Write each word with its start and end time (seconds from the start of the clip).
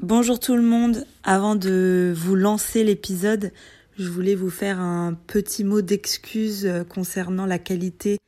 Bonjour 0.00 0.38
tout 0.38 0.54
le 0.54 0.62
monde, 0.62 1.04
avant 1.24 1.56
de 1.56 2.14
vous 2.16 2.36
lancer 2.36 2.84
l'épisode, 2.84 3.50
je 3.98 4.08
voulais 4.08 4.36
vous 4.36 4.48
faire 4.48 4.78
un 4.78 5.12
petit 5.26 5.64
mot 5.64 5.82
d'excuse 5.82 6.66
euh, 6.66 6.84
concernant 6.84 7.46
la 7.46 7.58
qualité 7.58 8.20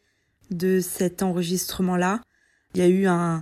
de 0.50 0.80
cet 0.80 1.22
enregistrement-là. 1.22 2.22
Il 2.74 2.80
y 2.80 2.84
a 2.84 2.88
eu 2.88 3.06
un, 3.06 3.40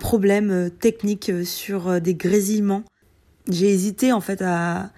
problème 0.00 0.50
euh, 0.50 0.68
technique 0.70 1.28
euh, 1.28 1.44
sur 1.44 2.00
des 2.00 2.14
grésillements. 2.14 2.82
J'ai 3.46 3.74
hésité 3.74 4.10
en 4.10 4.22
fait 4.22 4.40
à, 4.40 4.90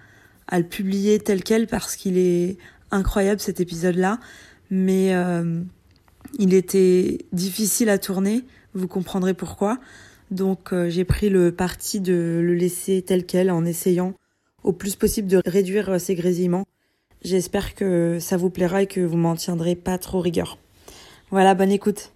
à 0.47 0.57
le 0.57 0.65
publier 0.65 1.19
tel 1.19 1.43
quel 1.43 1.67
parce 1.67 1.97
qu'il 1.97 2.17
est 2.17 2.57
incroyable 2.91 3.41
cet 3.41 3.59
épisode-là, 3.59 4.21
mais 4.69 5.13
il 6.39 6.53
était 6.53 7.25
difficile 7.33 7.89
à 7.89 7.97
tourner, 7.97 8.45
vous 8.73 8.87
comprendrez 8.87 9.33
pourquoi. 9.33 9.79
Donc 10.31 10.71
euh, 10.71 10.89
j'ai 10.89 11.03
pris 11.03 11.29
le 11.29 11.53
parti 11.53 11.99
de 11.99 12.39
le 12.41 12.53
laisser 12.53 13.01
tel 13.01 13.25
quel 13.25 13.51
en 13.51 13.65
essayant 13.65 14.13
au 14.63 14.71
plus 14.71 14.95
possible 14.95 15.27
de 15.27 15.41
réduire 15.45 15.89
euh, 15.89 15.99
ces 15.99 16.15
grésillements. 16.15 16.65
J'espère 17.21 17.75
que 17.75 18.17
ça 18.19 18.37
vous 18.37 18.49
plaira 18.49 18.81
et 18.81 18.87
que 18.87 19.01
vous 19.01 19.17
m'en 19.17 19.35
tiendrez 19.35 19.75
pas 19.75 19.97
trop 19.97 20.21
rigueur. 20.21 20.57
Voilà, 21.29 21.53
bonne 21.53 21.71
écoute. 21.71 22.13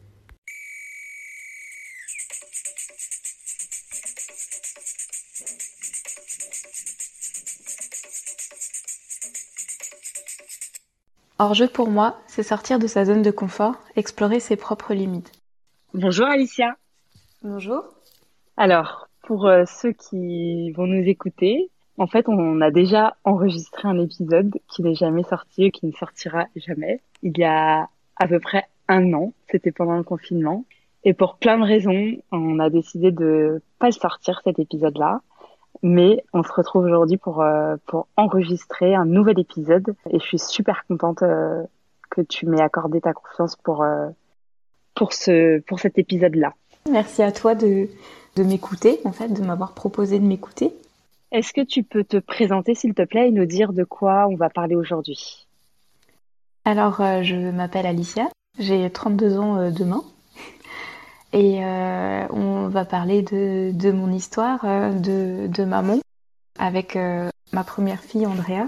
Hors-jeu 11.37 11.67
pour 11.67 11.89
moi, 11.89 12.17
c'est 12.27 12.43
sortir 12.43 12.79
de 12.79 12.87
sa 12.87 13.03
zone 13.03 13.21
de 13.21 13.29
confort, 13.29 13.75
explorer 13.97 14.39
ses 14.39 14.55
propres 14.55 14.93
limites. 14.93 15.33
Bonjour 15.93 16.27
Alicia. 16.27 16.77
Bonjour. 17.43 17.83
Alors, 18.57 19.09
pour 19.23 19.47
euh, 19.47 19.63
ceux 19.65 19.91
qui 19.91 20.71
vont 20.71 20.87
nous 20.87 21.03
écouter, 21.03 21.69
en 21.97 22.07
fait, 22.07 22.27
on 22.29 22.61
a 22.61 22.71
déjà 22.71 23.15
enregistré 23.23 23.87
un 23.87 23.99
épisode 23.99 24.51
qui 24.69 24.81
n'est 24.81 24.95
jamais 24.95 25.23
sorti 25.23 25.65
et 25.65 25.71
qui 25.71 25.85
ne 25.85 25.91
sortira 25.91 26.45
jamais. 26.55 27.01
Il 27.21 27.37
y 27.37 27.43
a 27.43 27.89
à 28.17 28.27
peu 28.27 28.39
près 28.39 28.65
un 28.87 29.13
an, 29.13 29.33
c'était 29.49 29.71
pendant 29.71 29.97
le 29.97 30.03
confinement. 30.03 30.65
Et 31.03 31.13
pour 31.13 31.35
plein 31.35 31.57
de 31.57 31.63
raisons, 31.63 32.17
on 32.31 32.59
a 32.59 32.69
décidé 32.69 33.11
de 33.11 33.61
pas 33.79 33.87
le 33.87 33.91
sortir 33.91 34.41
cet 34.43 34.59
épisode-là. 34.59 35.21
Mais 35.83 36.23
on 36.33 36.41
se 36.41 36.51
retrouve 36.51 36.85
aujourd'hui 36.85 37.17
pour, 37.17 37.41
euh, 37.41 37.75
pour 37.85 38.07
enregistrer 38.15 38.95
un 38.95 39.05
nouvel 39.05 39.37
épisode. 39.39 39.95
Et 40.09 40.19
je 40.19 40.25
suis 40.25 40.39
super 40.39 40.85
contente 40.87 41.21
euh, 41.23 41.63
que 42.09 42.21
tu 42.21 42.45
m'aies 42.45 42.61
accordé 42.61 43.01
ta 43.01 43.13
confiance 43.13 43.57
pour, 43.57 43.85
pour, 44.95 45.13
ce, 45.13 45.59
pour 45.61 45.79
cet 45.79 45.97
épisode-là. 45.97 46.53
Merci 46.89 47.23
à 47.23 47.31
toi 47.31 47.55
de, 47.55 47.87
de 48.35 48.43
m'écouter, 48.43 48.99
en 49.05 49.11
fait, 49.11 49.29
de 49.29 49.41
m'avoir 49.41 49.73
proposé 49.73 50.19
de 50.19 50.25
m'écouter. 50.25 50.73
Est-ce 51.31 51.53
que 51.53 51.61
tu 51.61 51.83
peux 51.83 52.03
te 52.03 52.17
présenter, 52.17 52.75
s'il 52.75 52.93
te 52.93 53.03
plaît, 53.03 53.29
et 53.29 53.31
nous 53.31 53.45
dire 53.45 53.73
de 53.73 53.83
quoi 53.83 54.27
on 54.29 54.35
va 54.35 54.49
parler 54.49 54.75
aujourd'hui? 54.75 55.45
Alors, 56.65 57.01
euh, 57.01 57.23
je 57.23 57.35
m'appelle 57.35 57.85
Alicia, 57.85 58.29
j'ai 58.57 58.89
32 58.89 59.37
ans 59.37 59.57
euh, 59.57 59.71
demain, 59.71 60.03
et 61.33 61.63
euh, 61.63 62.27
on 62.31 62.67
va 62.67 62.85
parler 62.85 63.21
de, 63.21 63.71
de 63.71 63.91
mon 63.91 64.11
histoire 64.11 64.63
de, 64.63 65.47
de, 65.47 65.63
maman 65.63 65.99
avec 66.57 66.97
ma 67.51 67.63
première 67.63 68.01
fille, 68.01 68.25
Andrea, 68.25 68.67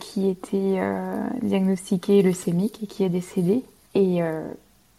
qui 0.00 0.28
était 0.28 0.80
diagnostiquée 1.42 2.22
leucémique 2.22 2.82
et 2.82 2.86
qui 2.86 3.04
est 3.04 3.10
décédée, 3.10 3.62
et 3.94 4.20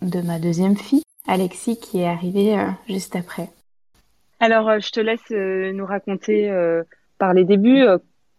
de 0.04 0.22
ma 0.22 0.38
deuxième 0.38 0.78
fille, 0.78 1.02
Alexis 1.28 1.80
qui 1.80 2.02
est 2.02 2.08
arrivé 2.08 2.58
euh, 2.58 2.68
juste 2.88 3.16
après. 3.16 3.50
Alors, 4.40 4.70
euh, 4.70 4.80
je 4.80 4.92
te 4.92 5.00
laisse 5.00 5.20
euh, 5.32 5.72
nous 5.72 5.86
raconter 5.86 6.52
par 7.18 7.34
les 7.34 7.46
débuts, 7.46 7.86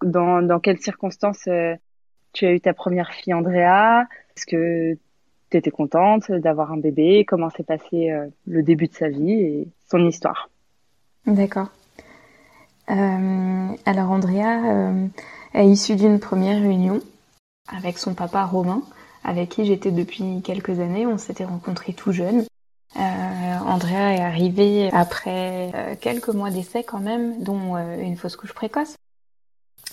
dans, 0.03 0.43
dans 0.43 0.59
quelles 0.59 0.81
circonstances 0.81 1.49
tu 2.33 2.47
as 2.47 2.53
eu 2.53 2.61
ta 2.61 2.75
première 2.75 3.13
fille 3.13 3.35
Andrea 3.35 4.07
Est-ce 4.37 4.47
que 4.47 4.99
tu 5.51 5.57
étais 5.57 5.71
contente 5.71 6.33
d'avoir 6.33 6.73
un 6.73 6.79
bébé? 6.79 7.25
Comment 7.25 7.51
s'est 7.51 7.63
passé 7.63 8.11
le 8.47 8.63
début 8.63 8.89
de 8.89 8.95
sa 8.95 9.09
vie 9.09 9.33
et 9.33 9.69
son 9.89 10.05
histoire? 10.05 10.51
D'accord. 11.27 11.69
alors 12.89 14.11
Andrea 14.11 15.09
est 15.55 15.69
issue 15.69 15.95
d'une 15.95 16.19
première 16.19 16.61
réunion 16.61 17.01
avec 17.69 17.99
son 17.99 18.15
papa 18.15 18.45
Romain, 18.45 18.83
avec 19.23 19.51
qui 19.51 19.65
j'étais 19.65 19.93
depuis 19.93 20.43
quelques 20.43 20.81
années. 20.81 21.07
On 21.07 21.19
s'était 21.19 21.45
rencontrés 21.45 21.93
tout 21.93 22.11
jeunes. 22.11 22.45
Euh, 23.63 23.71
Andrea 23.71 24.15
est 24.15 24.21
arrivée 24.21 24.91
après 24.93 25.71
euh, 25.75 25.95
quelques 26.01 26.29
mois 26.29 26.51
d'essai 26.51 26.85
quand 26.85 27.01
même, 27.01 27.43
dont 27.43 27.77
euh, 27.77 27.97
une 28.01 28.17
fausse 28.17 28.37
couche 28.37 28.53
précoce. 28.53 28.97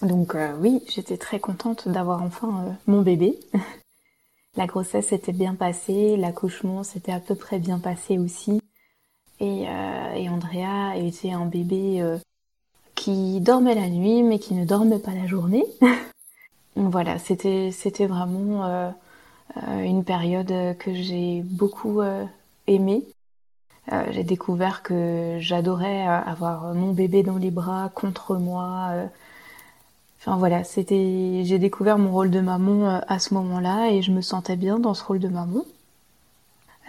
Donc 0.02 0.38
oui, 0.62 0.82
j'étais 0.88 1.18
très 1.18 1.40
contente 1.40 1.90
d'avoir 1.90 2.24
enfin 2.24 2.78
mon 2.88 3.02
bébé. 3.02 3.38
la 4.56 4.66
grossesse 4.66 5.08
s'était 5.08 5.34
bien 5.34 5.56
passée, 5.56 6.16
l'accouchement 6.16 6.84
s'était 6.84 7.12
à 7.12 7.20
peu 7.20 7.36
près 7.36 7.60
bien 7.60 7.80
passé 7.80 8.18
aussi. 8.18 8.62
Et, 9.42 9.68
Andrea 10.30 10.96
était 10.96 11.32
un 11.32 11.46
bébé 11.46 12.02
qui 12.96 13.42
dormait 13.42 13.76
la 13.76 13.90
nuit 13.90 14.24
mais 14.24 14.40
qui 14.40 14.54
ne 14.54 14.64
dormait 14.64 15.00
pas 15.00 15.14
la 15.14 15.28
journée. 15.28 15.66
voilà, 16.78 17.20
c'était 17.20 17.72
c'était 17.74 18.06
vraiment 18.06 18.94
une 19.84 20.06
période 20.06 20.78
que 20.78 20.94
j'ai 20.94 21.42
beaucoup 21.44 22.00
aimé. 22.68 23.04
Euh, 23.92 24.04
j'ai 24.12 24.24
découvert 24.24 24.84
que 24.84 25.38
j'adorais 25.40 26.08
euh, 26.08 26.20
avoir 26.22 26.74
mon 26.74 26.94
bébé 26.94 27.24
dans 27.24 27.38
les 27.38 27.52
bras 27.52 27.90
contre 27.94 28.36
moi. 28.36 28.90
Euh. 28.92 29.06
Enfin 30.20 30.38
voilà, 30.38 30.64
c'était, 30.64 31.44
j'ai 31.46 31.60
découvert 31.60 31.98
mon 31.98 32.12
rôle 32.12 32.30
de 32.30 32.42
maman 32.42 33.02
à 33.08 33.20
ce 33.20 33.34
moment-là 33.34 33.90
et 33.90 34.02
je 34.02 34.12
me 34.12 34.22
sentais 34.22 34.58
bien 34.58 34.78
dans 34.78 34.94
ce 34.94 35.04
rôle 35.04 35.20
de 35.20 35.30
maman. 35.30 35.64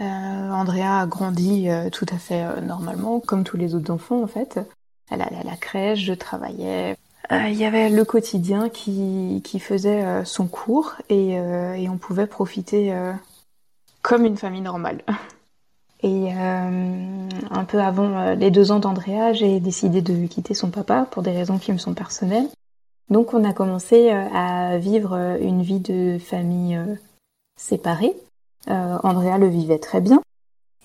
Andrea 0.00 1.00
a 1.00 1.06
grandi 1.06 1.68
tout 1.92 2.06
à 2.10 2.16
fait 2.16 2.60
normalement, 2.62 3.20
comme 3.20 3.44
tous 3.44 3.58
les 3.58 3.74
autres 3.74 3.92
enfants 3.92 4.22
en 4.22 4.26
fait. 4.26 4.58
Elle 5.10 5.20
allait 5.20 5.36
à 5.36 5.44
la 5.44 5.56
crèche, 5.56 6.00
je 6.00 6.14
travaillais. 6.14 6.96
Il 7.30 7.54
y 7.54 7.66
avait 7.66 7.90
le 7.90 8.04
quotidien 8.04 8.68
qui, 8.70 9.42
faisait 9.60 10.24
son 10.24 10.48
cours 10.48 10.94
et 11.08 11.38
on 11.88 11.98
pouvait 11.98 12.26
profiter 12.26 12.92
comme 14.02 14.24
une 14.24 14.38
famille 14.38 14.62
normale. 14.62 15.02
Et 16.02 16.32
euh, 16.32 17.28
un 17.50 17.64
peu 17.64 17.80
avant 17.80 18.18
euh, 18.18 18.34
les 18.34 18.50
deux 18.50 18.72
ans 18.72 18.78
d'Andrea, 18.78 19.32
j'ai 19.34 19.60
décidé 19.60 20.00
de 20.00 20.26
quitter 20.26 20.54
son 20.54 20.70
papa 20.70 21.06
pour 21.10 21.22
des 21.22 21.32
raisons 21.32 21.58
qui 21.58 21.72
me 21.72 21.78
sont 21.78 21.94
personnelles. 21.94 22.48
Donc 23.10 23.34
on 23.34 23.44
a 23.44 23.52
commencé 23.52 24.10
euh, 24.10 24.26
à 24.32 24.78
vivre 24.78 25.14
une 25.40 25.62
vie 25.62 25.80
de 25.80 26.18
famille 26.18 26.78
séparée. 27.56 28.14
Andrea 28.66 29.38
le 29.38 29.48
vivait 29.48 29.78
très 29.78 30.00
bien. 30.00 30.20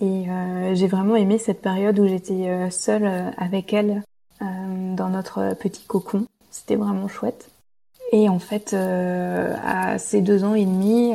Et 0.00 0.26
j'ai 0.74 0.86
vraiment 0.86 1.14
aimé 1.14 1.38
cette 1.38 1.60
période 1.60 1.98
où 1.98 2.06
j'étais 2.06 2.70
seule 2.70 3.32
avec 3.36 3.72
elle 3.72 4.02
dans 4.40 5.08
notre 5.10 5.54
petit 5.54 5.84
cocon. 5.84 6.26
C'était 6.50 6.76
vraiment 6.76 7.06
chouette. 7.06 7.50
Et 8.12 8.28
en 8.28 8.38
fait, 8.38 8.74
à 8.74 9.98
ces 9.98 10.22
deux 10.22 10.42
ans 10.44 10.54
et 10.54 10.64
demi, 10.64 11.12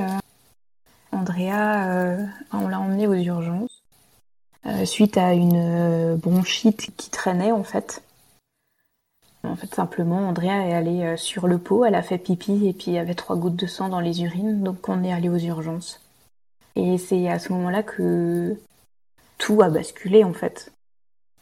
Andrea, 1.12 2.18
on 2.54 2.68
l'a 2.68 2.80
emmenée 2.80 3.08
aux 3.08 3.14
urgences. 3.16 3.71
Euh, 4.68 4.86
suite 4.86 5.18
à 5.18 5.34
une 5.34 5.56
euh, 5.56 6.16
bronchite 6.16 6.96
qui 6.96 7.10
traînait 7.10 7.52
en 7.52 7.64
fait. 7.64 8.04
En 9.44 9.56
fait, 9.56 9.74
simplement, 9.74 10.30
Andrea 10.30 10.68
est 10.68 10.74
allée 10.74 11.02
euh, 11.02 11.18
sur 11.18 11.48
le 11.48 11.58
pot, 11.58 11.84
elle 11.84 11.96
a 11.96 12.04
fait 12.04 12.20
pipi 12.20 12.68
et 12.68 12.74
puis 12.74 12.92
il 12.92 12.94
y 12.94 13.00
avait 13.00 13.16
trois 13.16 13.36
gouttes 13.36 13.56
de 13.56 13.66
sang 13.66 13.90
dans 13.90 14.00
les 14.00 14.22
urines, 14.22 14.62
donc 14.62 14.88
on 14.88 15.04
est 15.04 15.12
allé 15.12 15.30
aux 15.30 15.38
urgences. 15.38 16.00
Et 16.76 17.00
c'est 17.00 17.28
à 17.28 17.40
ce 17.40 17.52
moment-là 17.54 17.82
que 17.82 18.56
tout 19.40 19.64
a 19.64 19.70
basculé 19.70 20.24
en 20.24 20.34
fait. 20.34 20.72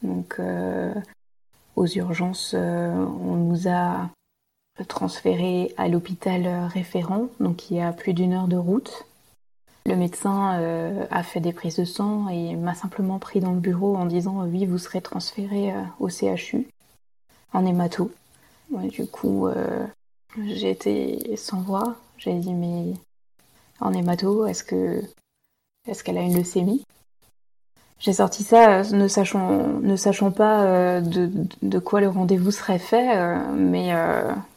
Donc, 0.01 0.39
aux 1.75 1.85
urgences, 1.85 2.55
on 2.55 3.35
nous 3.35 3.67
a 3.67 4.09
transférés 4.87 5.73
à 5.77 5.89
l'hôpital 5.89 6.47
référent, 6.67 7.27
donc 7.41 7.69
il 7.69 7.77
y 7.77 7.81
a 7.81 7.91
plus 7.91 8.13
d'une 8.13 8.33
heure 8.33 8.47
de 8.47 8.55
route. 8.55 9.05
Le 9.85 9.95
médecin 9.95 10.59
euh, 10.59 11.05
a 11.09 11.23
fait 11.23 11.39
des 11.39 11.53
prises 11.53 11.77
de 11.77 11.85
sang 11.85 12.27
et 12.29 12.55
m'a 12.55 12.75
simplement 12.75 13.17
pris 13.17 13.39
dans 13.39 13.53
le 13.53 13.59
bureau 13.59 13.95
en 13.95 14.05
disant 14.05 14.43
oui, 14.45 14.65
vous 14.65 14.77
serez 14.77 15.01
transféré 15.01 15.71
euh, 15.71 15.81
au 15.99 16.09
CHU 16.09 16.67
en 17.53 17.65
hémato. 17.65 18.11
du 18.71 19.07
coup, 19.07 19.47
euh, 19.47 19.85
j'ai 20.45 20.69
été 20.69 21.35
sans 21.37 21.61
voix. 21.61 21.95
J'ai 22.17 22.33
dit 22.33 22.53
mais 22.53 22.93
en 23.79 23.93
hémato, 23.93 24.45
est-ce 24.45 24.63
que 24.63 25.01
est-ce 25.87 26.03
qu'elle 26.03 26.17
a 26.17 26.21
une 26.21 26.37
leucémie? 26.37 26.83
J'ai 27.99 28.13
sorti 28.13 28.43
ça 28.43 28.83
ne 28.83 29.07
sachant 29.07 29.79
ne 29.81 29.95
sachant 29.95 30.31
pas 30.31 31.01
de, 31.01 31.31
de, 31.61 31.79
quoi 31.79 31.99
le 31.99 32.09
rendez-vous 32.09 32.51
serait 32.51 32.79
fait, 32.79 33.17
mais 33.55 33.91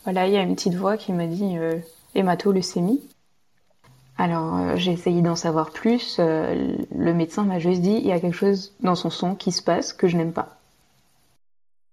voilà, 0.05 0.27
il 0.27 0.33
y 0.33 0.37
a 0.37 0.43
une 0.43 0.55
petite 0.55 0.75
voix 0.75 0.97
qui 0.97 1.13
m'a 1.13 1.27
dit 1.27 1.57
hémato 2.15 2.53
leucémie. 2.53 3.01
Alors 4.19 4.57
euh, 4.57 4.77
j'ai 4.77 4.93
essayé 4.93 5.23
d'en 5.23 5.37
savoir 5.37 5.71
plus. 5.71 6.17
Euh, 6.19 6.77
le 6.95 7.15
médecin 7.15 7.45
m'a 7.45 7.59
juste 7.59 7.81
dit 7.81 7.95
il 7.95 8.07
y 8.07 8.13
a 8.13 8.21
quelque 8.21 8.37
chose 8.37 8.73
dans 8.81 8.95
son 8.95 9.11
sang 9.11 9.35
qui 9.35 9.53
se 9.53 9.63
passe 9.63 9.93
que 9.93 10.09
je 10.09 10.17
n'aime 10.17 10.33
pas. 10.33 10.59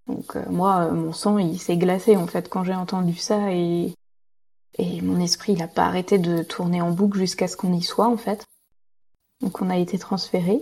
Donc 0.07 0.35
Donc 0.35 0.47
moi, 0.47 0.91
mon 0.91 1.13
sang, 1.13 1.37
il 1.37 1.59
s'est 1.59 1.77
glacé 1.77 2.17
en 2.17 2.27
fait 2.27 2.49
quand 2.49 2.63
j'ai 2.63 2.75
entendu 2.75 3.15
ça 3.15 3.53
et 3.53 3.93
et 4.77 5.01
mon 5.01 5.19
esprit, 5.19 5.53
il 5.53 5.63
a 5.63 5.67
pas 5.67 5.85
arrêté 5.85 6.19
de 6.19 6.43
tourner 6.43 6.81
en 6.81 6.91
boucle 6.91 7.17
jusqu'à 7.17 7.47
ce 7.47 7.57
qu'on 7.57 7.73
y 7.73 7.81
soit 7.81 8.07
en 8.07 8.17
fait. 8.17 8.45
Donc 9.41 9.61
on 9.61 9.69
a 9.69 9.77
été 9.77 9.97
transféré. 9.97 10.61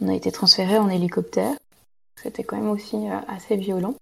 On 0.00 0.08
a 0.08 0.14
été 0.14 0.32
transféré 0.32 0.78
en 0.78 0.88
hélicoptère. 0.88 1.54
C'était 2.22 2.44
quand 2.44 2.56
même 2.56 2.70
aussi 2.70 2.96
assez 3.28 3.56
violent. 3.56 3.94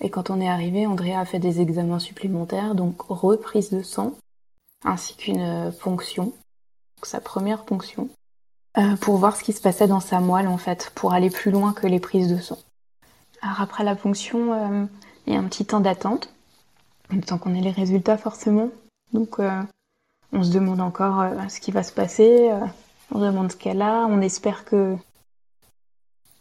Et 0.00 0.10
quand 0.10 0.30
on 0.30 0.40
est 0.40 0.48
arrivé, 0.48 0.86
Andrea 0.86 1.18
a 1.18 1.24
fait 1.24 1.38
des 1.38 1.60
examens 1.60 1.98
supplémentaires, 1.98 2.74
donc 2.74 3.00
reprise 3.02 3.70
de 3.70 3.82
sang, 3.82 4.14
ainsi 4.84 5.16
qu'une 5.16 5.72
ponction, 5.80 6.32
sa 7.02 7.20
première 7.20 7.64
ponction, 7.64 8.08
euh, 8.76 8.96
pour 8.96 9.16
voir 9.16 9.36
ce 9.36 9.42
qui 9.42 9.52
se 9.52 9.60
passait 9.60 9.88
dans 9.88 10.00
sa 10.00 10.20
moelle 10.20 10.48
en 10.48 10.58
fait, 10.58 10.92
pour 10.94 11.12
aller 11.12 11.30
plus 11.30 11.50
loin 11.50 11.72
que 11.72 11.86
les 11.86 12.00
prises 12.00 12.28
de 12.28 12.38
sang. 12.38 12.58
Alors 13.42 13.60
après 13.60 13.82
la 13.82 13.96
ponction, 13.96 14.52
euh, 14.52 14.86
il 15.26 15.32
y 15.32 15.36
a 15.36 15.40
un 15.40 15.44
petit 15.44 15.64
temps 15.64 15.80
d'attente, 15.80 16.32
le 17.10 17.20
temps 17.20 17.38
qu'on 17.38 17.54
ait 17.54 17.60
les 17.60 17.70
résultats 17.70 18.18
forcément. 18.18 18.70
Donc 19.12 19.40
euh, 19.40 19.62
on 20.32 20.42
se 20.42 20.52
demande 20.52 20.80
encore 20.80 21.24
ce 21.48 21.60
qui 21.60 21.70
va 21.70 21.82
se 21.82 21.92
passer, 21.92 22.52
on 23.10 23.18
demande 23.18 23.50
ce 23.50 23.56
qu'elle 23.56 23.80
a, 23.80 24.06
on 24.06 24.20
espère 24.20 24.64
que 24.64 24.96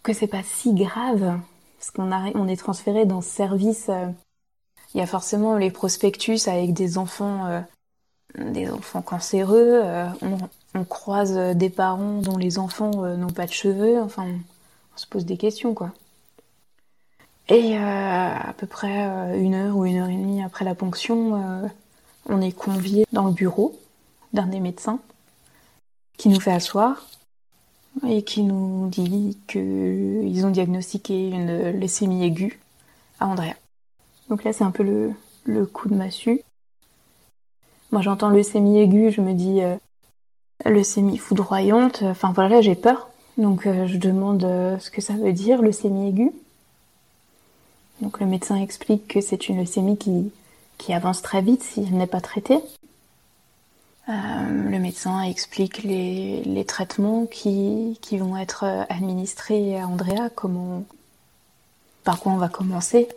que 0.03 0.13
c'est 0.13 0.27
pas 0.27 0.43
si 0.43 0.73
grave, 0.73 1.39
parce 1.77 1.91
qu'on 1.91 2.11
on 2.11 2.47
est 2.47 2.59
transféré 2.59 3.05
dans 3.05 3.21
ce 3.21 3.29
service. 3.29 3.89
Il 4.93 4.99
y 4.99 5.01
a 5.01 5.07
forcément 5.07 5.57
les 5.57 5.71
prospectus 5.71 6.47
avec 6.47 6.73
des 6.73 6.97
enfants 6.97 7.63
des 8.35 8.69
enfants 8.69 9.01
cancéreux, 9.01 9.81
on, 10.21 10.37
on 10.77 10.83
croise 10.83 11.37
euh, 11.37 11.53
des 11.53 11.69
parents 11.69 12.21
dont 12.21 12.37
les 12.37 12.59
enfants 12.59 13.03
euh, 13.03 13.15
n'ont 13.15 13.31
pas 13.31 13.45
de 13.45 13.51
cheveux, 13.51 14.01
enfin, 14.01 14.25
on 14.27 14.97
se 14.97 15.07
pose 15.07 15.25
des 15.25 15.37
questions, 15.37 15.73
quoi. 15.73 15.91
Et 17.49 17.77
euh, 17.77 17.79
à 17.79 18.53
peu 18.57 18.67
près 18.67 19.39
une 19.39 19.53
heure 19.53 19.77
ou 19.77 19.85
une 19.85 19.97
heure 19.97 20.09
et 20.09 20.17
demie 20.17 20.43
après 20.43 20.65
la 20.65 20.75
ponction, 20.75 21.71
on 22.27 22.41
est 22.41 22.51
convié 22.51 23.05
dans 23.13 23.27
le 23.27 23.31
bureau 23.31 23.79
d'un 24.33 24.47
des 24.47 24.59
médecins 24.59 24.99
qui 26.17 26.27
nous 26.27 26.41
fait 26.41 26.51
asseoir 26.51 27.07
et 28.05 28.23
qui 28.23 28.43
nous 28.43 28.89
dit 28.89 29.37
qu'ils 29.47 30.45
ont 30.45 30.49
diagnostiqué 30.49 31.29
une 31.29 31.71
leucémie 31.79 32.25
aiguë 32.25 32.59
à 33.21 33.27
Andrea. 33.27 33.55
Donc 34.27 34.43
là, 34.43 34.51
c'est 34.51 34.65
un 34.65 34.71
peu 34.71 35.13
le 35.45 35.65
coup 35.67 35.87
de 35.87 35.95
massue. 35.95 36.41
Moi, 37.91 38.01
j'entends 38.01 38.29
leucémie 38.29 38.79
aiguë, 38.79 39.11
je 39.11 39.21
me 39.21 39.33
dis 39.33 39.61
leucémie 40.65 41.17
foudroyante. 41.17 42.03
Enfin 42.03 42.31
voilà, 42.33 42.61
j'ai 42.61 42.75
peur. 42.75 43.09
Donc 43.37 43.67
euh, 43.67 43.85
je 43.87 43.97
demande 43.97 44.43
euh, 44.43 44.79
ce 44.79 44.89
que 44.89 45.01
ça 45.01 45.13
veut 45.13 45.33
dire, 45.33 45.61
leucémie 45.61 46.09
aiguë. 46.09 46.31
Donc 48.01 48.19
le 48.19 48.25
médecin 48.25 48.55
explique 48.55 49.07
que 49.07 49.21
c'est 49.21 49.49
une 49.49 49.57
leucémie 49.57 49.97
qui, 49.97 50.31
qui 50.77 50.93
avance 50.93 51.21
très 51.21 51.41
vite 51.41 51.63
si 51.63 51.81
elle 51.81 51.97
n'est 51.97 52.07
pas 52.07 52.21
traitée. 52.21 52.59
Euh, 54.09 54.13
le 54.69 54.79
médecin 54.79 55.21
explique 55.21 55.83
les, 55.83 56.41
les 56.43 56.65
traitements 56.65 57.25
qui, 57.25 57.99
qui, 58.01 58.17
vont 58.17 58.37
être 58.37 58.63
administrés 58.89 59.79
à 59.79 59.87
Andrea, 59.87 60.29
comment, 60.33 60.85
par 62.03 62.19
quoi 62.19 62.31
on 62.31 62.37
va 62.37 62.47
commencer. 62.47 63.09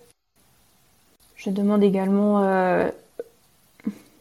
Je 1.36 1.50
demande 1.50 1.82
également 1.84 2.42
euh, 2.42 2.90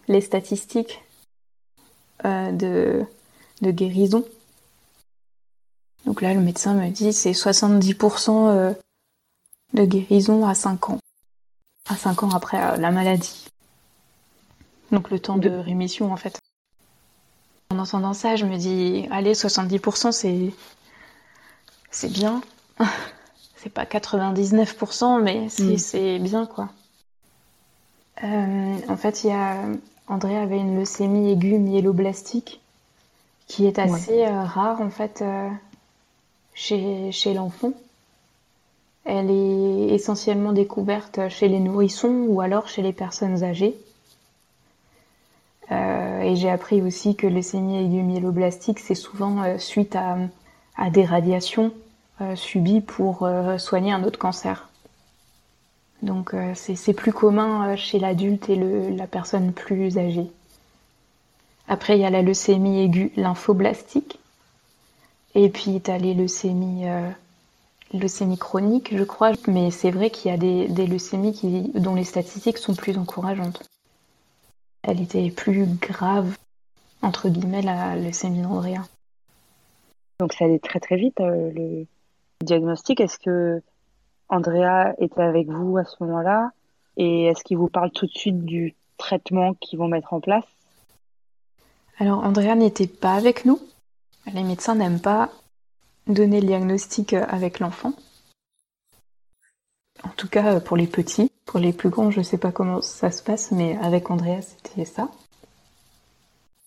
les 0.10 0.22
statistiques 0.22 1.02
euh, 2.26 2.52
de, 2.52 3.06
de 3.62 3.72
guérison. 3.72 4.26
Donc 6.06 6.22
là, 6.22 6.34
le 6.34 6.42
médecin 6.42 6.74
me 6.74 6.90
dit 6.90 7.14
c'est 7.14 7.32
70% 7.32 8.50
euh, 8.50 8.74
de 9.74 9.86
guérison 9.86 10.46
à 10.46 10.56
5 10.56 10.90
ans. 10.90 11.00
À 11.88 11.96
5 11.96 12.24
ans 12.24 12.32
après 12.32 12.62
euh, 12.62 12.78
la 12.78 12.92
maladie. 12.92 13.46
Donc 14.92 15.12
le 15.12 15.20
temps 15.20 15.38
de 15.38 15.50
rémission 15.50 16.12
en 16.12 16.18
fait. 16.18 16.38
En 17.70 17.78
entendant 17.78 18.14
ça, 18.14 18.36
je 18.36 18.46
me 18.46 18.58
dis 18.58 19.08
allez, 19.12 19.34
70% 19.34 20.12
c'est 20.12 20.52
c'est 21.92 22.12
bien. 22.12 22.42
c'est 23.56 23.70
pas 23.70 23.86
99%, 23.86 25.22
mais 25.22 25.46
mm. 25.60 25.78
c'est 25.78 26.18
bien 26.20 26.48
quoi. 26.48 26.70
en 28.24 28.98
fait, 28.98 29.24
il 29.24 29.30
y 29.30 29.34
a 29.34 29.64
André 30.10 30.36
avait 30.36 30.58
une 30.58 30.76
leucémie 30.76 31.32
aiguë 31.32 31.60
myéloblastique 31.60 32.60
qui 33.46 33.68
est 33.68 33.78
assez 33.78 34.26
euh, 34.26 34.44
rare 34.44 34.82
en 34.82 34.90
fait 34.90 35.22
euh, 35.22 35.50
chez, 36.56 37.12
chez 37.12 37.34
l'enfant. 37.36 37.74
Elle 39.06 39.30
est 39.30 39.94
essentiellement 39.94 40.52
découverte 40.52 41.30
chez 41.30 41.48
les 41.48 41.60
nourrissons 41.60 42.26
ou 42.28 42.42
alors 42.42 42.68
chez 42.68 42.82
les 42.82 42.94
personnes 42.94 43.44
âgées. 43.44 43.76
Euh, 45.72 46.22
et 46.22 46.36
j'ai 46.36 46.50
appris 46.50 46.82
aussi 46.82 47.16
que 47.16 47.28
leucémie 47.28 47.78
aiguë 47.78 48.02
myéloblastique, 48.02 48.80
c'est 48.80 48.96
souvent 48.96 49.58
suite 49.60 49.96
à, 49.96 50.18
à, 50.76 50.90
des 50.90 51.06
radiations 51.06 51.72
subies 52.36 52.82
pour 52.82 53.30
soigner 53.58 53.94
un 53.94 54.04
autre 54.04 54.20
cancer. 54.20 54.69
Donc 56.02 56.34
euh, 56.34 56.54
c'est 56.56 56.94
plus 56.94 57.12
commun 57.12 57.70
euh, 57.70 57.76
chez 57.76 58.00
l'adulte 58.00 58.50
et 58.50 58.56
le, 58.56 58.90
la 58.90 59.08
personne 59.08 59.52
plus 59.52 59.98
âgée. 59.98 60.32
Après, 61.68 61.98
il 61.98 62.02
y 62.02 62.06
a 62.06 62.10
la 62.10 62.22
leucémie 62.22 62.82
aiguë 62.82 63.12
lymphoblastique. 63.16 64.20
Et 65.36 65.50
puis, 65.50 65.80
tu 65.82 65.92
as 65.92 66.00
les 66.00 66.16
leucémies, 66.16 66.90
euh, 66.90 67.08
leucémies 67.94 68.40
chroniques, 68.40 68.96
je 68.96 69.04
crois. 69.04 69.34
Mais 69.48 69.70
c'est 69.70 69.92
vrai 69.92 70.10
qu'il 70.10 70.32
y 70.32 70.34
a 70.34 70.38
des, 70.38 70.88
leucémies 70.88 71.72
dont 71.76 71.94
les 71.94 72.06
statistiques 72.06 72.58
sont 72.58 72.74
plus 72.74 72.98
encourageantes. 72.98 73.64
Elle 74.82 75.02
était 75.02 75.30
plus 75.30 75.68
grave, 75.68 76.36
entre 77.04 77.30
guillemets, 77.30 77.62
la 77.62 77.96
leucémie 77.96 78.42
d'Andrea. 78.42 78.88
Donc 80.20 80.34
ça 80.34 80.46
allait 80.46 80.60
très 80.60 80.80
très 80.80 80.96
vite, 80.96 81.20
le 81.20 81.86
diagnostic. 82.42 83.00
Est-ce 83.00 83.20
que 83.20 83.62
Andrea 84.30 84.94
était 85.00 85.22
avec 85.22 85.48
vous 85.48 85.78
à 85.78 85.86
ce 85.86 85.96
moment-là 86.02 86.52
Et 86.98 87.26
est-ce 87.26 87.44
qu'il 87.44 87.58
vous 87.58 87.68
parle 87.68 87.92
tout 87.92 88.06
de 88.06 88.12
suite 88.12 88.46
du 88.46 88.76
traitement 88.98 89.54
qu'ils 89.56 89.80
vont 89.80 89.88
mettre 89.88 90.14
en 90.14 90.20
place? 90.20 90.46
Alors, 91.98 92.24
Andrea 92.24 92.56
n'était 92.56 92.88
pas 92.88 93.16
avec 93.16 93.46
nous. 93.46 93.60
Les 94.34 94.44
médecins 94.44 94.76
n'aiment 94.76 95.02
pas 95.02 95.30
donner 96.08 96.40
le 96.40 96.48
diagnostic 96.48 97.14
avec 97.14 97.60
l'enfant. 97.60 97.94
En 100.04 100.10
tout 100.10 100.30
cas, 100.30 100.60
pour 100.60 100.78
les 100.78 100.88
petits. 100.88 101.32
Pour 101.46 101.60
les 101.60 101.74
plus 101.74 101.90
grands, 101.90 102.12
je 102.12 102.20
ne 102.20 102.24
sais 102.24 102.38
pas 102.38 102.52
comment 102.52 102.82
ça 102.82 103.12
se 103.12 103.24
passe, 103.24 103.52
mais 103.52 103.78
avec 103.82 104.12
Andrea, 104.12 104.42
c'était 104.42 104.86
ça. 104.86 105.10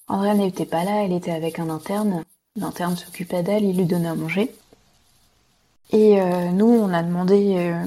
Andrea 0.08 0.34
n'était 0.34 0.66
pas 0.66 0.84
là, 0.84 1.04
elle 1.04 1.12
était 1.12 1.30
avec 1.30 1.58
un 1.58 1.70
interne. 1.70 2.24
L'interne 2.56 2.96
s'occupait 2.96 3.42
d'elle, 3.42 3.64
il 3.64 3.76
lui 3.76 3.86
donnait 3.86 4.08
à 4.08 4.14
manger. 4.14 4.52
Et 5.92 6.20
euh, 6.20 6.50
nous, 6.50 6.66
on 6.66 6.92
a 6.94 7.02
demandé 7.02 7.54
euh, 7.58 7.84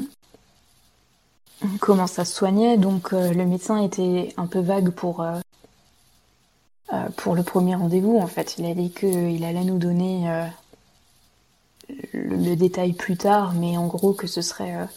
comment 1.80 2.06
ça 2.06 2.24
se 2.24 2.36
soignait. 2.36 2.78
Donc 2.78 3.14
euh, 3.14 3.34
le 3.34 3.46
médecin 3.46 3.82
était 3.82 4.34
un 4.38 4.46
peu 4.46 4.60
vague 4.60 4.92
pour, 4.92 5.26
pour 7.18 7.36
le 7.36 7.44
premier 7.44 7.76
rendez-vous. 7.76 8.18
En 8.18 8.28
fait, 8.28 8.58
il 8.60 8.66
a 8.66 8.76
dit 8.76 8.92
qu'il 8.92 9.44
allait 9.44 9.64
nous 9.64 9.80
donner 9.80 10.48
le, 12.14 12.56
détail 12.56 12.94
plus 12.94 13.18
tard, 13.18 13.54
mais 13.54 13.76
en 13.78 13.88
gros 13.88 14.14
que 14.14 14.28
ce 14.28 14.42
serait 14.42 14.88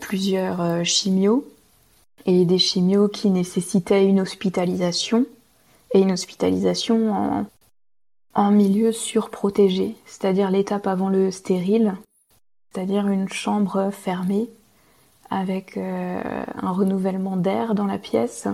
plusieurs 0.00 0.84
chimios 0.84 1.44
et 2.24 2.44
des 2.44 2.58
chimios 2.58 3.08
qui 3.08 3.30
nécessitaient 3.30 4.06
une 4.06 4.20
hospitalisation 4.20 5.26
et 5.92 6.00
une 6.00 6.12
hospitalisation 6.12 7.12
en, 7.12 7.46
en 8.34 8.50
milieu 8.50 8.92
surprotégé, 8.92 9.96
c'est-à-dire 10.06 10.50
l'étape 10.50 10.86
avant 10.86 11.08
le 11.08 11.30
stérile, 11.30 11.94
c'est-à-dire 12.72 13.08
une 13.08 13.28
chambre 13.28 13.90
fermée 13.90 14.48
avec 15.30 15.76
euh, 15.76 16.44
un 16.60 16.72
renouvellement 16.72 17.36
d'air 17.36 17.74
dans 17.74 17.86
la 17.86 17.98
pièce, 17.98 18.48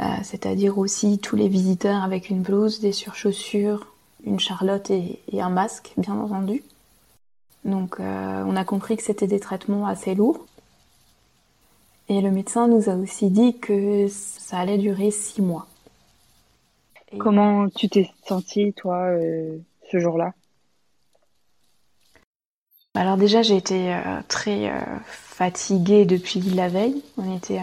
euh, 0.00 0.04
c'est-à-dire 0.22 0.78
aussi 0.78 1.18
tous 1.18 1.36
les 1.36 1.48
visiteurs 1.48 2.02
avec 2.02 2.30
une 2.30 2.42
blouse, 2.42 2.80
des 2.80 2.92
surchaussures, 2.92 3.86
une 4.24 4.40
charlotte 4.40 4.90
et, 4.90 5.20
un 5.32 5.48
masque, 5.48 5.92
bien 5.96 6.14
entendu. 6.14 6.62
Donc 7.64 8.00
euh, 8.00 8.44
on 8.46 8.56
a 8.56 8.64
compris 8.64 8.96
que 8.96 9.02
c'était 9.02 9.26
des 9.26 9.40
traitements 9.40 9.86
assez 9.86 10.14
lourds. 10.14 10.46
Et 12.08 12.20
le 12.20 12.30
médecin 12.30 12.66
nous 12.66 12.88
a 12.88 12.96
aussi 12.96 13.30
dit 13.30 13.58
que 13.58 14.08
ça 14.08 14.58
allait 14.58 14.78
durer 14.78 15.10
six 15.10 15.42
mois. 15.42 15.66
Comment 17.18 17.68
tu 17.68 17.88
t'es 17.88 18.10
sentie, 18.26 18.72
toi, 18.72 19.02
euh, 19.06 19.58
ce 19.90 19.98
jour-là? 19.98 20.32
Alors 22.94 23.16
déjà, 23.16 23.42
j'ai 23.42 23.56
été 23.56 23.94
euh, 23.94 24.20
très 24.28 24.70
euh, 24.70 24.80
fatiguée 25.06 26.04
depuis 26.04 26.40
la 26.40 26.68
veille. 26.68 27.02
On 27.16 27.36
était, 27.36 27.60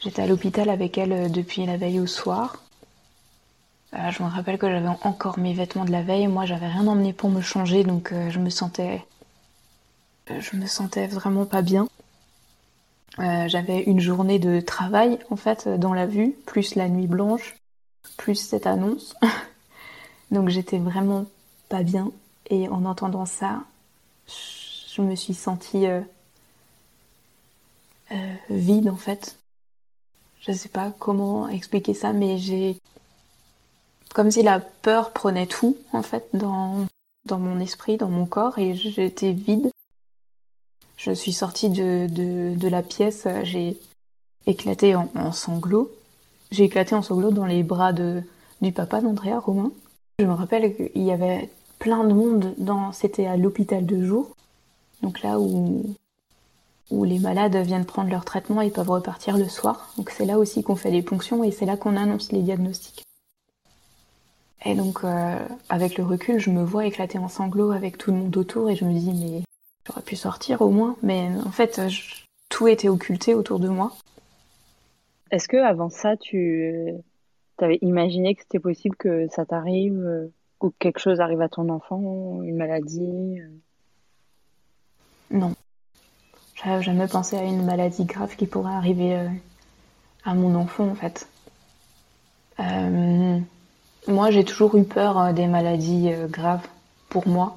j'étais 0.00 0.22
à 0.22 0.26
l'hôpital 0.26 0.70
avec 0.70 0.98
elle 0.98 1.30
depuis 1.30 1.66
la 1.66 1.76
veille 1.76 2.00
au 2.00 2.06
soir. 2.06 2.62
je 3.92 4.22
me 4.22 4.28
rappelle 4.28 4.58
que 4.58 4.68
j'avais 4.68 4.88
encore 4.88 5.38
mes 5.38 5.54
vêtements 5.54 5.84
de 5.84 5.92
la 5.92 6.02
veille. 6.02 6.26
Moi, 6.28 6.46
j'avais 6.46 6.68
rien 6.68 6.86
emmené 6.86 7.12
pour 7.12 7.30
me 7.30 7.40
changer, 7.40 7.84
donc 7.84 8.12
je 8.30 8.38
me 8.38 8.50
sentais 8.50 9.04
je 10.28 10.56
me 10.56 10.66
sentais 10.66 11.06
vraiment 11.06 11.46
pas 11.46 11.62
bien. 11.62 11.88
Euh, 13.18 13.46
j'avais 13.48 13.82
une 13.82 14.00
journée 14.00 14.38
de 14.38 14.60
travail 14.60 15.18
en 15.30 15.36
fait 15.36 15.68
dans 15.68 15.92
la 15.92 16.06
vue, 16.06 16.34
plus 16.46 16.74
la 16.76 16.88
nuit 16.88 17.06
blanche, 17.06 17.56
plus 18.16 18.36
cette 18.36 18.66
annonce. 18.66 19.14
Donc 20.30 20.48
j'étais 20.48 20.78
vraiment 20.78 21.26
pas 21.68 21.82
bien 21.82 22.10
et 22.50 22.68
en 22.68 22.84
entendant 22.84 23.26
ça, 23.26 23.62
je 24.26 25.02
me 25.02 25.14
suis 25.14 25.34
sentie 25.34 25.86
euh, 25.86 26.00
euh, 28.12 28.34
vide 28.50 28.88
en 28.88 28.96
fait. 28.96 29.38
Je 30.40 30.52
sais 30.52 30.68
pas 30.68 30.92
comment 30.98 31.48
expliquer 31.48 31.94
ça, 31.94 32.12
mais 32.12 32.38
j'ai 32.38 32.76
comme 34.14 34.30
si 34.30 34.42
la 34.42 34.60
peur 34.60 35.12
prenait 35.12 35.46
tout 35.46 35.76
en 35.92 36.02
fait 36.02 36.28
dans 36.34 36.86
dans 37.24 37.38
mon 37.38 37.60
esprit, 37.60 37.96
dans 37.96 38.08
mon 38.08 38.26
corps 38.26 38.58
et 38.58 38.74
j'étais 38.74 39.32
vide. 39.32 39.70
Je 40.96 41.12
suis 41.12 41.32
sortie 41.32 41.68
de, 41.68 42.06
de, 42.08 42.68
la 42.68 42.82
pièce, 42.82 43.26
j'ai 43.44 43.76
éclaté 44.46 44.94
en 44.94 45.32
sanglots. 45.32 45.90
J'ai 46.52 46.64
éclaté 46.64 46.94
en 46.94 47.00
sanglots 47.00 47.30
dans 47.30 47.46
les 47.46 47.62
bras 47.62 47.94
de, 47.94 48.22
du 48.60 48.72
papa 48.72 49.00
d'Andrea, 49.00 49.38
Romain. 49.38 49.72
Je 50.18 50.26
me 50.26 50.34
rappelle 50.34 50.76
qu'il 50.76 51.02
y 51.02 51.10
avait 51.10 51.48
plein 51.78 52.04
de 52.04 52.12
monde 52.12 52.54
dans, 52.58 52.92
c'était 52.92 53.26
à 53.26 53.38
l'hôpital 53.38 53.86
de 53.86 54.04
jour. 54.04 54.36
Donc 55.02 55.22
là 55.22 55.40
où, 55.40 55.82
où 56.90 57.04
les 57.04 57.18
malades 57.18 57.56
viennent 57.56 57.86
prendre 57.86 58.10
leur 58.10 58.26
traitement 58.26 58.60
et 58.60 58.68
peuvent 58.68 58.90
repartir 58.90 59.38
le 59.38 59.48
soir. 59.48 59.94
Donc 59.96 60.10
c'est 60.10 60.26
là 60.26 60.38
aussi 60.38 60.62
qu'on 60.62 60.76
fait 60.76 60.90
les 60.90 61.00
ponctions 61.00 61.42
et 61.42 61.50
c'est 61.50 61.64
là 61.64 61.78
qu'on 61.78 61.96
annonce 61.96 62.32
les 62.32 62.42
diagnostics. 62.42 63.02
Et 64.66 64.74
donc, 64.74 65.04
euh, 65.04 65.38
avec 65.70 65.96
le 65.96 66.04
recul, 66.04 66.38
je 66.38 66.50
me 66.50 66.62
vois 66.62 66.84
éclater 66.84 67.16
en 67.16 67.28
sanglots 67.28 67.72
avec 67.72 67.96
tout 67.96 68.10
le 68.12 68.18
monde 68.18 68.36
autour 68.36 68.68
et 68.68 68.76
je 68.76 68.84
me 68.84 68.92
dis, 68.92 69.10
mais 69.10 69.42
j'aurais 69.86 70.02
pu 70.02 70.16
sortir 70.16 70.60
au 70.60 70.68
moins. 70.68 70.96
Mais 71.02 71.30
en 71.46 71.50
fait, 71.50 71.80
tout 72.50 72.68
était 72.68 72.90
occulté 72.90 73.34
autour 73.34 73.58
de 73.58 73.70
moi. 73.70 73.96
Est-ce 75.32 75.48
que 75.48 75.56
avant 75.56 75.88
ça, 75.88 76.16
tu 76.16 76.94
avais 77.58 77.78
imaginé 77.82 78.34
que 78.34 78.42
c'était 78.42 78.60
possible 78.60 78.94
que 78.96 79.26
ça 79.28 79.44
t'arrive 79.44 79.98
euh, 79.98 80.32
ou 80.60 80.70
que 80.70 80.76
quelque 80.78 81.00
chose 81.00 81.20
arrive 81.20 81.40
à 81.40 81.48
ton 81.48 81.68
enfant, 81.68 82.42
une 82.42 82.56
maladie 82.56 83.40
euh? 83.40 83.48
Non. 85.30 85.54
J'avais 86.54 86.82
jamais 86.82 87.08
pensé 87.08 87.36
à 87.36 87.42
une 87.42 87.64
maladie 87.64 88.04
grave 88.04 88.36
qui 88.36 88.46
pourrait 88.46 88.74
arriver 88.74 89.18
à 90.24 90.34
mon 90.34 90.54
enfant, 90.54 90.88
en 90.88 90.94
fait. 90.94 91.26
Euh, 92.60 93.38
moi, 94.08 94.30
j'ai 94.30 94.44
toujours 94.44 94.76
eu 94.76 94.84
peur 94.84 95.18
euh, 95.18 95.32
des 95.32 95.46
maladies 95.46 96.12
euh, 96.12 96.26
graves 96.26 96.66
pour 97.08 97.28
moi. 97.28 97.56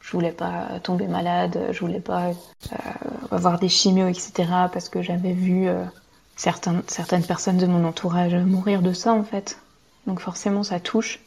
Je 0.00 0.12
voulais 0.12 0.32
pas 0.32 0.80
tomber 0.82 1.06
malade, 1.06 1.58
je 1.72 1.80
voulais 1.80 2.00
pas 2.00 2.28
euh, 2.28 2.76
avoir 3.30 3.58
des 3.58 3.68
chimios, 3.68 4.08
etc. 4.08 4.32
Parce 4.72 4.88
que 4.88 5.02
j'avais 5.02 5.32
vu 5.32 5.68
certaines, 6.38 6.82
certaines 6.86 7.24
personnes 7.24 7.58
de 7.58 7.66
mon 7.66 7.84
entourage 7.84 8.34
mourir 8.34 8.80
de 8.80 8.94
ça, 8.94 9.12
en 9.12 9.24
fait. 9.24 9.58
Donc 10.06 10.20
forcément, 10.20 10.62
ça 10.62 10.80
touche. 10.80 11.20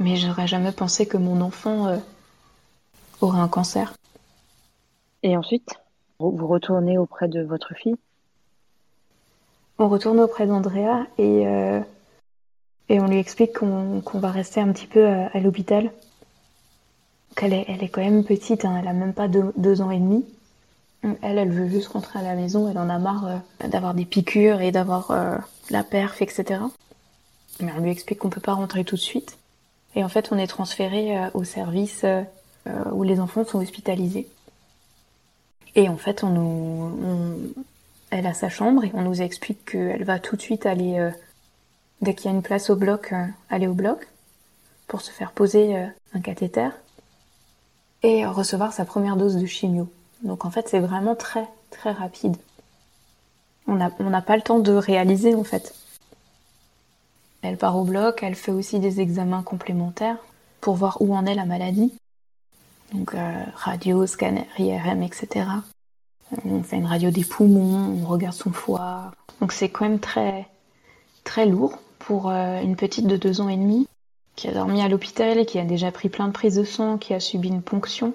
Mais 0.00 0.16
j'aurais 0.16 0.48
jamais 0.48 0.72
pensé 0.72 1.06
que 1.06 1.16
mon 1.16 1.40
enfant 1.40 2.02
aurait 3.20 3.38
un 3.38 3.46
cancer. 3.46 3.94
Et 5.22 5.36
ensuite, 5.36 5.70
vous 6.18 6.48
retournez 6.48 6.98
auprès 6.98 7.28
de 7.28 7.42
votre 7.42 7.74
fille? 7.74 7.94
On 9.78 9.88
retourne 9.88 10.18
auprès 10.18 10.48
d'Andrea 10.48 11.06
et 11.18 11.46
et 12.88 13.00
on 13.00 13.06
lui 13.06 13.18
explique 13.18 13.54
qu'on 13.54 14.02
va 14.14 14.30
rester 14.30 14.60
un 14.60 14.72
petit 14.72 14.86
peu 14.86 15.06
à, 15.06 15.40
l'hôpital. 15.40 15.90
Qu'elle 17.36 17.52
est, 17.52 17.64
elle 17.68 17.82
est 17.82 17.88
quand 17.88 18.02
même 18.02 18.24
petite, 18.24 18.64
hein, 18.64 18.78
elle 18.80 18.88
a 18.88 18.92
même 18.92 19.14
pas 19.14 19.28
deux, 19.28 19.80
ans 19.80 19.90
et 19.90 19.98
demi. 19.98 20.24
Elle, 21.22 21.38
elle 21.38 21.50
veut 21.50 21.68
juste 21.68 21.88
rentrer 21.88 22.18
à 22.18 22.22
la 22.22 22.34
maison, 22.34 22.68
elle 22.68 22.78
en 22.78 22.88
a 22.88 22.98
marre 22.98 23.26
euh, 23.26 23.68
d'avoir 23.68 23.94
des 23.94 24.04
piqûres 24.04 24.60
et 24.60 24.72
d'avoir 24.72 25.10
euh, 25.10 25.36
la 25.70 25.84
perf, 25.84 26.22
etc. 26.22 26.60
Mais 27.60 27.72
on 27.76 27.80
lui 27.80 27.90
explique 27.90 28.20
qu'on 28.20 28.30
peut 28.30 28.40
pas 28.40 28.54
rentrer 28.54 28.84
tout 28.84 28.96
de 28.96 29.00
suite. 29.00 29.36
Et 29.94 30.02
en 30.02 30.08
fait, 30.08 30.32
on 30.32 30.38
est 30.38 30.46
transféré 30.46 31.16
euh, 31.16 31.28
au 31.34 31.44
service 31.44 32.04
où 32.92 33.02
les 33.02 33.20
enfants 33.20 33.44
sont 33.44 33.58
hospitalisés. 33.58 34.26
Et 35.74 35.90
en 35.90 35.98
fait, 35.98 36.24
elle 38.10 38.26
a 38.26 38.32
sa 38.32 38.48
chambre 38.48 38.84
et 38.84 38.90
on 38.94 39.02
nous 39.02 39.20
explique 39.20 39.72
qu'elle 39.72 40.04
va 40.04 40.18
tout 40.18 40.36
de 40.36 40.40
suite 40.40 40.64
aller 40.64 41.10
dès 42.00 42.14
qu'il 42.14 42.30
y 42.30 42.32
a 42.32 42.36
une 42.36 42.42
place 42.42 42.70
au 42.70 42.76
bloc, 42.76 43.12
aller 43.50 43.66
au 43.66 43.74
bloc 43.74 44.08
pour 44.86 45.02
se 45.02 45.10
faire 45.10 45.32
poser 45.32 45.76
un 46.14 46.20
cathéter 46.20 46.70
et 48.02 48.24
recevoir 48.24 48.72
sa 48.72 48.86
première 48.86 49.16
dose 49.16 49.36
de 49.36 49.44
chimio. 49.44 49.90
Donc 50.22 50.44
en 50.44 50.50
fait, 50.50 50.68
c'est 50.68 50.80
vraiment 50.80 51.14
très 51.14 51.46
très 51.70 51.92
rapide. 51.92 52.36
On 53.66 53.76
n'a 53.76 54.22
pas 54.22 54.36
le 54.36 54.42
temps 54.42 54.58
de 54.58 54.72
réaliser 54.72 55.34
en 55.34 55.44
fait. 55.44 55.74
Elle 57.42 57.58
part 57.58 57.76
au 57.76 57.84
bloc, 57.84 58.22
elle 58.22 58.34
fait 58.34 58.52
aussi 58.52 58.78
des 58.78 59.00
examens 59.00 59.42
complémentaires 59.42 60.16
pour 60.60 60.76
voir 60.76 60.96
où 61.00 61.14
en 61.14 61.26
est 61.26 61.34
la 61.34 61.44
maladie. 61.44 61.92
Donc 62.92 63.14
euh, 63.14 63.44
radio, 63.54 64.06
scanner, 64.06 64.46
IRM, 64.58 65.02
etc. 65.02 65.46
On 66.44 66.62
fait 66.62 66.76
une 66.76 66.86
radio 66.86 67.10
des 67.10 67.24
poumons, 67.24 68.02
on 68.02 68.06
regarde 68.06 68.34
son 68.34 68.50
foie. 68.50 69.12
Donc 69.40 69.52
c'est 69.52 69.68
quand 69.68 69.84
même 69.84 70.00
très 70.00 70.46
très 71.24 71.44
lourd 71.44 71.78
pour 71.98 72.30
euh, 72.30 72.60
une 72.62 72.76
petite 72.76 73.06
de 73.06 73.16
deux 73.16 73.40
ans 73.40 73.48
et 73.48 73.56
demi 73.56 73.86
qui 74.36 74.48
a 74.48 74.52
dormi 74.52 74.80
à 74.80 74.88
l'hôpital 74.88 75.38
et 75.38 75.46
qui 75.46 75.58
a 75.58 75.64
déjà 75.64 75.92
pris 75.92 76.08
plein 76.08 76.28
de 76.28 76.32
prises 76.32 76.56
de 76.56 76.64
sang, 76.64 76.98
qui 76.98 77.14
a 77.14 77.20
subi 77.20 77.48
une 77.48 77.62
ponction. 77.62 78.14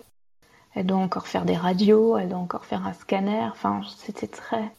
Elle 0.80 0.86
doit 0.86 0.98
encore 0.98 1.28
faire 1.28 1.44
des 1.44 1.58
radios, 1.58 2.18
elle 2.18 2.30
doit 2.30 2.38
encore 2.38 2.64
faire 2.64 2.88
un 2.88 2.94
scanner. 2.94 3.50
Enfin, 3.52 3.82
c'était 3.98 4.28
très, 4.28 4.72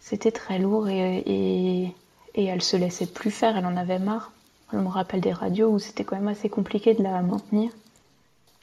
c'était 0.00 0.32
très 0.32 0.58
lourd 0.58 0.88
et, 0.88 1.94
et, 2.34 2.44
elle 2.44 2.60
se 2.60 2.76
laissait 2.76 3.06
plus 3.06 3.30
faire. 3.30 3.56
Elle 3.56 3.64
en 3.64 3.76
avait 3.76 4.00
marre. 4.00 4.32
Je 4.72 4.76
me 4.78 4.88
rappelle 4.88 5.20
des 5.20 5.32
radios 5.32 5.70
où 5.70 5.78
c'était 5.78 6.02
quand 6.02 6.16
même 6.16 6.26
assez 6.26 6.48
compliqué 6.48 6.94
de 6.94 7.04
la 7.04 7.22
maintenir. 7.22 7.70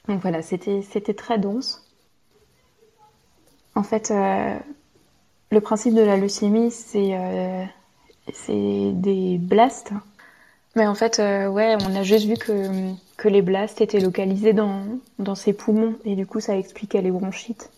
Donc 0.08 0.20
voilà, 0.20 0.42
c'était, 0.42 0.82
c'était 0.82 1.14
très 1.14 1.38
dense. 1.38 1.90
En 3.74 3.82
fait, 3.82 4.10
euh, 4.10 4.58
le 5.50 5.60
principe 5.62 5.94
de 5.94 6.02
la 6.02 6.18
leucémie, 6.18 6.70
c'est 6.70 7.16
euh, 7.16 7.64
c'est 8.30 8.92
des 8.92 9.38
blasts. 9.38 9.92
Mais 10.74 10.86
en 10.86 10.94
fait, 10.94 11.18
euh, 11.18 11.48
ouais, 11.48 11.76
on 11.82 11.94
a 11.94 12.02
juste 12.02 12.26
vu 12.26 12.34
que, 12.34 12.92
que 13.16 13.28
les 13.28 13.42
blasts 13.42 13.80
étaient 13.80 14.00
localisés 14.00 14.52
dans, 14.52 14.84
dans 15.18 15.34
ses 15.34 15.52
poumons 15.52 15.96
et 16.04 16.16
du 16.16 16.26
coup, 16.26 16.40
ça 16.40 16.56
expliquait 16.56 17.02
les 17.02 17.10
bronchites. 17.10 17.70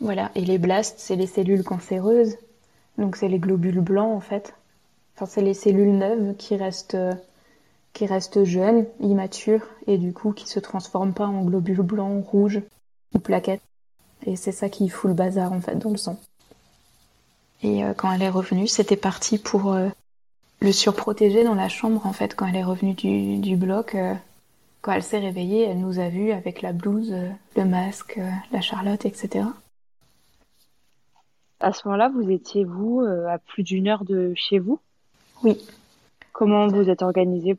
Voilà, 0.00 0.30
et 0.34 0.40
les 0.40 0.58
blasts, 0.58 0.98
c'est 0.98 1.16
les 1.16 1.26
cellules 1.26 1.62
cancéreuses, 1.62 2.36
donc 2.98 3.16
c'est 3.16 3.28
les 3.28 3.38
globules 3.38 3.80
blancs 3.80 4.16
en 4.16 4.20
fait. 4.20 4.54
Enfin, 5.14 5.26
c'est 5.26 5.42
les 5.42 5.54
cellules 5.54 5.96
neuves 5.96 6.34
qui 6.36 6.56
restent, 6.56 6.96
qui 7.92 8.06
restent 8.06 8.44
jeunes, 8.44 8.86
immatures, 9.00 9.66
et 9.86 9.98
du 9.98 10.12
coup 10.12 10.32
qui 10.32 10.48
se 10.48 10.58
transforment 10.58 11.14
pas 11.14 11.26
en 11.26 11.44
globules 11.44 11.82
blancs, 11.82 12.26
rouges 12.26 12.62
ou 13.14 13.18
plaquettes. 13.18 13.62
Et 14.26 14.36
c'est 14.36 14.52
ça 14.52 14.68
qui 14.68 14.88
fout 14.88 15.08
le 15.08 15.14
bazar 15.14 15.52
en 15.52 15.60
fait 15.60 15.76
dans 15.76 15.90
le 15.90 15.96
sang. 15.96 16.18
Et 17.62 17.84
euh, 17.84 17.94
quand 17.94 18.12
elle 18.12 18.22
est 18.22 18.28
revenue, 18.28 18.66
c'était 18.66 18.96
parti 18.96 19.38
pour 19.38 19.72
euh, 19.72 19.88
le 20.62 20.72
surprotéger 20.72 21.44
dans 21.44 21.54
la 21.54 21.68
chambre, 21.68 22.06
en 22.06 22.12
fait, 22.12 22.34
quand 22.34 22.46
elle 22.46 22.56
est 22.56 22.64
revenue 22.64 22.94
du, 22.94 23.38
du 23.38 23.56
bloc. 23.56 23.94
Euh, 23.94 24.14
quand 24.80 24.92
elle 24.92 25.02
s'est 25.02 25.18
réveillée, 25.18 25.62
elle 25.62 25.78
nous 25.78 26.00
a 26.00 26.08
vus 26.08 26.32
avec 26.32 26.60
la 26.60 26.72
blouse, 26.72 27.14
le 27.56 27.64
masque, 27.64 28.18
la 28.50 28.60
charlotte, 28.60 29.04
etc. 29.04 29.46
À 31.60 31.72
ce 31.72 31.86
moment-là, 31.86 32.10
vous 32.12 32.28
étiez, 32.30 32.64
vous, 32.64 33.00
à 33.28 33.38
plus 33.38 33.62
d'une 33.62 33.86
heure 33.86 34.04
de 34.04 34.32
chez 34.34 34.58
vous? 34.58 34.80
Oui. 35.44 35.56
Comment 36.32 36.66
vous 36.66 36.90
êtes 36.90 37.02
organisé 37.02 37.56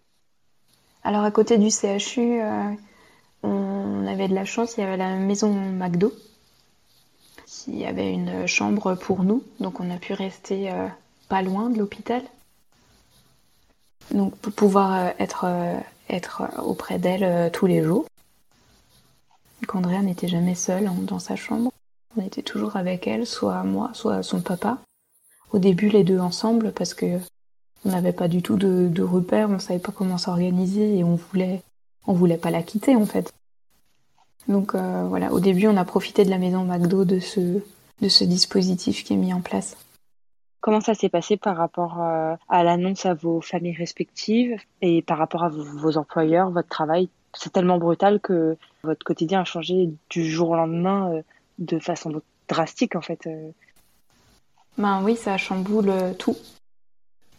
Alors, 1.06 1.24
à 1.24 1.32
côté 1.32 1.58
du 1.58 1.70
CHU, 1.70 2.42
on 3.42 4.06
avait 4.06 4.28
de 4.28 4.36
la 4.36 4.44
chance, 4.44 4.76
il 4.76 4.82
y 4.82 4.84
avait 4.84 4.98
la 4.98 5.16
maison 5.16 5.54
McDo 5.54 6.12
y 7.68 7.86
avait 7.86 8.12
une 8.12 8.48
chambre 8.48 8.96
pour 8.96 9.24
nous, 9.24 9.44
donc 9.60 9.80
on 9.80 9.90
a 9.90 9.98
pu 9.98 10.14
rester 10.14 10.72
euh, 10.72 10.88
pas 11.30 11.42
loin 11.42 11.70
de 11.70 11.80
l'hôpital. 11.80 12.22
Donc 14.12 14.36
pour 14.38 14.54
pouvoir 14.54 14.94
euh, 14.94 15.10
être, 15.20 15.46
euh, 15.48 15.80
être 16.10 16.44
auprès 16.64 17.00
d'elle 17.00 17.52
tous 17.52 17.66
les 17.66 17.84
jours. 17.84 18.06
Donc 19.62 19.76
Andrea 19.76 20.02
n'était 20.02 20.28
jamais 20.28 20.56
seule 20.56 20.88
hein, 20.88 20.96
dans 21.02 21.20
sa 21.20 21.36
chambre. 21.36 21.72
On 22.18 22.22
était 22.22 22.44
toujours 22.44 22.76
avec 22.76 23.08
elle, 23.08 23.26
soit 23.26 23.64
moi, 23.64 23.92
soit 23.94 24.22
son 24.24 24.42
papa. 24.42 24.78
Au 25.52 25.60
début, 25.60 25.90
les 25.90 26.04
deux 26.04 26.20
ensemble, 26.20 26.72
parce 26.72 26.94
que 26.94 27.20
on 27.86 27.90
n'avait 27.90 28.14
pas 28.14 28.28
du 28.28 28.42
tout 28.42 28.56
de, 28.56 28.88
de 28.90 29.04
repères, 29.04 29.50
on 29.50 29.60
savait 29.60 29.80
pas 29.80 29.92
comment 29.92 30.18
s'organiser 30.18 30.98
et 30.98 31.04
on 31.04 31.16
voulait, 31.16 31.62
on 32.08 32.14
voulait 32.14 32.38
pas 32.38 32.52
la 32.52 32.64
quitter 32.64 32.96
en 32.96 33.06
fait. 33.06 33.34
Donc 34.48 34.76
euh, 34.76 35.06
voilà, 35.08 35.32
au 35.32 35.40
début, 35.40 35.68
on 35.68 35.78
a 35.78 35.86
profité 35.86 36.26
de 36.26 36.30
la 36.30 36.38
maison 36.38 36.64
McDo 36.64 37.06
de 37.06 37.20
ce, 37.20 37.40
de 38.02 38.10
ce 38.10 38.24
dispositif 38.24 39.04
qui 39.04 39.14
est 39.14 39.18
mis 39.18 39.34
en 39.34 39.42
place. 39.42 39.78
Comment 40.64 40.80
ça 40.80 40.94
s'est 40.94 41.10
passé 41.10 41.36
par 41.36 41.58
rapport 41.58 42.02
euh, 42.02 42.38
à 42.48 42.64
l'annonce 42.64 43.06
à 43.06 43.14
vos 43.14 43.42
familles 43.42 43.76
respectives 43.76 44.56
et 44.82 45.02
par 45.02 45.18
rapport 45.18 45.44
à 45.44 45.50
vos 45.50 45.98
employeurs, 45.98 46.52
votre 46.52 46.70
travail? 46.70 47.10
C'est 47.34 47.52
tellement 47.52 47.78
brutal 47.78 48.22
que 48.22 48.56
votre 48.82 49.04
quotidien 49.04 49.42
a 49.42 49.44
changé 49.44 49.90
du 50.10 50.24
jour 50.24 50.52
au 50.52 50.56
lendemain 50.56 51.22
de 51.60 51.80
façon 51.80 52.22
drastique 52.48 52.96
en 52.96 53.02
fait. 53.02 53.28
Ben 54.78 55.04
oui, 55.04 55.18
ça 55.18 55.38
chamboule 55.38 55.92
tout. 56.18 56.38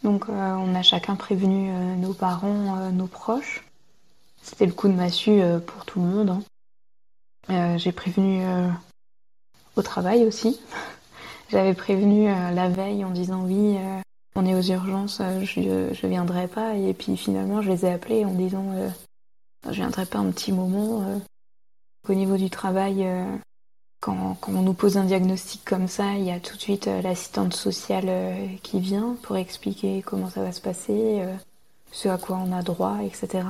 Donc 0.02 0.28
on 0.28 0.74
a 0.74 0.82
chacun 0.82 1.14
prévenu 1.14 1.70
nos 1.96 2.12
parents, 2.12 2.90
nos 2.90 3.06
proches. 3.06 3.64
C'était 4.42 4.66
le 4.66 4.72
coup 4.72 4.88
de 4.88 4.92
massue 4.92 5.40
pour 5.66 5.86
tout 5.86 5.98
le 5.98 6.06
monde. 6.06 6.42
Hein. 7.48 7.78
J'ai 7.78 7.92
prévenu 7.92 8.44
au 9.76 9.82
travail 9.82 10.26
aussi. 10.26 10.60
J'avais 11.50 11.74
prévenu 11.74 12.26
la 12.26 12.68
veille 12.68 13.04
en 13.04 13.10
disant 13.10 13.44
oui, 13.44 13.78
on 14.36 14.46
est 14.46 14.54
aux 14.54 14.62
urgences, 14.62 15.18
euh, 15.20 15.44
je, 15.44 15.94
je 15.94 16.06
viendrai 16.06 16.48
pas. 16.48 16.74
Et 16.76 16.92
puis 16.92 17.16
finalement, 17.16 17.62
je 17.62 17.70
les 17.70 17.86
ai 17.86 17.92
appelés 17.92 18.24
en 18.24 18.32
disant, 18.32 18.66
euh, 18.74 18.88
je 19.66 19.76
viendrai 19.76 20.06
pas 20.06 20.18
un 20.18 20.30
petit 20.30 20.52
moment. 20.52 21.02
Euh. 21.02 21.18
Au 22.08 22.14
niveau 22.14 22.36
du 22.36 22.50
travail, 22.50 23.08
quand, 24.00 24.36
quand, 24.38 24.52
on 24.52 24.60
nous 24.60 24.74
pose 24.74 24.98
un 24.98 25.04
diagnostic 25.04 25.64
comme 25.64 25.88
ça, 25.88 26.12
il 26.12 26.24
y 26.24 26.30
a 26.30 26.38
tout 26.38 26.54
de 26.54 26.60
suite 26.60 26.84
l'assistante 26.84 27.54
sociale 27.54 28.36
qui 28.62 28.78
vient 28.78 29.16
pour 29.22 29.38
expliquer 29.38 30.02
comment 30.04 30.28
ça 30.28 30.42
va 30.42 30.52
se 30.52 30.60
passer, 30.60 31.22
ce 31.92 32.10
à 32.10 32.18
quoi 32.18 32.36
on 32.36 32.52
a 32.52 32.60
droit, 32.60 32.98
etc. 33.02 33.46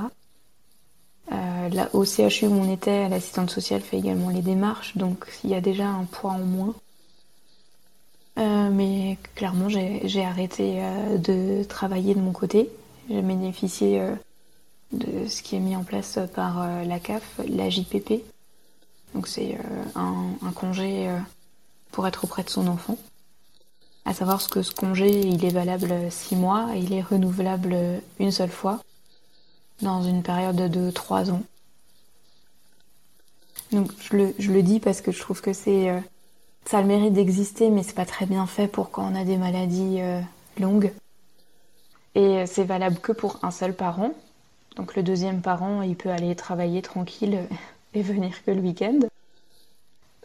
là, 1.29 1.89
au 1.91 2.05
CHU 2.05 2.47
où 2.47 2.53
on 2.53 2.71
était, 2.71 3.09
l'assistante 3.09 3.49
sociale 3.49 3.81
fait 3.81 3.97
également 3.97 4.29
les 4.29 4.41
démarches, 4.41 4.95
donc 4.95 5.27
il 5.43 5.49
y 5.49 5.53
a 5.53 5.59
déjà 5.59 5.89
un 5.89 6.05
poids 6.05 6.31
en 6.31 6.39
moins. 6.39 6.75
Euh, 8.37 8.69
mais 8.69 9.17
clairement, 9.35 9.69
j'ai 9.69 10.25
arrêté 10.25 10.83
euh, 10.83 11.17
de 11.17 11.63
travailler 11.63 12.15
de 12.15 12.19
mon 12.19 12.33
côté. 12.33 12.69
J'ai 13.09 13.21
bénéficié 13.21 14.01
euh, 14.01 14.13
de 14.91 15.27
ce 15.27 15.41
qui 15.41 15.55
est 15.55 15.59
mis 15.59 15.75
en 15.75 15.83
place 15.83 16.19
par 16.33 16.67
la 16.85 16.99
CAF, 16.99 17.39
la 17.47 17.69
JPP. 17.69 18.23
Donc 19.13 19.27
c'est 19.27 19.57
un, 19.95 20.31
un, 20.41 20.51
congé 20.51 21.09
pour 21.91 22.05
être 22.05 22.25
auprès 22.25 22.43
de 22.43 22.49
son 22.49 22.67
enfant. 22.67 22.97
À 24.03 24.13
savoir 24.13 24.41
ce 24.41 24.49
que 24.49 24.61
ce 24.61 24.73
congé, 24.73 25.21
il 25.21 25.43
est 25.45 25.53
valable 25.53 25.93
six 26.11 26.35
mois 26.35 26.67
et 26.75 26.79
il 26.79 26.93
est 26.93 27.01
renouvelable 27.01 27.75
une 28.19 28.31
seule 28.31 28.51
fois 28.51 28.81
dans 29.81 30.03
une 30.03 30.21
période 30.21 30.69
de 30.69 30.91
trois 30.91 31.31
ans. 31.31 31.43
Donc 33.71 33.91
je 33.99 34.17
le, 34.17 34.35
je 34.37 34.51
le 34.51 34.61
dis 34.61 34.79
parce 34.79 35.01
que 35.01 35.11
je 35.11 35.19
trouve 35.19 35.41
que 35.41 35.53
c'est 35.53 35.89
ça 36.65 36.79
a 36.79 36.81
le 36.81 36.87
mérite 36.87 37.13
d'exister, 37.13 37.69
mais 37.69 37.83
c'est 37.83 37.93
pas 37.93 38.05
très 38.05 38.25
bien 38.25 38.45
fait 38.47 38.67
pour 38.67 38.89
quand 38.89 39.07
on 39.11 39.15
a 39.15 39.23
des 39.23 39.37
maladies 39.37 39.97
euh, 39.99 40.19
longues. 40.59 40.91
Et 42.15 42.45
c'est 42.47 42.63
valable 42.63 42.97
que 42.99 43.11
pour 43.11 43.39
un 43.43 43.51
seul 43.51 43.75
parent. 43.75 44.11
Donc 44.75 44.95
le 44.95 45.03
deuxième 45.03 45.41
parent, 45.41 45.81
il 45.83 45.95
peut 45.95 46.09
aller 46.09 46.35
travailler 46.35 46.81
tranquille 46.81 47.47
et 47.93 48.01
venir 48.01 48.43
que 48.43 48.51
le 48.51 48.61
week-end. 48.61 48.99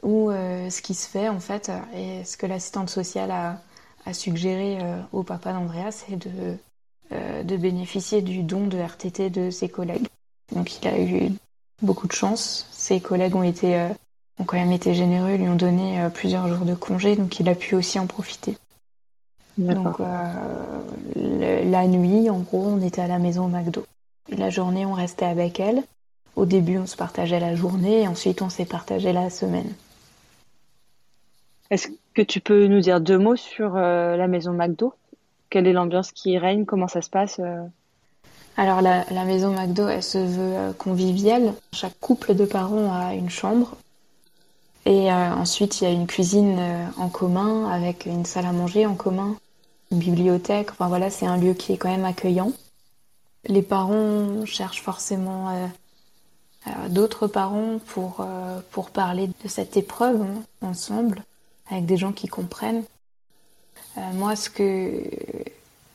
Ou 0.03 0.31
euh, 0.31 0.71
ce 0.71 0.81
qui 0.81 0.95
se 0.95 1.07
fait 1.07 1.29
en 1.29 1.41
fait, 1.41 1.71
et 1.95 2.25
ce 2.25 2.39
que 2.39 2.47
l'assistante 2.47 2.89
sociale 2.89 3.31
a, 3.31 3.61
suggéré 4.15 4.79
euh, 4.81 5.01
au 5.13 5.23
papa 5.23 5.53
d'Andrea, 5.53 5.93
c'est 5.93 6.17
de 6.17 7.57
bénéficier 7.57 8.23
du 8.23 8.43
don 8.43 8.67
de 8.67 8.79
RTT 8.79 9.31
de 9.31 9.51
ses 9.51 9.69
collègues. 9.69 10.09
Donc 10.53 10.83
il 10.83 10.89
a 10.89 10.99
eu 10.99 11.33
beaucoup 11.83 12.09
de 12.09 12.13
chance. 12.13 12.67
Ses 12.73 13.01
collègues 13.01 13.37
ont 13.37 13.43
été 13.43 13.91
ont 14.41 14.45
quand 14.45 14.57
même 14.57 14.73
été 14.73 14.95
généreux, 14.95 15.37
lui 15.37 15.49
ont 15.49 15.57
donné 15.57 16.01
euh, 16.01 16.09
plusieurs 16.09 16.49
jours 16.49 16.65
de 16.65 16.75
congé, 16.75 17.15
donc 17.15 17.39
il 17.41 17.49
a 17.49 17.55
pu 17.55 17.75
aussi 17.75 17.99
en 17.99 18.07
profiter. 18.07 18.57
Donc 19.59 20.01
euh, 20.01 21.65
la 21.65 21.87
nuit, 21.87 22.31
en 22.31 22.39
gros, 22.39 22.65
on 22.67 22.81
était 22.81 23.03
à 23.03 23.09
la 23.09 23.19
maison 23.19 23.45
au 23.45 23.49
McDo. 23.49 23.85
La 24.35 24.49
journée, 24.49 24.87
on 24.87 24.95
restait 24.95 25.27
avec 25.27 25.61
elle. 25.61 25.83
Au 26.37 26.47
début, 26.47 26.79
on 26.79 26.87
se 26.87 26.97
partageait 26.97 27.41
la 27.41 27.55
journée, 27.55 28.03
et 28.03 28.09
ensuite, 28.09 28.41
on 28.41 28.49
s'est 28.49 28.65
partagé 28.65 29.13
la 29.13 29.29
semaine. 29.29 29.71
Est-ce 31.71 31.89
que 32.15 32.23
tu 32.23 32.41
peux 32.41 32.67
nous 32.67 32.81
dire 32.81 33.01
deux 33.01 33.19
mots 33.19 33.37
sur 33.37 33.76
euh, 33.76 34.17
la 34.17 34.29
maison 34.29 34.53
McDo? 34.53 34.95
Quelle 35.50 35.67
est 35.67 35.73
l'ambiance 35.73 36.13
qui 36.13 36.39
règne? 36.39 36.65
Comment 36.65 36.89
ça 36.89 37.03
se 37.03 37.11
passe 37.11 37.41
Alors, 38.57 38.81
la, 38.81 39.05
la, 39.11 39.25
maison 39.25 39.53
McDo, 39.53 39.89
elle 39.89 40.03
se 40.03 40.19
veut 40.19 40.73
conviviale. 40.75 41.53
Chaque 41.73 41.99
couple 42.00 42.35
de 42.35 42.47
parents 42.47 42.93
a 42.93 43.15
une 43.15 43.31
chambre 43.31 43.76
et 44.86 45.12
euh, 45.12 45.34
ensuite, 45.34 45.80
il 45.80 45.84
y 45.84 45.86
a 45.86 45.90
une 45.90 46.06
cuisine 46.06 46.56
euh, 46.58 46.86
en 46.97 47.08
commun 47.08 47.71
avec 47.71 48.06
une 48.06 48.25
salle 48.25 48.47
à 48.47 48.52
manger 48.52 48.86
en 48.86 48.95
commun, 48.95 49.36
une 49.90 49.99
bibliothèque. 49.99 50.71
Enfin 50.73 50.88
voilà, 50.88 51.10
c'est 51.10 51.26
un 51.26 51.36
lieu 51.36 51.54
qui 51.54 51.73
est 51.73 51.76
quand 51.76 51.90
même 51.90 52.04
accueillant. 52.04 52.52
Les 53.45 53.62
parents 53.62 54.45
cherchent 54.47 54.82
forcément 54.82 55.50
euh, 55.50 56.88
d'autres 56.88 57.26
parents 57.26 57.78
pour, 57.86 58.26
pour 58.71 58.90
parler 58.90 59.28
de 59.43 59.49
cette 59.49 59.76
épreuve 59.78 60.21
hein, 60.21 60.43
ensemble, 60.60 61.25
avec 61.71 61.86
des 61.86 61.97
gens 61.97 62.12
qui 62.12 62.28
comprennent. 62.28 62.84
moi, 64.14 64.36
ce 64.36 64.50
que, 64.50 65.02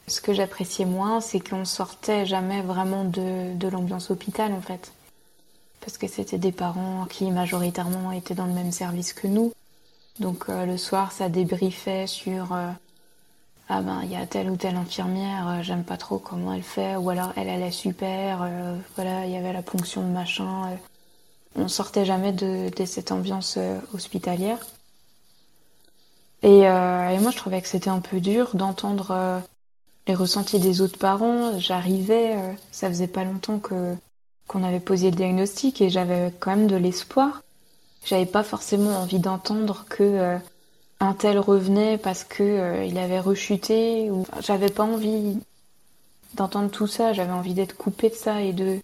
ce 0.07 0.21
que 0.21 0.33
j'appréciais 0.33 0.85
moins, 0.85 1.21
c'est 1.21 1.39
qu'on 1.39 1.65
sortait 1.65 2.25
jamais 2.25 2.63
vraiment 2.63 3.03
de, 3.03 3.53
de 3.53 3.67
l'ambiance 3.67 4.09
hôpital 4.09 4.53
en 4.53 4.61
fait 4.61 4.91
parce 5.85 5.99
que 5.99 6.07
c'était 6.07 6.39
des 6.39 6.51
parents 6.51 7.05
qui 7.05 7.29
majoritairement 7.29 8.11
étaient 8.11 8.33
dans 8.33 8.47
le 8.47 8.53
même 8.53 8.71
service 8.71 9.13
que 9.13 9.27
nous. 9.27 9.53
Donc 10.19 10.45
euh, 10.49 10.65
le 10.65 10.77
soir, 10.77 11.11
ça 11.11 11.29
débriefait 11.29 12.07
sur 12.07 12.53
euh, 12.53 12.71
ah 13.69 13.81
ben 13.81 14.01
il 14.03 14.11
y 14.11 14.15
a 14.15 14.25
telle 14.25 14.49
ou 14.49 14.55
telle 14.55 14.77
infirmière, 14.77 15.47
euh, 15.47 15.61
j'aime 15.61 15.83
pas 15.83 15.97
trop 15.97 16.17
comment 16.17 16.53
elle 16.53 16.63
fait, 16.63 16.95
ou 16.95 17.11
alors 17.11 17.33
elle 17.35 17.49
est 17.49 17.71
super, 17.71 18.49
voilà 18.95 19.27
il 19.27 19.31
y 19.31 19.37
avait 19.37 19.53
la 19.53 19.61
ponction 19.61 20.01
de 20.01 20.11
machin. 20.11 20.75
on 21.55 21.67
sortait 21.67 22.05
jamais 22.05 22.31
de, 22.31 22.69
de 22.75 22.85
cette 22.85 23.11
ambiance 23.11 23.59
hospitalière. 23.93 24.65
Et, 26.41 26.61
et, 26.61 27.19
moi 27.19 27.31
je 27.31 27.37
trouvais 27.37 27.61
que 27.61 27.67
c'était 27.67 27.89
un 27.89 28.01
peu 28.01 28.19
dur 28.19 28.55
d'entendre 28.55 29.41
les 30.07 30.15
ressentis 30.15 30.59
des 30.59 30.81
autres 30.81 30.99
parents. 30.99 31.59
J'arrivais, 31.59 32.35
ça 32.71 32.87
faisait 32.87 33.07
pas 33.07 33.23
longtemps 33.23 33.59
que 33.59 33.95
qu'on 34.47 34.63
avait 34.63 34.79
posé 34.79 35.10
le 35.12 35.15
diagnostic 35.15 35.81
et 35.81 35.89
j'avais 35.89 36.31
quand 36.39 36.55
même 36.55 36.67
de 36.67 36.75
l'espoir. 36.75 37.41
J'avais 38.05 38.25
pas 38.25 38.43
forcément 38.43 38.91
envie 38.99 39.19
d'entendre 39.19 39.86
que 39.89 40.03
euh, 40.03 40.38
un 40.99 41.13
tel 41.13 41.39
revenait 41.39 41.97
parce 41.97 42.23
que 42.23 42.43
euh, 42.43 42.86
il 42.86 42.97
avait 42.97 43.19
rechuté 43.19 44.12
ou 44.12 44.25
j'avais 44.41 44.69
pas 44.69 44.84
envie 44.84 45.39
d'entendre 46.36 46.69
tout 46.69 46.88
ça, 46.88 47.13
j'avais 47.13 47.31
envie 47.31 47.53
d'être 47.55 47.75
coupée 47.75 48.10
de 48.10 48.15
ça 48.15 48.41
et 48.41 48.53
de 48.53 48.79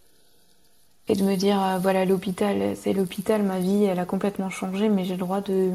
et 1.08 1.16
de 1.16 1.24
me 1.24 1.36
dire 1.36 1.62
euh, 1.62 1.78
voilà 1.78 2.06
l'hôpital, 2.06 2.76
c'est 2.76 2.94
l'hôpital, 2.94 3.44
ma 3.44 3.60
vie 3.60 3.84
elle 3.84 4.00
a 4.00 4.06
complètement 4.06 4.50
changé 4.50 4.90
mais 4.90 5.06
j'ai 5.06 5.14
le 5.14 5.20
droit 5.20 5.42
de 5.42 5.72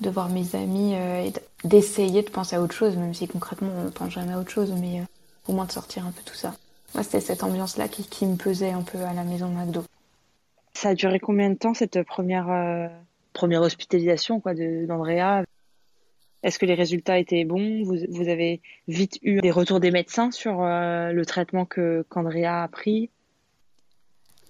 de 0.00 0.10
voir 0.10 0.28
mes 0.28 0.56
amis 0.56 0.94
et 0.94 1.32
d'essayer 1.62 2.22
de 2.22 2.30
penser 2.30 2.56
à 2.56 2.62
autre 2.62 2.74
chose 2.74 2.96
même 2.96 3.14
si 3.14 3.28
concrètement 3.28 3.70
on 3.86 3.90
pense 3.90 4.10
jamais 4.10 4.32
à 4.32 4.40
autre 4.40 4.50
chose 4.50 4.72
mais 4.72 5.02
au 5.46 5.52
moins 5.52 5.66
de 5.66 5.72
sortir 5.72 6.04
un 6.06 6.10
peu 6.10 6.22
tout 6.24 6.34
ça. 6.34 6.54
Moi, 6.94 7.02
c'était 7.02 7.20
cette 7.20 7.42
ambiance-là 7.42 7.88
qui, 7.88 8.04
qui, 8.04 8.26
me 8.26 8.36
pesait 8.36 8.70
un 8.70 8.82
peu 8.82 8.98
à 8.98 9.14
la 9.14 9.24
maison 9.24 9.48
McDo. 9.48 9.84
Ça 10.74 10.90
a 10.90 10.94
duré 10.94 11.20
combien 11.20 11.50
de 11.50 11.54
temps 11.54 11.74
cette 11.74 12.02
première 12.02 12.50
euh, 12.50 12.88
première 13.32 13.62
hospitalisation 13.62 14.40
quoi 14.40 14.54
d'Andrea? 14.54 15.44
Est-ce 16.42 16.58
que 16.58 16.66
les 16.66 16.74
résultats 16.74 17.18
étaient 17.18 17.44
bons? 17.44 17.84
Vous, 17.84 17.96
vous, 18.08 18.28
avez 18.28 18.60
vite 18.88 19.18
eu 19.22 19.40
des 19.40 19.50
retours 19.50 19.78
des 19.78 19.92
médecins 19.92 20.30
sur 20.32 20.62
euh, 20.62 21.12
le 21.12 21.24
traitement 21.24 21.64
que 21.64 22.04
qu'Andrea 22.08 22.64
a 22.64 22.68
pris? 22.68 23.10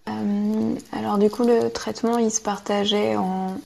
Euh, 0.09 0.74
Alors 0.92 1.18
du 1.18 1.28
coup, 1.28 1.44
le 1.44 1.68
traitement, 1.68 2.18
il 2.18 2.31
se 2.31 2.40
partageait 2.40 3.16
en 3.16 3.57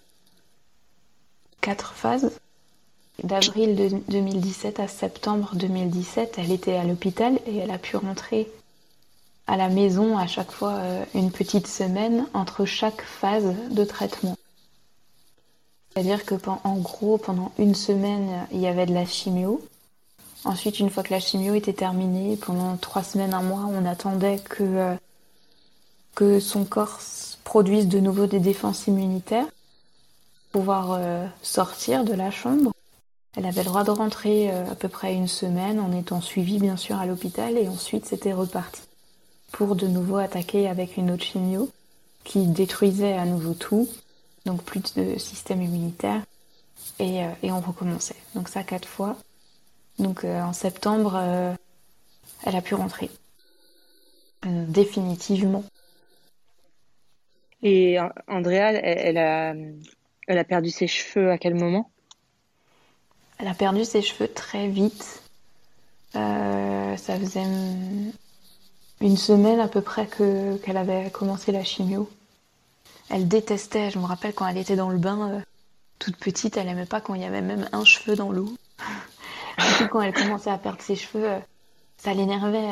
quatre 1.60 1.94
phases. 1.94 2.32
D'avril 3.22 4.02
2017 4.08 4.80
à 4.80 4.88
septembre 4.88 5.52
2017, 5.54 6.34
elle 6.38 6.52
était 6.52 6.76
à 6.76 6.84
l'hôpital 6.84 7.38
et 7.46 7.56
elle 7.56 7.70
a 7.70 7.78
pu 7.78 7.96
rentrer 7.96 8.46
à 9.46 9.56
la 9.56 9.68
maison 9.68 10.18
à 10.18 10.26
chaque 10.26 10.50
fois 10.50 10.74
euh, 10.74 11.04
une 11.14 11.30
petite 11.30 11.66
semaine 11.66 12.26
entre 12.34 12.64
chaque 12.64 13.02
phase 13.02 13.54
de 13.70 13.84
traitement. 13.84 14.36
C'est-à-dire 15.92 16.24
que 16.24 16.34
en 16.64 16.76
gros, 16.76 17.16
pendant 17.16 17.52
une 17.58 17.74
semaine, 17.74 18.46
il 18.52 18.60
y 18.60 18.66
avait 18.66 18.86
de 18.86 18.92
la 18.92 19.06
chimio. 19.06 19.62
Ensuite, 20.44 20.78
une 20.78 20.90
fois 20.90 21.02
que 21.02 21.12
la 21.12 21.20
chimio 21.20 21.54
était 21.54 21.72
terminée, 21.72 22.36
pendant 22.36 22.76
trois 22.76 23.02
semaines, 23.02 23.32
un 23.32 23.42
mois, 23.42 23.66
on 23.68 23.84
attendait 23.86 24.38
que, 24.38 24.62
euh, 24.62 24.94
que 26.14 26.38
son 26.38 26.64
corps 26.64 27.00
produise 27.44 27.88
de 27.88 27.98
nouveau 27.98 28.26
des 28.26 28.40
défenses 28.40 28.86
immunitaires, 28.88 29.46
pour 30.52 30.60
pouvoir 30.60 30.92
euh, 30.92 31.26
sortir 31.42 32.04
de 32.04 32.12
la 32.12 32.30
chambre. 32.30 32.72
Elle 33.36 33.46
avait 33.46 33.62
le 33.62 33.66
droit 33.66 33.84
de 33.84 33.90
rentrer 33.90 34.50
à 34.50 34.74
peu 34.74 34.88
près 34.88 35.14
une 35.14 35.28
semaine 35.28 35.78
en 35.78 35.92
étant 35.92 36.22
suivie 36.22 36.58
bien 36.58 36.78
sûr 36.78 36.96
à 36.96 37.04
l'hôpital 37.04 37.58
et 37.58 37.68
ensuite 37.68 38.06
c'était 38.06 38.32
reparti 38.32 38.85
pour 39.56 39.74
de 39.74 39.86
nouveau 39.86 40.18
attaquer 40.18 40.68
avec 40.68 40.98
une 40.98 41.10
autre 41.10 41.24
chimio 41.24 41.70
qui 42.24 42.46
détruisait 42.46 43.14
à 43.14 43.24
nouveau 43.24 43.54
tout, 43.54 43.88
donc 44.44 44.62
plus 44.62 44.82
de 44.94 45.18
système 45.18 45.62
immunitaire, 45.62 46.20
et, 46.98 47.24
euh, 47.24 47.30
et 47.42 47.50
on 47.50 47.60
recommençait. 47.62 48.16
Donc 48.34 48.50
ça 48.50 48.62
quatre 48.64 48.86
fois. 48.86 49.16
Donc 49.98 50.24
euh, 50.24 50.42
en 50.42 50.52
septembre, 50.52 51.14
euh, 51.16 51.54
elle 52.44 52.54
a 52.54 52.60
pu 52.60 52.74
rentrer. 52.74 53.08
définitivement. 54.44 55.64
Et 57.62 57.98
Andrea, 58.28 58.74
elle, 58.74 59.16
a, 59.16 59.54
elle 60.28 60.38
a 60.38 60.44
perdu 60.44 60.68
ses 60.70 60.86
cheveux 60.86 61.30
à 61.30 61.38
quel 61.38 61.54
moment? 61.54 61.90
Elle 63.38 63.48
a 63.48 63.54
perdu 63.54 63.86
ses 63.86 64.02
cheveux 64.02 64.28
très 64.28 64.68
vite. 64.68 65.22
Ça 66.12 67.18
faisait 67.18 67.42
une 69.00 69.16
semaine 69.16 69.60
à 69.60 69.68
peu 69.68 69.80
près 69.80 70.06
que 70.06 70.56
qu'elle 70.56 70.76
avait 70.76 71.10
commencé 71.10 71.52
la 71.52 71.64
chimio. 71.64 72.08
Elle 73.08 73.28
détestait, 73.28 73.90
je 73.90 73.98
me 73.98 74.04
rappelle 74.04 74.34
quand 74.34 74.46
elle 74.46 74.58
était 74.58 74.76
dans 74.76 74.90
le 74.90 74.98
bain, 74.98 75.30
euh, 75.30 75.40
toute 75.98 76.16
petite, 76.16 76.56
elle 76.56 76.68
aimait 76.68 76.86
pas 76.86 77.00
quand 77.00 77.14
il 77.14 77.22
y 77.22 77.24
avait 77.24 77.42
même 77.42 77.68
un 77.72 77.84
cheveu 77.84 78.16
dans 78.16 78.30
l'eau. 78.30 78.50
Quand 79.90 80.02
elle 80.02 80.12
commençait 80.12 80.50
à 80.50 80.58
perdre 80.58 80.82
ses 80.82 80.96
cheveux, 80.96 81.30
euh, 81.30 81.38
ça 81.96 82.12
l'énervait. 82.12 82.68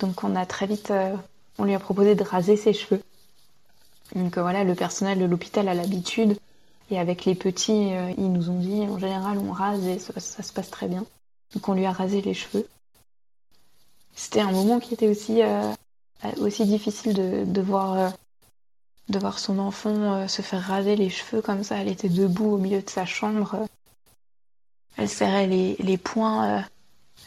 donc 0.00 0.24
on 0.24 0.34
a 0.34 0.46
très 0.46 0.66
vite, 0.66 0.90
on 1.58 1.64
lui 1.64 1.74
a 1.74 1.78
proposé 1.78 2.14
de 2.14 2.22
raser 2.22 2.56
ses 2.56 2.72
cheveux. 2.72 3.02
Donc 4.14 4.38
voilà, 4.38 4.64
le 4.64 4.74
personnel 4.74 5.18
de 5.18 5.26
l'hôpital 5.26 5.68
a 5.68 5.74
l'habitude. 5.74 6.38
Et 6.90 6.98
avec 6.98 7.26
les 7.26 7.34
petits, 7.34 7.90
ils 8.16 8.32
nous 8.32 8.48
ont 8.48 8.58
dit, 8.58 8.82
en 8.82 8.98
général, 8.98 9.38
on 9.38 9.52
rase 9.52 9.86
et 9.86 9.98
ça 9.98 10.42
se 10.42 10.52
passe 10.52 10.70
très 10.70 10.88
bien. 10.88 11.04
Donc 11.54 11.68
on 11.68 11.74
lui 11.74 11.84
a 11.84 11.92
rasé 11.92 12.22
les 12.22 12.34
cheveux. 12.34 12.66
C'était 14.14 14.40
un 14.40 14.50
moment 14.50 14.80
qui 14.80 14.94
était 14.94 15.08
aussi, 15.08 15.42
euh, 15.42 15.72
aussi 16.38 16.64
difficile 16.64 17.14
de, 17.14 17.44
de 17.44 17.60
voir, 17.60 17.98
euh, 17.98 18.08
de 19.08 19.18
voir 19.18 19.38
son 19.38 19.58
enfant 19.58 20.14
euh, 20.14 20.28
se 20.28 20.42
faire 20.42 20.62
raser 20.62 20.96
les 20.96 21.10
cheveux 21.10 21.42
comme 21.42 21.64
ça. 21.64 21.76
Elle 21.76 21.88
était 21.88 22.08
debout 22.08 22.54
au 22.54 22.58
milieu 22.58 22.82
de 22.82 22.90
sa 22.90 23.06
chambre. 23.06 23.66
Elle 24.96 25.08
serrait 25.08 25.46
les, 25.46 25.76
les 25.78 25.96
poings. 25.96 26.64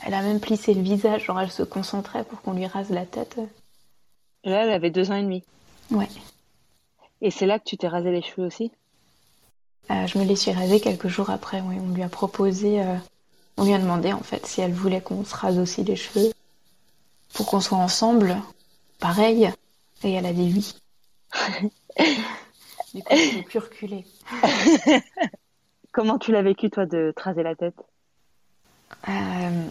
elle 0.03 0.13
a 0.13 0.21
même 0.21 0.39
plissé 0.39 0.73
le 0.73 0.81
visage, 0.81 1.25
genre 1.25 1.41
elle 1.41 1.51
se 1.51 1.63
concentrait 1.63 2.23
pour 2.23 2.41
qu'on 2.41 2.53
lui 2.53 2.67
rase 2.67 2.91
la 2.91 3.05
tête. 3.05 3.37
là, 4.43 4.63
elle 4.63 4.71
avait 4.71 4.91
deux 4.91 5.09
ans 5.11 5.15
et 5.15 5.23
demi. 5.23 5.43
Ouais. 5.89 6.09
Et 7.21 7.31
c'est 7.31 7.47
là 7.47 7.57
que 7.57 7.63
tu 7.65 7.77
t'es 7.77 7.87
rasé 7.87 8.11
les 8.11 8.21
cheveux 8.21 8.45
aussi? 8.45 8.71
Je 9.89 10.17
me 10.17 10.25
les 10.25 10.35
suis 10.35 10.51
rasés 10.51 10.79
quelques 10.79 11.07
jours 11.07 11.29
après, 11.29 11.61
oui. 11.61 11.77
On 11.79 11.93
lui 11.93 12.03
a 12.03 12.09
proposé 12.09 12.83
on 13.57 13.63
lui 13.63 13.73
a 13.73 13.79
demandé 13.79 14.11
en 14.13 14.21
fait 14.21 14.45
si 14.45 14.61
elle 14.61 14.73
voulait 14.73 15.01
qu'on 15.01 15.23
se 15.23 15.35
rase 15.35 15.57
aussi 15.57 15.83
les 15.83 15.95
cheveux 15.95 16.31
pour 17.35 17.45
qu'on 17.45 17.61
soit 17.61 17.77
ensemble, 17.77 18.41
pareil. 18.99 19.51
Et 20.03 20.13
elle 20.13 20.25
a 20.25 20.33
dit 20.33 20.51
oui. 20.55 20.75
du 22.93 23.03
coup, 23.03 23.15
je 23.15 23.41
plus 23.43 23.59
reculer. 23.59 24.05
Comment 25.91 26.17
tu 26.17 26.31
l'as 26.31 26.41
vécu 26.41 26.69
toi 26.69 26.85
de 26.85 27.13
traser 27.15 27.43
la 27.43 27.55
tête? 27.55 27.75
Euh... 29.07 29.67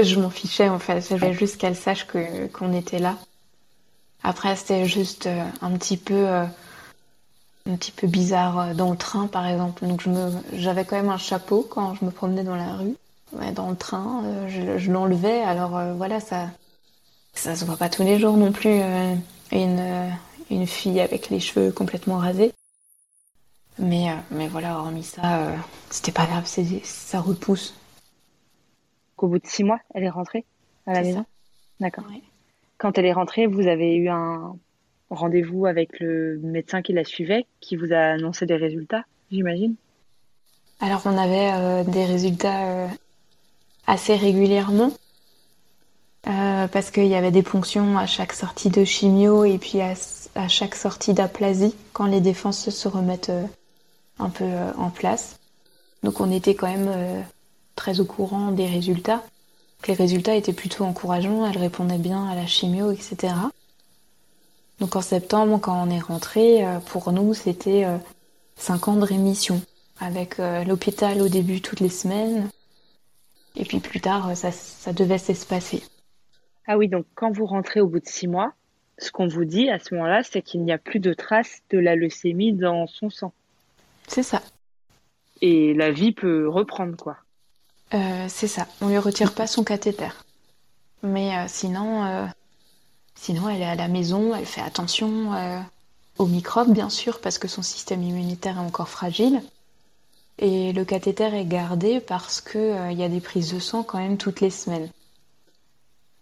Je 0.00 0.18
m'en 0.18 0.30
fichais 0.30 0.68
en 0.68 0.78
fait. 0.78 1.00
Je 1.02 1.16
voulais 1.16 1.34
juste 1.34 1.58
qu'elle 1.58 1.76
sache 1.76 2.06
que 2.06 2.46
qu'on 2.46 2.72
était 2.72 2.98
là. 2.98 3.18
Après, 4.22 4.56
c'était 4.56 4.86
juste 4.86 5.26
euh, 5.26 5.44
un 5.60 5.76
petit 5.76 5.96
peu 5.96 6.28
euh, 6.28 6.44
un 7.66 7.76
petit 7.76 7.92
peu 7.92 8.06
bizarre 8.06 8.58
euh, 8.58 8.74
dans 8.74 8.90
le 8.90 8.96
train, 8.96 9.26
par 9.26 9.46
exemple. 9.46 9.86
Donc, 9.86 10.00
je 10.00 10.08
me, 10.08 10.30
j'avais 10.54 10.84
quand 10.84 10.96
même 10.96 11.10
un 11.10 11.18
chapeau 11.18 11.66
quand 11.68 11.94
je 11.94 12.04
me 12.04 12.10
promenais 12.10 12.44
dans 12.44 12.56
la 12.56 12.74
rue. 12.74 12.96
Dans 13.54 13.70
le 13.70 13.76
train, 13.76 14.24
euh, 14.24 14.78
je, 14.78 14.90
l'enlevais. 14.90 15.42
Alors, 15.42 15.76
euh, 15.76 15.94
voilà, 15.94 16.20
ça, 16.20 16.50
ça 17.34 17.56
se 17.56 17.64
voit 17.64 17.76
pas 17.76 17.88
tous 17.88 18.02
les 18.02 18.18
jours 18.18 18.36
non 18.36 18.52
plus. 18.52 18.80
une, 19.52 20.10
une 20.50 20.66
fille 20.66 21.00
avec 21.00 21.30
les 21.30 21.40
cheveux 21.40 21.72
complètement 21.72 22.18
rasés. 22.18 22.52
Mais, 23.78 24.08
mais 24.30 24.48
voilà, 24.48 24.78
hormis 24.78 25.02
ça, 25.02 25.54
c'était 25.90 26.12
pas 26.12 26.26
grave, 26.26 26.46
ça 26.84 27.20
repousse. 27.20 27.74
Au 29.16 29.28
bout 29.28 29.38
de 29.38 29.46
six 29.46 29.64
mois, 29.64 29.78
elle 29.94 30.04
est 30.04 30.10
rentrée 30.10 30.44
à 30.86 30.94
la 30.94 31.02
maison 31.02 31.24
D'accord. 31.80 32.04
Quand 32.78 32.98
elle 32.98 33.06
est 33.06 33.12
rentrée, 33.12 33.46
vous 33.46 33.66
avez 33.66 33.94
eu 33.96 34.08
un 34.08 34.56
rendez-vous 35.10 35.66
avec 35.66 36.00
le 36.00 36.38
médecin 36.42 36.82
qui 36.82 36.92
la 36.92 37.04
suivait, 37.04 37.46
qui 37.60 37.76
vous 37.76 37.92
a 37.92 37.98
annoncé 37.98 38.46
des 38.46 38.56
résultats, 38.56 39.04
j'imagine? 39.30 39.74
Alors 40.80 41.02
on 41.04 41.16
avait 41.16 41.52
euh, 41.52 41.84
des 41.84 42.04
résultats 42.04 42.66
euh, 42.66 42.88
assez 43.92 44.16
régulièrement. 44.16 44.92
Euh, 46.28 46.68
parce 46.68 46.92
qu'il 46.92 47.06
y 47.06 47.16
avait 47.16 47.32
des 47.32 47.42
ponctions 47.42 47.98
à 47.98 48.06
chaque 48.06 48.32
sortie 48.32 48.70
de 48.70 48.84
chimio 48.84 49.44
et 49.44 49.58
puis 49.58 49.80
à, 49.80 50.48
chaque 50.48 50.76
sortie 50.76 51.14
d'aplasie 51.14 51.74
quand 51.92 52.06
les 52.06 52.20
défenses 52.20 52.70
se 52.70 52.88
remettent 52.88 53.32
un 54.20 54.28
peu 54.28 54.48
en 54.78 54.90
place. 54.90 55.36
Donc 56.04 56.20
on 56.20 56.30
était 56.30 56.54
quand 56.54 56.68
même 56.68 57.24
très 57.74 57.98
au 57.98 58.04
courant 58.04 58.52
des 58.52 58.66
résultats. 58.66 59.22
Les 59.88 59.94
résultats 59.94 60.36
étaient 60.36 60.52
plutôt 60.52 60.84
encourageants, 60.84 61.44
elle 61.44 61.58
répondait 61.58 61.98
bien 61.98 62.28
à 62.28 62.36
la 62.36 62.46
chimio, 62.46 62.92
etc. 62.92 63.34
Donc 64.78 64.96
en 64.96 65.00
septembre, 65.00 65.58
quand 65.60 65.80
on 65.80 65.90
est 65.90 66.00
rentré, 66.00 66.66
euh, 66.66 66.78
pour 66.80 67.12
nous, 67.12 67.34
c'était 67.34 67.86
5 68.56 68.88
euh, 68.88 68.90
ans 68.90 68.96
de 68.96 69.04
rémission, 69.04 69.60
avec 70.00 70.38
euh, 70.38 70.64
l'hôpital 70.64 71.20
au 71.20 71.28
début 71.28 71.60
toutes 71.60 71.80
les 71.80 71.88
semaines, 71.88 72.48
et 73.56 73.64
puis 73.64 73.80
plus 73.80 74.00
tard, 74.00 74.36
ça, 74.36 74.52
ça 74.52 74.92
devait 74.92 75.18
s'espacer. 75.18 75.82
Ah 76.66 76.78
oui, 76.78 76.88
donc 76.88 77.06
quand 77.14 77.30
vous 77.32 77.46
rentrez 77.46 77.80
au 77.80 77.86
bout 77.86 78.00
de 78.00 78.06
6 78.06 78.28
mois, 78.28 78.52
ce 78.98 79.10
qu'on 79.10 79.26
vous 79.26 79.44
dit 79.44 79.68
à 79.68 79.78
ce 79.78 79.94
moment-là, 79.94 80.22
c'est 80.22 80.42
qu'il 80.42 80.62
n'y 80.62 80.72
a 80.72 80.78
plus 80.78 81.00
de 81.00 81.12
traces 81.12 81.62
de 81.70 81.78
la 81.78 81.96
leucémie 81.96 82.52
dans 82.52 82.86
son 82.86 83.10
sang. 83.10 83.32
C'est 84.06 84.22
ça. 84.22 84.42
Et 85.40 85.74
la 85.74 85.90
vie 85.90 86.12
peut 86.12 86.48
reprendre, 86.48 86.96
quoi. 86.96 87.16
c'est 87.90 88.46
ça. 88.46 88.68
On 88.80 88.88
lui 88.88 88.98
retire 88.98 89.34
pas 89.34 89.46
son 89.46 89.64
cathéter. 89.64 90.10
Mais 91.02 91.32
sinon, 91.48 92.30
Sinon, 93.14 93.48
elle 93.48 93.62
est 93.62 93.66
à 93.66 93.76
la 93.76 93.88
maison, 93.88 94.34
elle 94.34 94.46
fait 94.46 94.60
attention 94.60 95.32
euh, 95.34 95.60
aux 96.18 96.26
microbes, 96.26 96.72
bien 96.72 96.90
sûr, 96.90 97.20
parce 97.20 97.38
que 97.38 97.46
son 97.46 97.62
système 97.62 98.02
immunitaire 98.02 98.56
est 98.56 98.60
encore 98.66 98.88
fragile. 98.88 99.40
Et 100.38 100.72
le 100.72 100.84
cathéter 100.84 101.34
est 101.34 101.44
gardé 101.44 102.00
parce 102.00 102.40
qu'il 102.40 102.60
euh, 102.60 102.92
y 102.92 103.04
a 103.04 103.08
des 103.08 103.20
prises 103.20 103.52
de 103.52 103.60
sang 103.60 103.82
quand 103.82 103.98
même 103.98 104.16
toutes 104.16 104.40
les 104.40 104.50
semaines. 104.50 104.88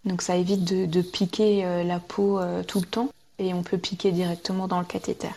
Donc 0.05 0.21
ça 0.21 0.35
évite 0.35 0.63
de, 0.63 1.01
piquer 1.01 1.65
euh, 1.65 1.83
la 1.83 1.99
peau 1.99 2.39
tout 2.67 2.79
le 2.79 2.85
temps 2.85 3.09
et 3.39 3.53
on 3.53 3.63
peut 3.63 3.77
piquer 3.77 4.11
directement 4.11 4.67
dans 4.67 4.79
le 4.79 4.85
cathéter. 4.85 5.29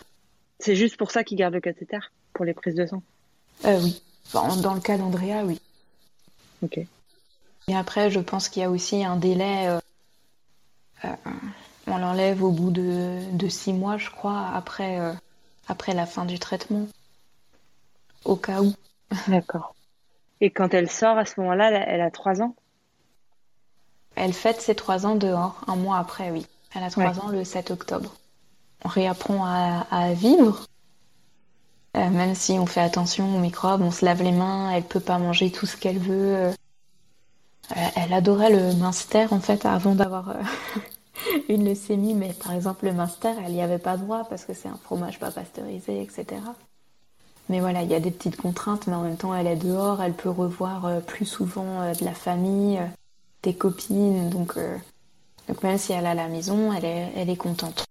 C'est 0.59 0.75
juste 0.75 0.97
pour 0.97 1.11
ça 1.11 1.23
qu'il 1.23 1.37
garde 1.37 1.53
le 1.53 1.61
cathéter 1.61 1.99
Pour 2.33 2.45
les 2.45 2.53
prises 2.53 2.75
de 2.75 2.85
sang? 2.85 3.03
Oui. 3.63 4.01
dans 4.33 4.73
le 4.73 4.81
cas 4.81 4.97
d'Andrea, 4.97 5.43
oui. 5.45 5.59
Ok. 6.63 6.79
Et 7.67 7.75
après, 7.75 8.11
je 8.11 8.19
pense 8.19 8.49
qu'il 8.49 8.61
y 8.61 8.65
a 8.65 8.69
aussi 8.69 9.03
un 9.03 9.15
délai 9.15 9.79
euh, 11.05 11.09
on 11.87 11.97
l'enlève 11.97 12.43
au 12.43 12.51
bout 12.51 12.71
de, 12.71 13.47
six 13.49 13.73
mois, 13.73 13.97
je 13.97 14.09
crois, 14.09 14.49
après, 14.53 14.99
euh, 14.99 15.13
après 15.67 15.93
la 15.93 16.05
fin 16.05 16.25
du 16.25 16.39
traitement. 16.39 16.87
Au 18.25 18.35
cas 18.35 18.61
où. 18.61 18.73
D'accord. 19.27 19.75
Et 20.41 20.51
quand 20.51 20.73
elle 20.73 20.89
sort, 20.89 21.17
à 21.17 21.25
ce 21.25 21.39
moment-là, 21.39 21.71
elle 21.87 22.01
a 22.01 22.11
trois 22.11 22.41
ans? 22.41 22.55
Elle 24.15 24.33
fête 24.33 24.61
ses 24.61 24.75
trois 24.75 25.05
ans 25.05 25.15
dehors, 25.15 25.61
un 25.67 25.75
mois 25.75 25.97
après, 25.97 26.31
oui. 26.31 26.45
Elle 26.73 26.83
a 26.83 26.89
trois 26.89 27.19
ans 27.19 27.29
le 27.29 27.43
7 27.43 27.71
octobre. 27.71 28.13
On 28.83 28.89
réapprend 28.89 29.45
à, 29.45 30.13
vivre, 30.13 30.65
euh, 31.95 32.09
même 32.09 32.35
si 32.35 32.53
on 32.53 32.65
fait 32.65 32.81
attention 32.81 33.35
aux 33.35 33.39
microbes, 33.39 33.81
on 33.81 33.91
se 33.91 34.03
lave 34.03 34.21
les 34.21 34.31
mains, 34.31 34.71
elle 34.71 34.83
peut 34.83 34.99
pas 34.99 35.17
manger 35.17 35.51
tout 35.51 35.65
ce 35.65 35.77
qu'elle 35.77 35.97
veut. 35.97 36.51
elle 37.95 38.13
adorait 38.13 38.51
le 38.51 38.73
minster, 38.75 39.27
en 39.31 39.39
fait, 39.39 39.65
avant 39.65 39.95
d'avoir 39.95 40.35
une 41.49 41.65
leucémie, 41.65 42.13
mais 42.13 42.33
par 42.33 42.53
exemple 42.53 42.85
le 42.85 42.93
Munster, 42.93 43.33
elle 43.45 43.53
n'y 43.53 43.61
avait 43.61 43.79
pas 43.79 43.97
droit 43.97 44.25
parce 44.29 44.45
que 44.45 44.53
c'est 44.53 44.67
un 44.67 44.77
fromage 44.77 45.19
pas 45.19 45.31
pasteurisé, 45.31 46.01
etc. 46.01 46.25
Mais 47.49 47.59
voilà, 47.59 47.83
il 47.83 47.91
y 47.91 47.95
a 47.95 47.99
des 47.99 48.11
petites 48.11 48.37
contraintes, 48.37 48.87
mais 48.87 48.95
en 48.95 49.03
même 49.03 49.17
temps, 49.17 49.35
elle 49.35 49.47
est 49.47 49.55
dehors, 49.55 50.01
elle 50.01 50.13
peut 50.13 50.29
revoir 50.29 50.85
euh, 50.85 50.99
plus 50.99 51.25
souvent 51.25 51.81
euh, 51.81 51.93
de 51.93 52.03
la 52.03 52.13
famille, 52.13 52.79
euh, 52.79 52.87
des 53.43 53.53
copines, 53.53 54.29
donc, 54.29 54.57
donc 55.47 55.61
même 55.61 55.77
si 55.77 55.93
elle 55.93 56.05
est 56.05 56.09
à 56.09 56.15
la 56.15 56.27
maison, 56.27 56.73
elle 56.73 56.85
est, 56.85 57.11
elle 57.15 57.29
est 57.29 57.35
contente. 57.35 57.85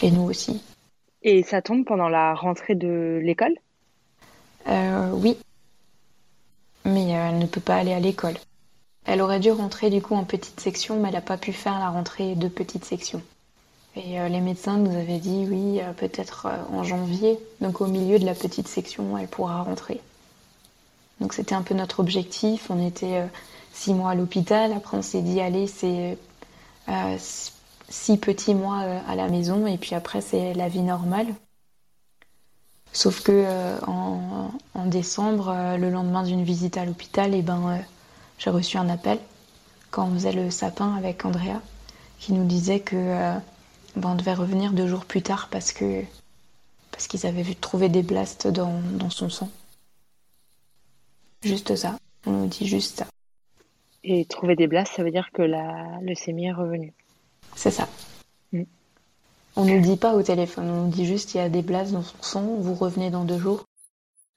Et 0.00 0.12
nous 0.12 0.22
aussi. 0.22 0.62
Et 1.22 1.42
ça 1.42 1.60
tombe 1.60 1.84
pendant 1.84 2.08
la 2.08 2.34
rentrée 2.34 2.76
de 2.76 3.20
l'école? 3.22 3.56
Oui. 4.66 5.36
Mais 6.84 7.08
elle 7.08 7.38
ne 7.38 7.46
peut 7.46 7.60
pas 7.60 7.76
aller 7.76 7.92
à 7.92 7.98
l'école. 7.98 8.34
Elle 9.04 9.22
aurait 9.22 9.40
dû 9.40 9.50
rentrer 9.50 9.90
du 9.90 10.00
coup 10.00 10.14
en 10.14 10.22
petite 10.22 10.60
section, 10.60 11.00
mais 11.00 11.08
elle 11.08 11.14
n'a 11.14 11.20
pas 11.20 11.38
pu 11.38 11.52
faire 11.52 11.80
la 11.80 11.88
rentrée 11.88 12.36
de 12.36 12.46
petite 12.46 12.84
section. 12.84 13.20
Et 13.96 14.20
euh, 14.20 14.28
les 14.28 14.40
médecins 14.40 14.76
nous 14.76 14.96
avaient 14.96 15.18
dit 15.18 15.46
oui, 15.48 15.80
euh, 15.80 15.92
peut-être 15.92 16.46
euh, 16.46 16.76
en 16.76 16.84
janvier, 16.84 17.38
donc 17.60 17.80
au 17.80 17.86
milieu 17.86 18.18
de 18.18 18.26
la 18.26 18.34
petite 18.34 18.68
section, 18.68 19.16
elle 19.18 19.28
pourra 19.28 19.62
rentrer. 19.62 20.00
Donc 21.20 21.32
c'était 21.32 21.54
un 21.54 21.62
peu 21.62 21.74
notre 21.74 22.00
objectif. 22.00 22.70
On 22.70 22.84
était 22.86 23.28
six 23.72 23.92
mois 23.92 24.10
à 24.10 24.14
l'hôpital. 24.14 24.72
Après, 24.72 24.96
on 24.96 25.02
s'est 25.02 25.22
dit 25.22 25.40
allez, 25.40 25.66
c'est 25.66 26.16
six 27.88 28.18
petits 28.18 28.54
mois 28.54 28.84
à 29.08 29.16
la 29.16 29.26
maison, 29.26 29.66
et 29.66 29.78
puis 29.78 29.96
après 29.96 30.20
c'est 30.20 30.54
la 30.54 30.68
vie 30.68 30.82
normale. 30.82 31.26
Sauf 32.92 33.20
que 33.24 33.44
en, 33.84 34.50
décembre, 34.86 35.52
le 35.76 35.90
lendemain 35.90 36.22
d'une 36.22 36.44
visite 36.44 36.76
à 36.76 36.84
l'hôpital, 36.84 37.34
eh 37.34 37.42
ben 37.42 37.80
j'ai 38.38 38.50
reçu 38.50 38.78
un 38.78 38.88
appel 38.88 39.18
quand 39.90 40.06
on 40.06 40.14
faisait 40.14 40.32
le 40.32 40.52
sapin 40.52 40.94
avec 40.94 41.24
Andrea 41.24 41.60
qui 42.20 42.32
nous 42.32 42.44
disait 42.44 42.78
que 42.78 43.34
ben, 43.98 44.10
on 44.10 44.14
devait 44.14 44.34
revenir 44.34 44.72
deux 44.72 44.86
jours 44.86 45.04
plus 45.04 45.22
tard 45.22 45.48
parce 45.50 45.72
que 45.72 46.02
parce 46.90 47.06
qu'ils 47.06 47.26
avaient 47.26 47.42
vu 47.42 47.54
trouver 47.54 47.88
des 47.88 48.02
blasts 48.02 48.48
dans, 48.48 48.80
dans 48.94 49.10
son 49.10 49.28
sang. 49.28 49.50
Juste 51.42 51.76
ça. 51.76 51.98
On 52.26 52.32
nous 52.32 52.46
dit 52.46 52.66
juste 52.66 52.98
ça. 52.98 53.06
Et 54.02 54.24
trouver 54.24 54.56
des 54.56 54.66
blasts, 54.66 54.94
ça 54.94 55.04
veut 55.04 55.10
dire 55.10 55.30
que 55.32 55.42
la 55.42 56.00
leucémie 56.00 56.46
est 56.46 56.52
revenue. 56.52 56.92
C'est 57.54 57.70
ça. 57.70 57.88
Mm. 58.52 58.62
On 59.56 59.64
ne 59.64 59.74
nous 59.74 59.82
dit 59.82 59.96
pas 59.96 60.14
au 60.14 60.22
téléphone, 60.22 60.68
on 60.70 60.84
nous 60.84 60.90
dit 60.90 61.06
juste 61.06 61.34
il 61.34 61.38
y 61.38 61.40
a 61.40 61.48
des 61.48 61.62
blasts 61.62 61.92
dans 61.92 62.02
son 62.02 62.22
sang, 62.22 62.42
vous 62.58 62.74
revenez 62.74 63.10
dans 63.10 63.24
deux 63.24 63.38
jours. 63.38 63.64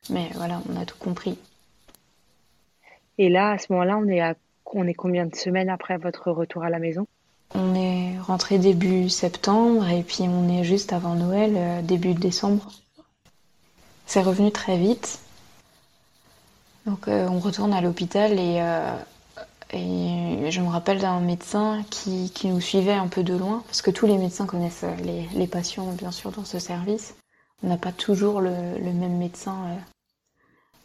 Mais 0.10 0.30
voilà, 0.36 0.62
on 0.70 0.80
a 0.80 0.86
tout 0.86 0.98
compris. 0.98 1.38
Et 3.18 3.30
là, 3.30 3.52
à 3.52 3.58
ce 3.58 3.72
moment-là, 3.72 3.98
on 3.98 4.08
est 4.08 4.22
à 4.22 4.36
on 4.74 4.88
est 4.88 4.94
combien 4.94 5.26
de 5.26 5.36
semaines 5.36 5.70
après 5.70 5.98
votre 5.98 6.32
retour 6.32 6.64
à 6.64 6.70
la 6.70 6.80
maison? 6.80 7.08
On 7.54 7.76
est 7.76 8.11
rentré 8.22 8.58
début 8.58 9.10
septembre 9.10 9.88
et 9.90 10.04
puis 10.04 10.24
on 10.24 10.48
est 10.50 10.64
juste 10.64 10.94
avant 10.94 11.16
Noël, 11.16 11.54
euh, 11.56 11.82
début 11.82 12.14
décembre. 12.14 12.72
C'est 14.06 14.22
revenu 14.22 14.52
très 14.52 14.78
vite. 14.78 15.20
Donc 16.86 17.08
euh, 17.08 17.28
on 17.28 17.40
retourne 17.40 17.74
à 17.74 17.82
l'hôpital 17.82 18.34
et, 18.34 18.60
euh, 18.62 18.96
et 19.72 20.52
je 20.52 20.62
me 20.62 20.68
rappelle 20.68 21.00
d'un 21.00 21.20
médecin 21.20 21.84
qui, 21.90 22.32
qui, 22.32 22.48
nous 22.48 22.62
suivait 22.62 22.94
un 22.94 23.08
peu 23.08 23.24
de 23.24 23.36
loin, 23.36 23.64
parce 23.68 23.82
que 23.82 23.92
tous 23.92 24.08
les 24.08 24.18
médecins 24.18 24.46
connaissent 24.46 24.86
les, 25.04 25.28
les 25.34 25.48
patients 25.48 25.92
bien 25.92 26.12
sûr 26.12 26.32
dans 26.32 26.46
ce 26.46 26.60
service. 26.60 27.16
On 27.64 27.70
n'a 27.70 27.78
pas 27.78 27.92
toujours 27.92 28.42
le, 28.42 28.52
même 28.52 29.18
médecin, 29.18 29.56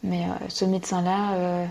mais 0.03 0.27
ce 0.47 0.63
médecin-là 0.63 1.65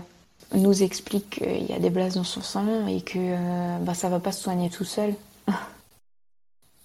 nous 0.53 0.83
explique 0.83 1.39
qu'il 1.39 1.65
y 1.65 1.71
a 1.71 1.79
des 1.79 1.89
blases 1.89 2.15
dans 2.15 2.25
son 2.25 2.41
sang 2.41 2.87
et 2.87 2.99
que 2.99 3.79
bah, 3.79 3.93
ça 3.93 4.09
va 4.09 4.19
pas 4.19 4.33
se 4.33 4.43
soigner 4.43 4.69
tout 4.69 4.83
seul. 4.83 5.15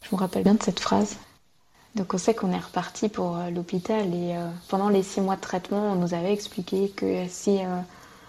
Je 0.02 0.14
me 0.14 0.20
rappelle 0.20 0.42
bien 0.42 0.54
de 0.54 0.62
cette 0.62 0.80
phrase. 0.80 1.16
Donc 1.94 2.14
on 2.14 2.18
sait 2.18 2.34
qu'on 2.34 2.52
est 2.52 2.58
reparti 2.58 3.08
pour 3.08 3.36
euh, 3.36 3.50
l'hôpital 3.50 4.06
et 4.14 4.36
euh, 4.36 4.48
pendant 4.68 4.88
les 4.88 5.02
six 5.02 5.20
mois 5.20 5.36
de 5.36 5.40
traitement, 5.40 5.92
on 5.92 5.94
nous 5.94 6.14
avait 6.14 6.32
expliqué 6.32 6.88
que 6.90 7.26
si 7.28 7.60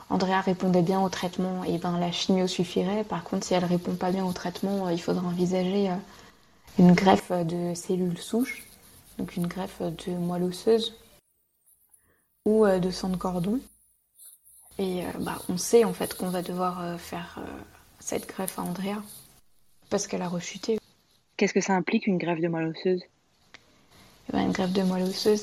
Andrea 0.10 0.42
répondait 0.42 0.82
bien 0.82 1.02
au 1.02 1.10
traitement, 1.10 1.64
et 1.64 1.76
eh 1.76 1.78
ben 1.78 1.98
la 1.98 2.12
chimio 2.12 2.48
suffirait. 2.48 3.04
Par 3.04 3.24
contre, 3.24 3.46
si 3.46 3.54
elle 3.54 3.66
répond 3.66 3.96
pas 3.96 4.12
bien 4.12 4.26
au 4.26 4.34
traitement, 4.34 4.90
il 4.90 5.02
faudra 5.02 5.28
envisager 5.28 5.90
une 6.78 6.94
greffe 6.94 7.32
de 7.32 7.74
cellules 7.74 8.18
souches, 8.18 8.64
donc 9.18 9.36
une 9.38 9.48
greffe 9.48 9.82
de 9.82 10.12
moelle 10.12 10.44
osseuse 10.44 10.94
ou 12.46 12.66
de 12.68 12.92
sang 12.92 13.10
de 13.10 13.18
cordon. 13.18 13.60
Et 14.78 15.06
euh, 15.06 15.10
bah, 15.20 15.40
on 15.50 15.58
sait 15.58 15.84
en 15.84 15.94
fait 15.94 16.16
qu'on 16.16 16.30
va 16.30 16.42
devoir 16.42 16.82
euh, 16.82 16.98
faire 16.98 17.36
euh, 17.38 17.62
cette 18.00 18.28
greffe 18.28 18.58
à 18.58 18.64
Andrea 18.64 19.02
parce 19.90 20.08
qu'elle 20.08 20.24
a 20.24 20.28
rechuté. 20.28 20.80
Qu'est-ce 21.38 21.54
que 21.54 21.62
ça 21.62 21.74
implique 21.74 22.08
une 22.08 22.18
greffe 22.18 22.40
de 22.40 22.48
moelle 22.48 22.68
osseuse? 22.68 23.02
Eh 24.30 24.32
ben, 24.34 24.42
Une 24.46 24.52
greffe 24.52 24.72
de 24.72 24.84
moelle 24.84 25.04
osseuse, 25.04 25.42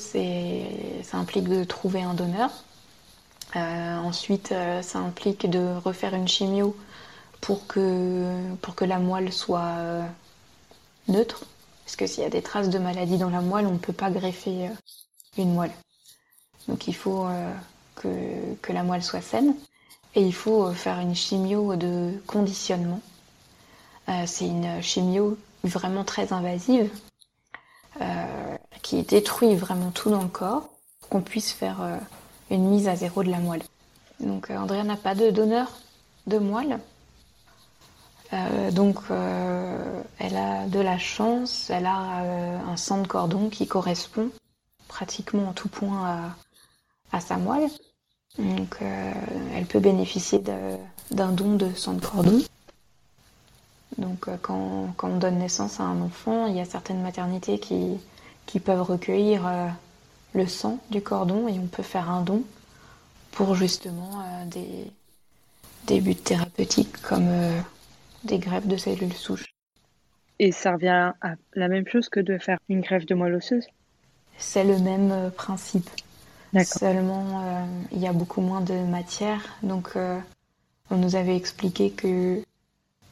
ça 1.03 1.17
implique 1.17 1.47
de 1.47 1.63
trouver 1.63 2.01
un 2.01 2.13
donneur. 2.13 2.51
ensuite, 3.55 4.53
ça 4.81 4.99
implique 4.99 5.49
de 5.49 5.75
refaire 5.83 6.15
une 6.15 6.27
chimio 6.27 6.75
pour 7.41 7.67
que, 7.67 8.55
pour 8.61 8.75
que 8.75 8.85
la 8.85 8.99
moelle 8.99 9.33
soit 9.33 10.05
neutre. 11.07 11.45
Parce 11.85 11.95
que 11.95 12.07
s'il 12.07 12.23
y 12.23 12.25
a 12.25 12.29
des 12.29 12.41
traces 12.41 12.69
de 12.69 12.79
maladie 12.79 13.17
dans 13.17 13.29
la 13.29 13.41
moelle, 13.41 13.67
on 13.67 13.73
ne 13.73 13.77
peut 13.77 13.93
pas 13.93 14.09
greffer 14.09 14.69
une 15.37 15.53
moelle. 15.53 15.73
Donc 16.67 16.87
il 16.87 16.95
faut 16.95 17.27
que, 17.95 18.73
la 18.73 18.83
moelle 18.83 19.03
soit 19.03 19.21
saine. 19.21 19.55
Et 20.15 20.21
il 20.21 20.33
faut 20.33 20.65
euh, 20.65 20.73
faire 20.73 20.99
une 20.99 21.15
chimio 21.15 21.75
de 21.75 22.21
conditionnement. 22.27 22.99
Euh, 24.09 24.23
c'est 24.25 24.47
une 24.47 24.81
chimio 24.81 25.37
vraiment 25.63 26.03
très 26.03 26.33
invasive 26.33 26.89
euh, 28.01 28.57
qui 28.81 29.03
détruit 29.03 29.55
vraiment 29.55 29.91
tout 29.91 30.09
dans 30.09 30.21
le 30.21 30.29
corps 30.29 30.69
pour 30.99 31.09
qu'on 31.09 31.21
puisse 31.21 31.51
faire 31.51 31.99
une 32.49 32.69
mise 32.69 32.87
à 32.87 32.95
zéro 32.95 33.23
de 33.23 33.29
la 33.29 33.39
moelle. 33.39 33.63
Donc 34.19 34.49
Andrea 34.49 34.83
n'a 34.83 34.97
pas 34.97 35.15
de 35.15 35.29
donneur 35.29 35.71
de 36.27 36.37
moelle. 36.37 36.79
donc 38.71 38.97
elle 40.19 40.37
a 40.37 40.67
de 40.67 40.79
la 40.79 40.97
chance, 40.97 41.69
elle 41.69 41.85
a 41.85 42.23
un 42.67 42.77
sang 42.77 43.01
de 43.01 43.07
cordon 43.07 43.49
qui 43.49 43.67
correspond 43.67 44.29
pratiquement 44.87 45.49
en 45.49 45.53
tout 45.53 45.69
point 45.69 46.33
à 47.11 47.19
sa 47.19 47.37
moelle. 47.37 47.69
Donc, 48.37 48.77
euh, 48.81 49.13
elle 49.55 49.65
peut 49.65 49.79
bénéficier 49.79 50.41
d'un 51.11 51.31
don 51.31 51.55
de 51.55 51.73
sang 51.73 51.93
de 51.93 52.05
cordon. 52.05 52.41
Donc, 53.97 54.27
euh, 54.27 54.37
quand, 54.41 54.93
on 55.03 55.17
donne 55.17 55.39
naissance 55.39 55.79
à 55.79 55.83
un 55.83 56.01
enfant, 56.01 56.47
il 56.47 56.55
y 56.55 56.61
a 56.61 56.65
certaines 56.65 57.01
maternités 57.01 57.59
qui, 57.59 57.99
peuvent 58.59 58.81
recueillir 58.81 59.47
euh, 59.47 59.67
le 60.33 60.45
sang 60.45 60.79
du 60.89 61.01
cordon 61.01 61.47
et 61.47 61.57
on 61.57 61.67
peut 61.67 61.83
faire 61.83 62.09
un 62.09 62.21
don 62.21 62.43
pour 63.31 63.55
justement 63.55 64.23
des, 64.47 64.91
des 65.87 66.01
buts 66.01 66.15
thérapeutiques 66.15 67.01
comme 67.01 67.29
des 68.25 68.39
greffes 68.39 68.67
de 68.67 68.75
cellules 68.75 69.13
souches. 69.13 69.55
Et 70.39 70.51
ça 70.51 70.73
revient 70.73 71.13
à 71.21 71.35
la 71.53 71.69
même 71.69 71.87
chose 71.87 72.09
que 72.09 72.19
de 72.19 72.37
faire 72.37 72.57
une 72.67 72.81
greffe 72.81 73.05
de 73.05 73.15
moelle 73.15 73.35
osseuse? 73.35 73.67
C'est 74.37 74.65
le 74.65 74.79
même 74.79 75.31
principe. 75.31 75.89
Seulement, 76.65 77.41
euh, 77.43 77.65
il 77.91 77.99
y 77.99 78.07
a 78.07 78.13
beaucoup 78.13 78.41
moins 78.41 78.61
de 78.61 78.73
matière. 78.73 79.41
Donc, 79.63 79.91
euh, 79.95 80.19
on 80.89 80.97
nous 80.97 81.15
avait 81.15 81.35
expliqué 81.35 81.91
que, 81.91 82.43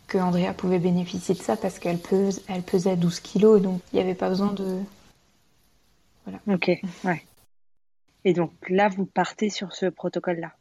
que 0.09 0.17
Andrea 0.17 0.53
pouvait 0.53 0.79
bénéficier 0.79 1.35
de 1.35 1.39
ça 1.39 1.55
parce 1.55 1.79
qu'elle 1.79 1.99
pes, 1.99 2.41
elle 2.47 2.63
pesait 2.63 2.97
12 2.97 3.19
kilos. 3.21 3.61
Donc, 3.61 3.81
il 3.93 3.95
n'y 3.95 4.01
avait 4.01 4.15
pas 4.15 4.27
besoin 4.27 4.51
de. 4.51 4.79
Voilà. 6.25 6.39
Ok, 6.47 6.71
ouais. 7.05 7.23
Et 8.25 8.33
donc 8.33 8.51
là, 8.67 8.89
vous 8.89 9.05
partez 9.05 9.49
sur 9.49 9.73
ce 9.73 9.85
protocole-là? 9.85 10.51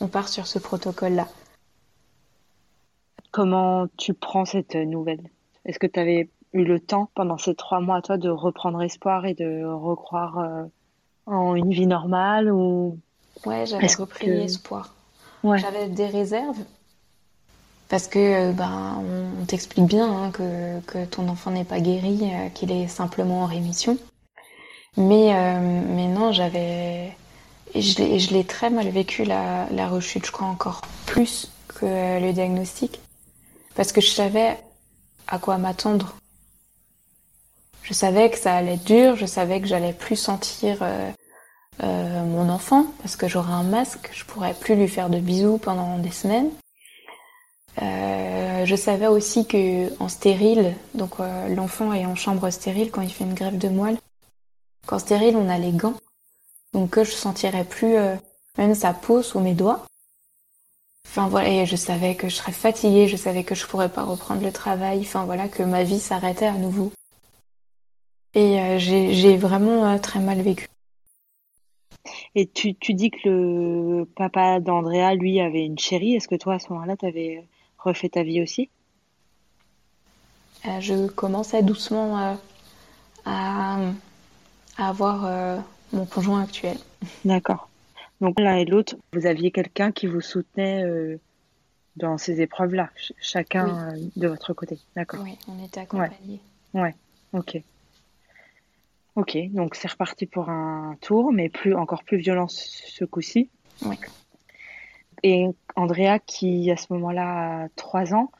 On 0.00 0.08
part 0.08 0.28
sur 0.28 0.46
ce 0.46 0.58
protocole-là. 0.58 1.28
Comment 3.30 3.86
tu 3.96 4.14
prends 4.14 4.44
cette 4.44 4.74
nouvelle? 4.74 5.22
Est-ce 5.64 5.78
que 5.78 5.86
tu 5.86 6.00
avais 6.00 6.28
eu 6.52 6.64
le 6.64 6.80
temps 6.80 7.10
pendant 7.14 7.38
ces 7.38 7.54
trois 7.54 7.80
mois, 7.80 8.02
toi, 8.02 8.16
de 8.16 8.28
reprendre 8.28 8.82
espoir 8.82 9.26
et 9.26 9.34
de 9.34 9.64
recroire 9.64 10.38
euh, 10.38 10.64
en 11.26 11.54
une 11.54 11.70
vie 11.70 11.86
normale 11.86 12.50
ou? 12.50 12.98
Ouais, 13.46 13.66
j'avais 13.66 13.86
repris 13.86 14.30
espoir. 14.30 14.94
J'avais 15.44 15.88
des 15.88 16.06
réserves 16.06 16.58
parce 17.90 18.06
que 18.08 18.52
ben 18.52 19.02
on, 19.40 19.44
t'explique 19.44 19.84
bien 19.84 20.10
hein, 20.10 20.30
que, 20.30 20.80
que, 20.86 21.04
ton 21.04 21.28
enfant 21.28 21.50
n'est 21.50 21.64
pas 21.64 21.80
guéri, 21.80 22.20
euh, 22.22 22.48
qu'il 22.50 22.72
est 22.72 22.88
simplement 22.88 23.42
en 23.42 23.46
rémission. 23.46 23.98
Mais 24.96 25.34
euh, 25.34 25.82
mais 25.86 26.06
non, 26.06 26.32
j'avais 26.32 27.12
je 27.74 28.32
l'ai 28.32 28.44
très 28.44 28.70
mal 28.70 28.88
vécu 28.88 29.24
la, 29.24 29.66
la 29.70 29.88
rechute, 29.88 30.26
je 30.26 30.32
crois 30.32 30.48
encore 30.48 30.80
plus 31.06 31.50
que 31.68 32.20
le 32.20 32.32
diagnostic 32.32 33.00
parce 33.74 33.92
que 33.92 34.00
je 34.00 34.10
savais 34.10 34.58
à 35.28 35.38
quoi 35.38 35.58
m'attendre. 35.58 36.14
Je 37.82 37.94
savais 37.94 38.30
que 38.30 38.38
ça 38.38 38.54
allait 38.54 38.74
être 38.74 38.84
dur, 38.84 39.16
je 39.16 39.26
savais 39.26 39.60
que 39.60 39.66
j'allais 39.66 39.92
plus 39.92 40.16
sentir 40.16 40.78
euh, 40.82 41.10
euh, 41.82 42.24
mon 42.24 42.48
enfant 42.50 42.86
parce 42.98 43.16
que 43.16 43.26
j'aurai 43.26 43.52
un 43.52 43.62
masque, 43.62 44.10
je 44.12 44.24
pourrais 44.24 44.54
plus 44.54 44.76
lui 44.76 44.88
faire 44.88 45.08
de 45.08 45.18
bisous 45.18 45.58
pendant 45.58 45.98
des 45.98 46.10
semaines. 46.10 46.50
Euh, 47.80 48.66
je 48.66 48.76
savais 48.76 49.06
aussi 49.06 49.46
que 49.46 49.90
en 50.02 50.08
stérile, 50.08 50.74
donc 50.94 51.20
euh, 51.20 51.48
l'enfant 51.48 51.92
est 51.92 52.04
en 52.04 52.14
chambre 52.14 52.50
stérile 52.50 52.90
quand 52.90 53.00
il 53.00 53.10
fait 53.10 53.24
une 53.24 53.34
greffe 53.34 53.58
de 53.58 53.68
moelle. 53.68 53.98
Qu'en 54.86 54.98
stérile, 54.98 55.36
on 55.36 55.48
a 55.48 55.58
les 55.58 55.72
gants, 55.72 55.94
donc 56.72 56.90
que 56.90 57.04
je 57.04 57.12
sentirais 57.12 57.64
plus 57.64 57.96
même 58.58 58.74
sa 58.74 58.92
peau 58.92 59.22
sous 59.22 59.40
mes 59.40 59.54
doigts. 59.54 59.84
Enfin 61.06 61.28
voilà, 61.28 61.48
et 61.48 61.66
je 61.66 61.76
savais 61.76 62.14
que 62.14 62.28
je 62.28 62.36
serais 62.36 62.52
fatiguée, 62.52 63.08
je 63.08 63.16
savais 63.16 63.44
que 63.44 63.54
je 63.54 63.66
pourrais 63.66 63.88
pas 63.88 64.04
reprendre 64.04 64.42
le 64.42 64.52
travail. 64.52 65.00
Enfin 65.00 65.24
voilà, 65.24 65.48
que 65.48 65.62
ma 65.62 65.84
vie 65.84 66.00
s'arrêtait 66.00 66.46
à 66.46 66.56
nouveau. 66.56 66.92
Et 68.34 68.78
j'ai 68.78 69.36
vraiment 69.36 69.98
très 69.98 70.20
mal 70.20 70.40
vécu. 70.40 70.66
Et 72.34 72.46
tu, 72.46 72.74
tu 72.74 72.94
dis 72.94 73.10
que 73.10 73.28
le 73.28 74.04
papa 74.04 74.60
d'Andrea, 74.60 75.14
lui, 75.14 75.40
avait 75.40 75.64
une 75.64 75.78
chérie. 75.78 76.14
Est-ce 76.14 76.28
que 76.28 76.36
toi, 76.36 76.54
à 76.54 76.58
ce 76.58 76.72
moment-là, 76.72 76.96
tu 76.96 77.06
avais 77.06 77.44
refait 77.82 78.08
ta 78.08 78.22
vie 78.22 78.42
aussi 78.42 78.68
euh, 80.66 80.80
Je 80.80 81.08
commençais 81.08 81.62
doucement 81.62 82.18
euh, 82.18 82.34
à, 83.24 83.78
à, 84.76 84.88
avoir 84.88 85.24
euh, 85.24 85.58
mon 85.92 86.06
conjoint 86.06 86.42
actuel. 86.42 86.76
D'accord. 87.24 87.68
Donc 88.20 88.38
l'un 88.38 88.56
et 88.56 88.64
l'autre, 88.64 88.96
vous 89.12 89.26
aviez 89.26 89.50
quelqu'un 89.50 89.92
qui 89.92 90.06
vous 90.06 90.20
soutenait 90.20 90.84
dans 91.96 92.18
ces 92.18 92.42
épreuves-là, 92.42 92.90
chacun 93.18 93.94
de 94.14 94.28
votre 94.28 94.52
côté. 94.52 94.78
D'accord. 94.94 95.20
Oui, 95.22 95.38
on 95.48 95.64
était 95.64 95.80
accompagnés. 95.80 96.40
Ouais. 96.74 96.82
ouais, 96.82 96.94
ok. 97.32 97.62
Ok, 99.16 99.38
donc 99.52 99.74
c'est 99.74 99.90
reparti 99.90 100.26
pour 100.26 100.50
un 100.50 100.96
tour, 101.00 101.32
mais 101.32 101.48
plus 101.48 101.74
encore 101.74 102.04
plus 102.04 102.18
violent 102.18 102.46
ce 102.48 103.04
coup-ci. 103.06 103.48
Oui. 103.82 103.96
Et 105.22 105.46
Andrea, 105.76 106.18
qui 106.24 106.70
à 106.70 106.76
ce 106.76 106.92
moment-là 106.92 107.64
a 107.64 107.68
trois 107.76 108.14
ans, 108.14 108.30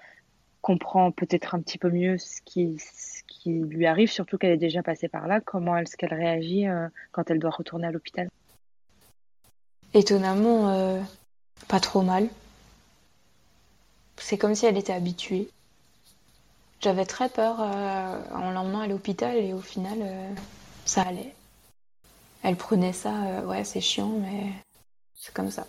comprend 0.60 1.10
peut-être 1.10 1.54
un 1.54 1.60
petit 1.60 1.78
peu 1.78 1.90
mieux 1.90 2.18
ce 2.18 2.40
qui, 2.42 2.78
ce 2.78 3.22
qui 3.26 3.50
lui 3.50 3.86
arrive, 3.86 4.10
surtout 4.10 4.38
qu'elle 4.38 4.52
est 4.52 4.56
déjà 4.58 4.82
passée 4.82 5.08
par 5.08 5.26
là. 5.26 5.40
Comment 5.40 5.76
est-ce 5.76 5.96
qu'elle 5.96 6.14
réagit 6.14 6.68
euh, 6.68 6.88
quand 7.12 7.30
elle 7.30 7.38
doit 7.38 7.50
retourner 7.50 7.86
à 7.86 7.90
l'hôpital? 7.90 8.28
Étonnamment, 9.94 10.70
euh, 10.70 11.00
pas 11.68 11.80
trop 11.80 12.02
mal. 12.02 12.28
C'est 14.16 14.38
comme 14.38 14.54
si 14.54 14.66
elle 14.66 14.76
était 14.76 14.92
habituée. 14.92 15.48
J'avais 16.80 17.06
très 17.06 17.28
peur 17.28 17.60
euh, 17.60 18.22
en 18.34 18.50
l'emmenant 18.52 18.80
à 18.80 18.86
l'hôpital 18.86 19.36
et 19.36 19.52
au 19.52 19.60
final, 19.60 19.98
ça 20.84 21.02
allait. 21.02 21.34
Elle 22.42 22.56
prenait 22.56 22.94
ça, 22.94 23.44
ouais, 23.46 23.64
c'est 23.64 23.82
chiant, 23.82 24.12
mais 24.20 24.50
c'est 25.14 25.34
comme 25.34 25.50
ça. 25.50 25.66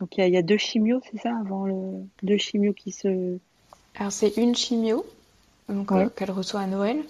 Donc 0.00 0.16
il 0.16 0.28
y, 0.28 0.36
a 0.36 0.42
deux 0.42 0.58
chimios, 0.58 1.00
c'est 1.10 1.18
ça, 1.18 1.36
avant 1.40 1.66
le 1.66 2.06
deux 2.22 2.36
chimios 2.36 2.72
qui 2.72 2.92
se. 2.92 3.38
Alors 3.96 4.12
c'est 4.12 4.36
une 4.36 4.54
chimio, 4.54 5.04
donc 5.68 5.90
euh, 5.90 6.08
qu'elle 6.10 6.30
reçoit 6.30 6.60
à 6.60 6.66
Noël, 6.66 7.02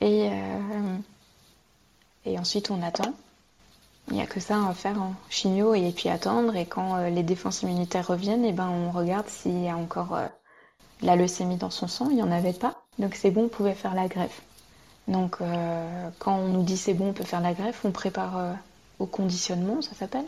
et 0.00 0.28
euh, 0.28 0.96
et 2.24 2.36
ensuite 2.38 2.70
on 2.70 2.82
attend. 2.82 3.14
Il 4.08 4.14
n'y 4.14 4.20
a 4.20 4.26
que 4.26 4.40
ça 4.40 4.68
à 4.68 4.74
faire 4.74 5.00
en 5.00 5.14
chimio 5.30 5.72
et 5.74 5.90
puis 5.92 6.08
attendre. 6.08 6.56
Et 6.56 6.66
quand 6.66 6.96
euh, 6.96 7.10
les 7.10 7.22
défenses 7.22 7.62
immunitaires 7.62 8.08
reviennent, 8.08 8.44
et 8.44 8.52
ben 8.52 8.68
on 8.68 8.90
regarde 8.90 9.28
s'il 9.28 9.62
y 9.62 9.68
a 9.68 9.76
encore 9.76 10.18
la 11.00 11.16
leucémie 11.16 11.56
dans 11.56 11.70
son 11.70 11.86
sang. 11.86 12.10
Il 12.10 12.16
n'y 12.16 12.22
en 12.22 12.32
avait 12.32 12.52
pas, 12.52 12.82
donc 12.98 13.14
c'est 13.14 13.30
bon, 13.30 13.44
on 13.44 13.48
pouvait 13.48 13.74
faire 13.74 13.94
la 13.94 14.08
greffe. 14.08 14.42
Donc 15.06 15.38
quand 16.18 16.36
on 16.36 16.48
nous 16.48 16.64
dit 16.64 16.76
c'est 16.76 16.94
bon, 16.94 17.10
on 17.10 17.12
peut 17.12 17.24
faire 17.24 17.40
la 17.40 17.54
greffe, 17.54 17.84
on 17.84 17.92
prépare 17.92 18.56
au 18.98 19.06
conditionnement, 19.06 19.80
ça 19.80 19.94
s'appelle. 19.94 20.26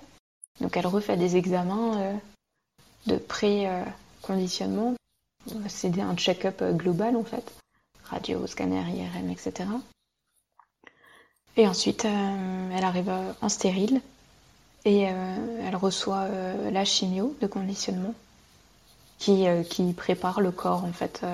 Donc 0.60 0.76
elle 0.76 0.86
refait 0.86 1.16
des 1.16 1.36
examens 1.36 2.00
euh, 2.00 2.14
de 3.06 3.16
pré-conditionnement. 3.16 4.94
C'est 5.68 5.98
un 6.00 6.16
check-up 6.16 6.62
euh, 6.62 6.72
global 6.72 7.16
en 7.16 7.24
fait. 7.24 7.52
Radio, 8.04 8.46
scanner, 8.46 8.82
IRM, 8.88 9.30
etc. 9.30 9.68
Et 11.56 11.66
ensuite, 11.66 12.04
euh, 12.04 12.70
elle 12.72 12.84
arrive 12.84 13.12
en 13.40 13.48
stérile 13.48 14.00
et 14.84 15.00
elle 15.00 15.74
reçoit 15.74 16.28
la 16.70 16.84
chimio 16.84 17.34
de 17.40 17.48
conditionnement 17.48 18.14
qui, 19.18 19.46
qui 19.68 19.92
prépare 19.94 20.40
le 20.40 20.52
corps 20.52 20.84
en 20.84 20.92
fait 20.92 21.26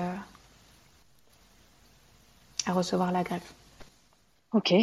à 2.65 2.73
recevoir 2.73 3.11
la 3.11 3.21
greffe. 3.21 3.53
Ok. 4.53 4.73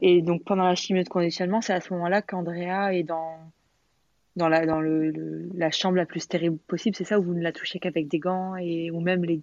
Et 0.00 0.22
donc 0.22 0.44
pendant 0.44 0.62
la 0.64 0.76
chimio 0.76 1.02
de 1.02 1.08
conditionnement, 1.08 1.60
c'est 1.60 1.72
à 1.72 1.80
ce 1.80 1.92
moment-là 1.94 2.22
qu'Andrea 2.22 2.94
est 2.94 3.02
dans 3.02 3.36
dans 4.36 4.48
la 4.48 4.66
dans 4.66 4.80
le, 4.80 5.48
la 5.54 5.70
chambre 5.70 5.96
la 5.96 6.06
plus 6.06 6.20
stérile 6.20 6.56
possible, 6.56 6.96
c'est 6.96 7.04
ça 7.04 7.18
où 7.18 7.22
vous 7.22 7.34
ne 7.34 7.42
la 7.42 7.52
touchez 7.52 7.78
qu'avec 7.78 8.08
des 8.08 8.18
gants 8.18 8.56
et 8.56 8.90
où 8.90 9.00
même 9.00 9.24
les 9.24 9.42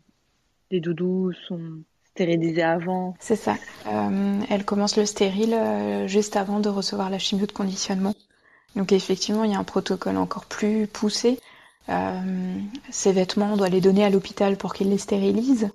les 0.72 0.80
doudous 0.80 1.32
sont 1.48 1.82
stérilisés 2.18 2.64
avant. 2.64 3.16
C'est 3.20 3.36
ça. 3.36 3.56
Euh, 3.86 4.40
elle 4.50 4.66
commence 4.66 4.98
le 4.98 5.06
stérile 5.06 5.54
euh, 5.54 6.08
juste 6.08 6.36
avant 6.36 6.60
de 6.60 6.68
recevoir 6.68 7.10
la 7.10 7.20
chimio 7.20 7.46
de 7.46 7.52
conditionnement. 7.52 8.16
Donc 8.76 8.92
effectivement, 8.92 9.44
il 9.44 9.52
y 9.52 9.56
a 9.56 9.60
un 9.60 9.64
protocole 9.64 10.18
encore 10.18 10.46
plus 10.46 10.88
poussé. 10.88 11.40
Euh, 11.90 12.58
ces 12.90 13.12
vêtements, 13.12 13.54
on 13.54 13.58
doit 13.58 13.70
les 13.70 13.82
donner 13.82 14.04
à 14.04 14.10
l'hôpital 14.10 14.58
pour 14.58 14.74
qu'ils 14.74 14.90
les 14.90 14.98
stérilisent. 14.98 15.70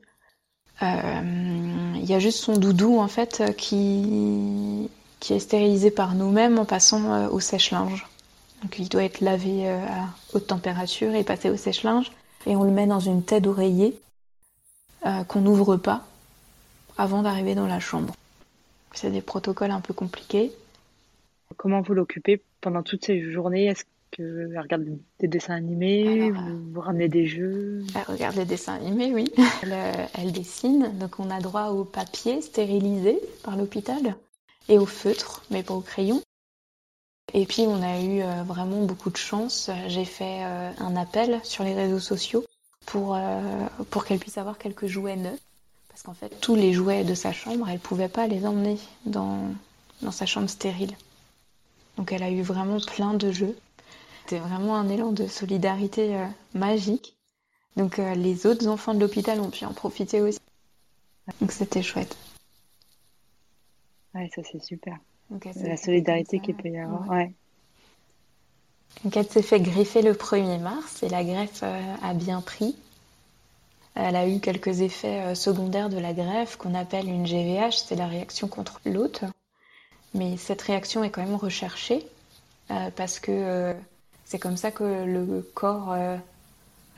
Il 0.81 2.05
y 2.05 2.15
a 2.15 2.19
juste 2.19 2.39
son 2.39 2.55
doudou 2.55 2.99
en 2.99 3.07
fait 3.07 3.55
qui 3.57 4.91
qui 5.21 5.33
est 5.33 5.39
stérilisé 5.39 5.93
par 5.93 6.17
nous-mêmes 6.17 6.59
en 6.59 6.65
passant 6.65 7.29
au 7.29 7.39
sèche-linge. 7.39 8.05
Donc 8.63 8.79
il 8.79 8.89
doit 8.89 9.05
être 9.05 9.21
lavé 9.21 9.69
euh, 9.69 9.79
à 9.79 10.09
haute 10.35 10.47
température 10.47 11.15
et 11.15 11.25
passé 11.25 11.51
au 11.51 11.57
sèche-linge. 11.57 12.13
Et 12.47 12.57
on 12.57 12.65
le 12.65 12.71
met 12.71 12.87
dans 12.87 13.01
une 13.01 13.25
tête 13.25 13.43
d'oreiller 13.43 13.99
euh, 15.07 15.25
qu'on 15.25 15.41
n'ouvre 15.41 15.77
pas 15.77 16.07
avant 16.97 17.23
d'arriver 17.23 17.55
dans 17.55 17.67
la 17.67 17.81
chambre. 17.81 18.15
C'est 18.93 19.11
des 19.11 19.23
protocoles 19.23 19.71
un 19.71 19.81
peu 19.81 19.95
compliqués. 19.95 20.53
Comment 21.57 21.81
vous 21.81 21.95
l'occupez 21.95 22.43
pendant 22.61 22.83
toutes 22.83 23.05
ces 23.05 23.31
journées? 23.31 23.67
Est-ce 23.67 23.85
que 24.13 24.59
regarde 24.59 24.85
des 25.19 25.29
dessins 25.29 25.55
animés? 25.55 26.31
Vous, 26.31 26.81
ramenez 26.81 27.09
des 27.09 27.27
jeux? 27.27 27.85
Elle 27.95 28.15
regarde 28.15 28.37
des 28.37 28.45
dessins 28.45 28.75
animés, 28.75 29.13
oui. 29.13 29.33
Elle, 29.63 29.73
euh, 29.73 30.07
elle, 30.15 30.33
dessine, 30.33 30.93
donc 30.99 31.19
on 31.19 31.31
a 31.31 31.41
droit 31.41 31.69
au 31.69 31.85
papier 31.85 32.43
stérilisé 32.43 33.19
par 33.43 33.57
l'hôpital 33.57 34.17
et 34.69 34.79
au 34.79 34.87
feutre, 34.87 35.43
mais 35.51 35.63
pas 35.63 35.75
au 35.75 35.81
crayon. 35.81 36.23
Et 37.35 37.47
puis 37.47 37.63
on 37.63 37.83
a 37.83 38.01
eu 38.01 38.23
euh, 38.23 38.43
vraiment 38.43 38.83
beaucoup 38.83 39.11
de 39.11 39.17
chance. 39.17 39.71
J'ai 39.89 40.05
fait 40.05 40.45
euh, 40.45 40.73
un 40.79 40.97
appel 40.97 41.41
sur 41.45 41.65
les 41.65 41.75
réseaux 41.75 42.01
sociaux 42.01 42.45
pour, 42.87 43.15
euh, 43.15 43.67
pour 43.91 44.05
qu'elle 44.05 44.19
puisse 44.19 44.39
avoir 44.39 44.59
quelques 44.59 44.87
jouets 44.87 45.17
neufs. 45.17 45.41
Parce 45.89 46.03
qu'en 46.03 46.15
fait, 46.15 46.41
tous 46.41 46.55
les 46.55 46.73
jouets 46.73 47.05
de 47.05 47.15
sa 47.15 47.33
chambre, 47.33 47.69
elle 47.69 47.79
pouvait 47.79 48.09
pas 48.09 48.27
les 48.27 48.47
emmener 48.47 48.79
dans, 49.07 49.51
dans 50.01 50.11
sa 50.11 50.27
chambre 50.27 50.49
stérile. 50.49 50.97
Donc 51.97 52.13
elle 52.13 52.23
a 52.23 52.31
eu 52.31 52.43
vraiment 52.43 52.81
plein 52.81 53.15
de 53.15 53.31
jeux. 53.31 53.57
C'était 54.21 54.39
vraiment 54.39 54.77
un 54.77 54.89
élan 54.89 55.13
de 55.13 55.27
solidarité 55.27 56.17
magique. 56.55 57.17
Donc 57.77 57.99
les 57.99 58.47
autres 58.47 58.67
enfants 58.69 58.95
de 58.95 59.01
l'hôpital 59.01 59.41
ont 59.41 59.51
pu 59.51 59.67
en 59.67 59.75
profiter 59.75 60.23
aussi. 60.23 60.39
Donc 61.41 61.53
c'était 61.53 61.83
chouette. 61.83 62.17
Ouais, 64.15 64.31
ça 64.35 64.43
c'est 64.51 64.63
super 64.63 64.97
la 65.31 65.77
solidarité 65.77 66.41
qu'il 66.41 66.55
peut 66.55 66.69
y 66.69 66.79
avoir. 66.79 67.09
Ouais. 67.09 67.33
Donc 69.05 69.17
elle 69.17 69.27
s'est 69.27 69.43
fait 69.43 69.61
greffer 69.61 70.03
le 70.03 70.13
1er 70.13 70.61
mars 70.61 71.03
et 71.03 71.09
la 71.09 71.25
greffe 71.25 71.61
euh, 71.63 71.95
a 72.03 72.15
bien 72.15 72.41
pris. 72.41 72.77
Elle 73.95 74.17
a 74.17 74.29
eu 74.29 74.39
quelques 74.39 74.81
effets 74.81 75.21
euh, 75.21 75.35
secondaires 75.35 75.89
de 75.89 75.99
la 75.99 76.13
greffe 76.13 76.57
qu'on 76.57 76.75
appelle 76.75 77.09
une 77.09 77.27
GVH, 77.27 77.73
c'est 77.73 77.97
la 77.97 78.07
réaction 78.07 78.47
contre 78.47 78.81
l'hôte. 78.85 79.25
Mais 80.15 80.37
cette 80.37 80.63
réaction 80.63 81.03
est 81.03 81.11
quand 81.11 81.25
même 81.25 81.35
recherchée 81.35 82.07
euh, 82.71 82.91
parce 82.95 83.19
que 83.19 83.75
c'est 84.25 84.39
comme 84.39 84.57
ça 84.57 84.71
que 84.71 85.05
le 85.05 85.43
corps, 85.55 85.97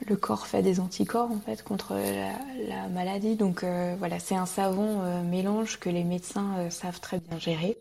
le 0.06 0.16
corps 0.16 0.46
fait 0.46 0.62
des 0.62 0.78
anticorps 0.78 1.30
en 1.30 1.38
fait 1.38 1.62
contre 1.62 1.94
la, 1.94 2.88
maladie. 2.88 3.37
Donc 3.37 3.64
voilà, 3.98 4.18
c'est 4.18 4.34
un 4.34 4.46
savon 4.46 5.22
mélange 5.22 5.78
que 5.78 5.88
les 5.88 6.04
médecins 6.04 6.68
savent 6.70 7.00
très 7.00 7.18
bien 7.18 7.38
gérer 7.38 7.76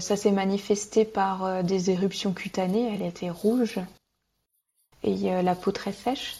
ça 0.00 0.16
s'est 0.16 0.30
manifesté 0.30 1.04
par 1.04 1.44
euh, 1.44 1.62
des 1.62 1.90
éruptions 1.90 2.32
cutanées, 2.32 2.94
elle 2.94 3.06
était 3.06 3.30
rouge 3.30 3.80
et 5.02 5.32
euh, 5.32 5.42
la 5.42 5.54
peau 5.54 5.72
très 5.72 5.92
sèche. 5.92 6.38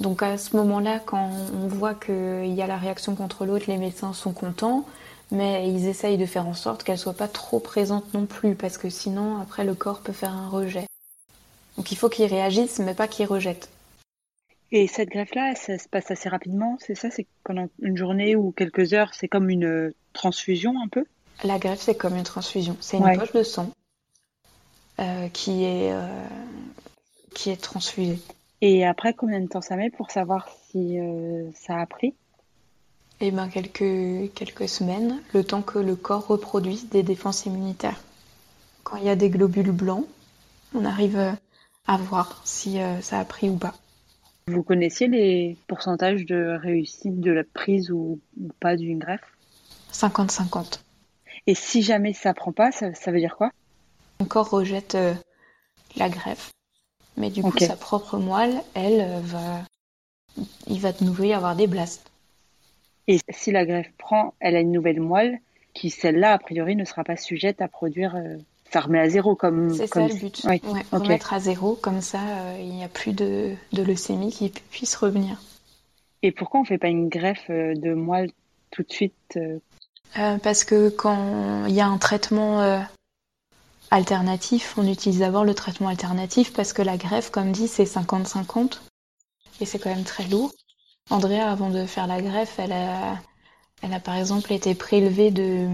Donc 0.00 0.22
à 0.22 0.38
ce 0.38 0.56
moment-là, 0.56 1.00
quand 1.00 1.30
on 1.54 1.68
voit 1.68 1.94
qu'il 1.94 2.54
y 2.54 2.62
a 2.62 2.66
la 2.66 2.78
réaction 2.78 3.14
contre 3.14 3.44
l'autre, 3.44 3.66
les 3.68 3.76
médecins 3.76 4.14
sont 4.14 4.32
contents, 4.32 4.86
mais 5.30 5.68
ils 5.68 5.86
essayent 5.86 6.16
de 6.16 6.26
faire 6.26 6.46
en 6.46 6.54
sorte 6.54 6.82
qu'elle 6.82 6.98
soit 6.98 7.12
pas 7.12 7.28
trop 7.28 7.60
présente 7.60 8.14
non 8.14 8.24
plus, 8.24 8.54
parce 8.54 8.78
que 8.78 8.88
sinon 8.88 9.38
après 9.38 9.64
le 9.64 9.74
corps 9.74 10.00
peut 10.00 10.12
faire 10.12 10.32
un 10.32 10.48
rejet. 10.48 10.86
Donc 11.76 11.92
il 11.92 11.96
faut 11.96 12.08
qu'il 12.08 12.26
réagisse, 12.26 12.78
mais 12.78 12.94
pas 12.94 13.08
qu'il 13.08 13.26
rejette. 13.26 13.68
Et 14.72 14.86
cette 14.86 15.08
greffe-là, 15.08 15.54
ça 15.56 15.78
se 15.78 15.88
passe 15.88 16.10
assez 16.10 16.28
rapidement, 16.28 16.78
c'est 16.80 16.94
ça? 16.94 17.10
C'est 17.10 17.26
pendant 17.44 17.68
une 17.82 17.96
journée 17.96 18.36
ou 18.36 18.52
quelques 18.52 18.94
heures, 18.94 19.12
c'est 19.14 19.28
comme 19.28 19.50
une 19.50 19.92
transfusion 20.12 20.74
un 20.82 20.88
peu? 20.88 21.04
La 21.44 21.58
greffe, 21.58 21.80
c'est 21.80 21.94
comme 21.94 22.16
une 22.16 22.24
transfusion. 22.24 22.76
C'est 22.80 22.98
une 22.98 23.18
poche 23.18 23.32
de 23.32 23.42
sang 23.42 23.70
euh, 24.98 25.28
qui, 25.28 25.64
est, 25.64 25.92
euh, 25.92 26.06
qui 27.34 27.50
est 27.50 27.60
transfusée. 27.60 28.18
Et 28.60 28.86
après, 28.86 29.14
combien 29.14 29.40
de 29.40 29.46
temps 29.46 29.62
ça 29.62 29.76
met 29.76 29.90
pour 29.90 30.10
savoir 30.10 30.48
si 30.70 30.98
euh, 30.98 31.50
ça 31.54 31.78
a 31.78 31.86
pris? 31.86 32.14
Eh 33.20 33.30
bien, 33.30 33.48
quelques, 33.48 34.32
quelques 34.34 34.68
semaines, 34.68 35.20
le 35.34 35.44
temps 35.44 35.62
que 35.62 35.78
le 35.78 35.96
corps 35.96 36.26
reproduise 36.26 36.88
des 36.88 37.02
défenses 37.02 37.46
immunitaires. 37.46 38.00
Quand 38.82 38.96
il 38.96 39.04
y 39.04 39.10
a 39.10 39.16
des 39.16 39.30
globules 39.30 39.72
blancs, 39.72 40.06
on 40.74 40.84
arrive 40.84 41.36
à 41.86 41.96
voir 41.98 42.40
si 42.44 42.78
ça 43.02 43.18
a 43.18 43.24
pris 43.26 43.50
ou 43.50 43.56
pas. 43.56 43.74
Vous 44.46 44.62
connaissiez 44.62 45.06
les 45.06 45.58
pourcentages 45.66 46.24
de 46.24 46.58
réussite 46.62 47.20
de 47.20 47.30
la 47.30 47.44
prise 47.44 47.90
ou, 47.90 48.20
ou 48.40 48.48
pas 48.58 48.76
d'une 48.76 48.98
greffe? 48.98 49.20
50-50. 49.92 50.80
Et 51.46 51.54
si 51.54 51.82
jamais 51.82 52.12
ça 52.12 52.34
prend 52.34 52.52
pas, 52.52 52.70
ça, 52.72 52.90
veut 53.10 53.18
dire 53.18 53.36
quoi? 53.36 53.50
Mon 54.20 54.26
corps 54.26 54.50
rejette 54.50 54.94
euh, 54.94 55.14
la 55.96 56.08
greffe. 56.08 56.50
Mais 57.16 57.30
du 57.30 57.42
coup, 57.42 57.58
sa 57.58 57.76
propre 57.76 58.18
moelle, 58.18 58.62
elle, 58.74 59.00
euh, 59.00 59.20
va. 59.22 59.62
Il 60.68 60.80
va 60.80 60.92
de 60.92 61.04
nouveau 61.04 61.24
y 61.24 61.32
avoir 61.32 61.56
des 61.56 61.66
blasts. 61.66 62.10
Et 63.08 63.18
si 63.30 63.50
la 63.50 63.64
greffe 63.64 63.90
prend, 63.98 64.34
elle 64.38 64.56
a 64.56 64.60
une 64.60 64.72
nouvelle 64.72 65.00
moelle 65.00 65.40
qui, 65.74 65.90
celle-là, 65.90 66.32
a 66.32 66.38
priori, 66.38 66.76
ne 66.76 66.84
sera 66.84 67.02
pas 67.02 67.16
sujette 67.16 67.60
à 67.60 67.68
produire. 67.68 68.14
Euh, 68.14 68.36
ça 68.70 68.80
remet 68.80 69.00
à 69.00 69.08
zéro 69.08 69.34
comme. 69.34 69.74
C'est 69.74 69.88
ça 69.88 70.06
le 70.06 70.14
but. 70.14 70.44
Ouais. 70.44 70.60
Remettre 70.92 71.32
à 71.32 71.40
zéro, 71.40 71.74
comme 71.74 72.00
ça, 72.00 72.20
il 72.60 72.70
n'y 72.70 72.84
a 72.84 72.88
plus 72.88 73.12
de, 73.12 73.54
de 73.72 73.82
leucémie 73.82 74.30
qui 74.30 74.50
puisse 74.70 74.94
revenir. 74.94 75.42
Et 76.22 76.30
pourquoi 76.30 76.60
on 76.60 76.64
fait 76.64 76.78
pas 76.78 76.88
une 76.88 77.08
greffe 77.08 77.50
de 77.50 77.94
moelle 77.94 78.30
tout 78.70 78.84
de 78.84 78.92
suite 78.92 79.38
euh, 80.18 80.38
parce 80.38 80.64
que 80.64 80.88
quand 80.88 81.66
il 81.66 81.74
y 81.74 81.80
a 81.80 81.86
un 81.86 81.98
traitement 81.98 82.60
euh, 82.60 82.80
alternatif, 83.90 84.74
on 84.76 84.86
utilise 84.86 85.20
d'abord 85.20 85.44
le 85.44 85.54
traitement 85.54 85.88
alternatif 85.88 86.52
parce 86.52 86.72
que 86.72 86.82
la 86.82 86.96
greffe, 86.96 87.30
comme 87.30 87.52
dit, 87.52 87.68
c'est 87.68 87.84
50-50. 87.84 88.80
et 89.60 89.66
c'est 89.66 89.78
quand 89.78 89.90
même 89.90 90.04
très 90.04 90.24
lourd. 90.24 90.52
Andrea, 91.10 91.50
avant 91.50 91.70
de 91.70 91.86
faire 91.86 92.06
la 92.06 92.22
greffe, 92.22 92.58
elle 92.58 92.72
a, 92.72 93.18
elle 93.82 93.92
a 93.92 94.00
par 94.00 94.14
exemple 94.16 94.52
été 94.52 94.74
prélevée 94.74 95.30
de, 95.30 95.68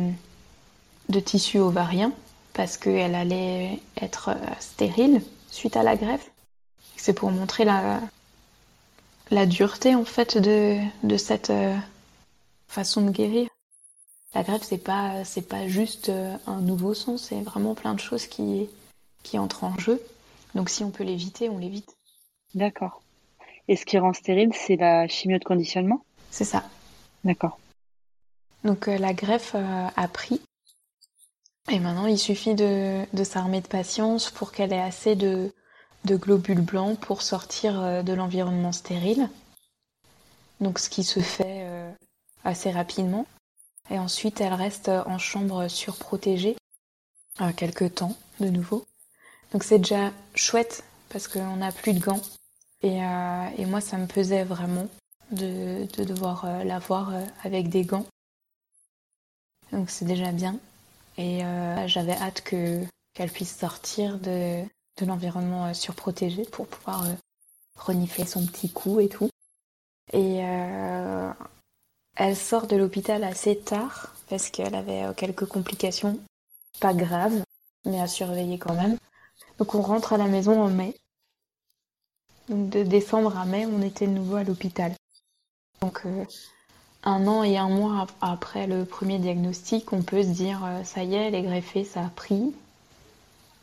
de 1.08 1.20
tissu 1.20 1.58
ovarien 1.58 2.12
parce 2.54 2.78
qu'elle 2.78 3.14
allait 3.14 3.80
être 4.00 4.30
euh, 4.30 4.54
stérile 4.60 5.22
suite 5.50 5.76
à 5.76 5.82
la 5.82 5.96
greffe. 5.96 6.30
C'est 6.96 7.12
pour 7.12 7.30
montrer 7.30 7.64
la, 7.64 8.00
la 9.30 9.46
dureté 9.46 9.94
en 9.94 10.04
fait 10.04 10.38
de, 10.38 10.78
de 11.02 11.16
cette 11.16 11.50
euh, 11.50 11.76
façon 12.68 13.02
de 13.02 13.10
guérir. 13.10 13.48
La 14.36 14.42
greffe 14.42 14.64
c'est 14.64 14.76
pas 14.76 15.24
c'est 15.24 15.48
pas 15.48 15.66
juste 15.66 16.10
euh, 16.10 16.36
un 16.46 16.60
nouveau 16.60 16.92
son, 16.92 17.16
c'est 17.16 17.40
vraiment 17.40 17.74
plein 17.74 17.94
de 17.94 18.00
choses 18.00 18.26
qui 18.26 18.68
qui 19.22 19.38
entrent 19.38 19.64
en 19.64 19.78
jeu. 19.78 19.98
Donc 20.54 20.68
si 20.68 20.84
on 20.84 20.90
peut 20.90 21.04
l'éviter, 21.04 21.48
on 21.48 21.56
l'évite. 21.56 21.96
D'accord. 22.54 23.00
Et 23.66 23.76
ce 23.76 23.86
qui 23.86 23.96
rend 23.96 24.12
stérile, 24.12 24.52
c'est 24.52 24.76
la 24.76 25.08
chimio 25.08 25.38
de 25.38 25.44
conditionnement? 25.44 26.04
C'est 26.30 26.44
ça. 26.44 26.64
D'accord. 27.24 27.58
Donc 28.62 28.88
euh, 28.88 28.98
la 28.98 29.14
greffe 29.14 29.54
a 29.54 30.08
pris. 30.08 30.42
Et 31.70 31.80
maintenant, 31.80 32.04
il 32.04 32.18
suffit 32.18 32.54
de, 32.54 33.06
de 33.16 33.24
s'armer 33.24 33.62
de 33.62 33.68
patience 33.68 34.30
pour 34.30 34.52
qu'elle 34.52 34.74
ait 34.74 34.78
assez 34.82 35.16
de, 35.16 35.50
de 36.04 36.16
globules 36.16 36.60
blancs 36.60 37.00
pour 37.00 37.22
sortir 37.22 37.80
euh, 37.80 38.02
de 38.02 38.12
l'environnement 38.12 38.72
stérile. 38.72 39.30
Donc 40.60 40.78
ce 40.78 40.90
qui 40.90 41.04
se 41.04 41.20
fait 41.20 41.62
euh, 41.62 41.90
assez 42.44 42.70
rapidement. 42.70 43.24
Et 43.90 43.98
ensuite, 43.98 44.40
elle 44.40 44.54
reste 44.54 44.88
en 44.88 45.18
chambre 45.18 45.68
surprotégée 45.68 46.56
euh, 47.40 47.52
quelques 47.52 47.94
temps 47.94 48.16
de 48.40 48.48
nouveau. 48.48 48.84
Donc 49.52 49.64
c'est 49.64 49.78
déjà 49.78 50.12
chouette 50.34 50.84
parce 51.08 51.28
qu'on 51.28 51.56
n'a 51.56 51.72
plus 51.72 51.92
de 51.92 52.00
gants. 52.00 52.22
Et, 52.82 52.98
et, 52.98 53.66
moi, 53.66 53.80
ça 53.80 53.96
me 53.96 54.06
pesait 54.06 54.44
vraiment 54.44 54.86
de, 55.30 55.86
de 55.96 56.04
devoir 56.04 56.46
la 56.64 56.78
voir 56.78 57.12
avec 57.42 57.68
des 57.68 57.84
gants. 57.84 58.04
Donc 59.72 59.88
c'est 59.88 60.04
déjà 60.04 60.30
bien. 60.30 60.58
Et 61.16 61.40
j'avais 61.86 62.12
hâte 62.12 62.42
que 62.42 62.84
qu'elle 63.16 63.30
puisse 63.30 63.56
sortir 63.56 64.18
de, 64.18 64.62
de 64.98 65.06
l'environnement 65.06 65.66
euh, 65.66 65.72
surprotégé 65.72 66.44
pour 66.44 66.66
pouvoir 66.66 67.06
euh, 67.06 67.12
renifler 67.76 68.26
son 68.26 68.46
petit 68.46 68.70
cou 68.70 69.00
et 69.00 69.08
tout. 69.08 69.30
Et 70.12 70.40
euh, 70.44 71.32
elle 72.16 72.36
sort 72.36 72.66
de 72.66 72.76
l'hôpital 72.76 73.24
assez 73.24 73.58
tard 73.58 74.14
parce 74.28 74.50
qu'elle 74.50 74.74
avait 74.74 75.04
quelques 75.16 75.46
complications, 75.46 76.18
pas 76.80 76.94
graves, 76.94 77.42
mais 77.84 78.00
à 78.00 78.06
surveiller 78.06 78.58
quand 78.58 78.74
même. 78.74 78.96
Donc 79.58 79.74
on 79.74 79.82
rentre 79.82 80.12
à 80.12 80.18
la 80.18 80.26
maison 80.26 80.60
en 80.60 80.68
mai. 80.68 80.96
Donc 82.48 82.68
de 82.70 82.82
décembre 82.82 83.36
à 83.38 83.44
mai, 83.44 83.66
on 83.66 83.82
était 83.82 84.06
de 84.06 84.12
nouveau 84.12 84.36
à 84.36 84.44
l'hôpital. 84.44 84.92
Donc 85.80 86.02
un 87.04 87.26
an 87.26 87.44
et 87.44 87.56
un 87.56 87.68
mois 87.68 88.06
après 88.20 88.66
le 88.66 88.84
premier 88.84 89.18
diagnostic, 89.18 89.92
on 89.92 90.02
peut 90.02 90.22
se 90.22 90.28
dire 90.28 90.60
ça 90.84 91.04
y 91.04 91.14
est, 91.14 91.30
les 91.30 91.42
greffés, 91.42 91.84
ça 91.84 92.04
a 92.04 92.08
pris, 92.08 92.52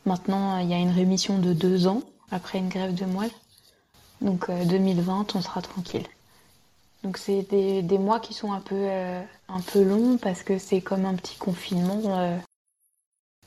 Maintenant, 0.05 0.57
il 0.57 0.67
y 0.67 0.73
a 0.73 0.79
une 0.79 0.91
rémission 0.91 1.39
de 1.39 1.53
deux 1.53 1.87
ans 1.87 2.01
après 2.29 2.59
une 2.59 2.67
grève 2.67 2.93
de 2.93 3.05
moelle. 3.05 3.31
Donc 4.19 4.51
2020, 4.51 5.21
euh, 5.21 5.23
on 5.35 5.41
sera 5.41 5.61
tranquille. 5.61 6.05
Donc 7.03 7.17
c'est 7.17 7.41
des, 7.43 7.97
mois 7.97 8.19
qui 8.19 8.33
sont 8.33 8.53
un 8.53 8.61
peu, 8.61 8.75
euh, 8.77 9.21
un 9.49 9.59
peu 9.59 9.83
longs 9.83 10.17
parce 10.17 10.41
que 10.41 10.57
c'est 10.57 10.81
comme 10.81 11.05
un 11.05 11.15
petit 11.15 11.37
confinement 11.37 12.01
euh, 12.05 12.37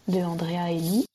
de 0.08 0.18
Andrea 0.20 0.70
et 0.70 0.78
lui. 0.78 1.06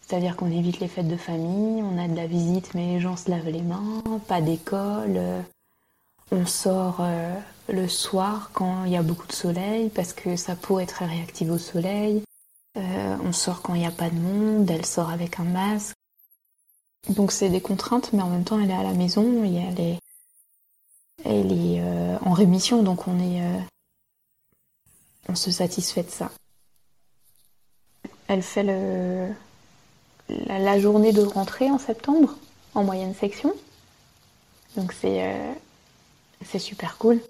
C'est-à-dire 0.00 0.36
qu'on 0.36 0.50
évite 0.50 0.80
les 0.80 0.88
fêtes 0.88 1.08
de 1.08 1.16
famille, 1.16 1.82
on 1.82 1.98
a 1.98 2.08
de 2.08 2.16
la 2.16 2.26
visite 2.26 2.74
mais 2.74 2.94
les 2.94 3.00
gens 3.00 3.16
se 3.16 3.30
lavent 3.30 3.50
les 3.50 3.62
mains, 3.62 4.02
pas 4.26 4.40
d'école. 4.40 5.20
on 6.32 6.46
sort 6.46 7.02
le 7.68 7.88
soir 7.88 8.50
quand 8.54 8.84
il 8.84 8.92
y 8.92 8.96
a 8.96 9.02
beaucoup 9.02 9.26
de 9.26 9.32
soleil 9.32 9.90
parce 9.90 10.12
que 10.12 10.36
sa 10.36 10.56
peau 10.56 10.78
est 10.78 10.86
très 10.86 11.06
réactive 11.06 11.50
au 11.50 11.58
soleil. 11.58 12.22
Euh, 12.76 13.16
on 13.24 13.32
sort 13.32 13.62
quand 13.62 13.74
il 13.74 13.80
n'y 13.80 13.86
a 13.86 13.90
pas 13.90 14.10
de 14.10 14.18
monde, 14.18 14.70
elle 14.70 14.86
sort 14.86 15.10
avec 15.10 15.40
un 15.40 15.44
masque. 15.44 15.96
Donc 17.08 17.32
c'est 17.32 17.48
des 17.48 17.60
contraintes, 17.60 18.12
mais 18.12 18.22
en 18.22 18.28
même 18.28 18.44
temps 18.44 18.60
elle 18.60 18.70
est 18.70 18.74
à 18.74 18.82
la 18.82 18.92
maison 18.92 19.44
et 19.44 19.54
elle 19.54 19.80
est, 19.80 19.98
elle 21.24 21.52
est 21.52 21.80
euh, 21.80 22.18
en 22.24 22.32
rémission, 22.32 22.82
donc 22.82 23.08
on 23.08 23.18
est, 23.18 23.42
euh, 23.42 23.60
on 25.28 25.34
se 25.34 25.50
satisfait 25.50 26.02
de 26.02 26.10
ça. 26.10 26.30
Elle 28.28 28.42
fait 28.42 28.62
le, 28.62 29.28
la, 30.46 30.78
journée 30.78 31.12
de 31.12 31.22
rentrée 31.22 31.70
en 31.70 31.78
septembre 31.78 32.36
en 32.74 32.84
moyenne 32.84 33.14
section, 33.14 33.54
donc 34.76 34.92
c'est, 34.92 35.34
c'est 36.44 36.58
super 36.58 36.98
cool. 36.98 37.20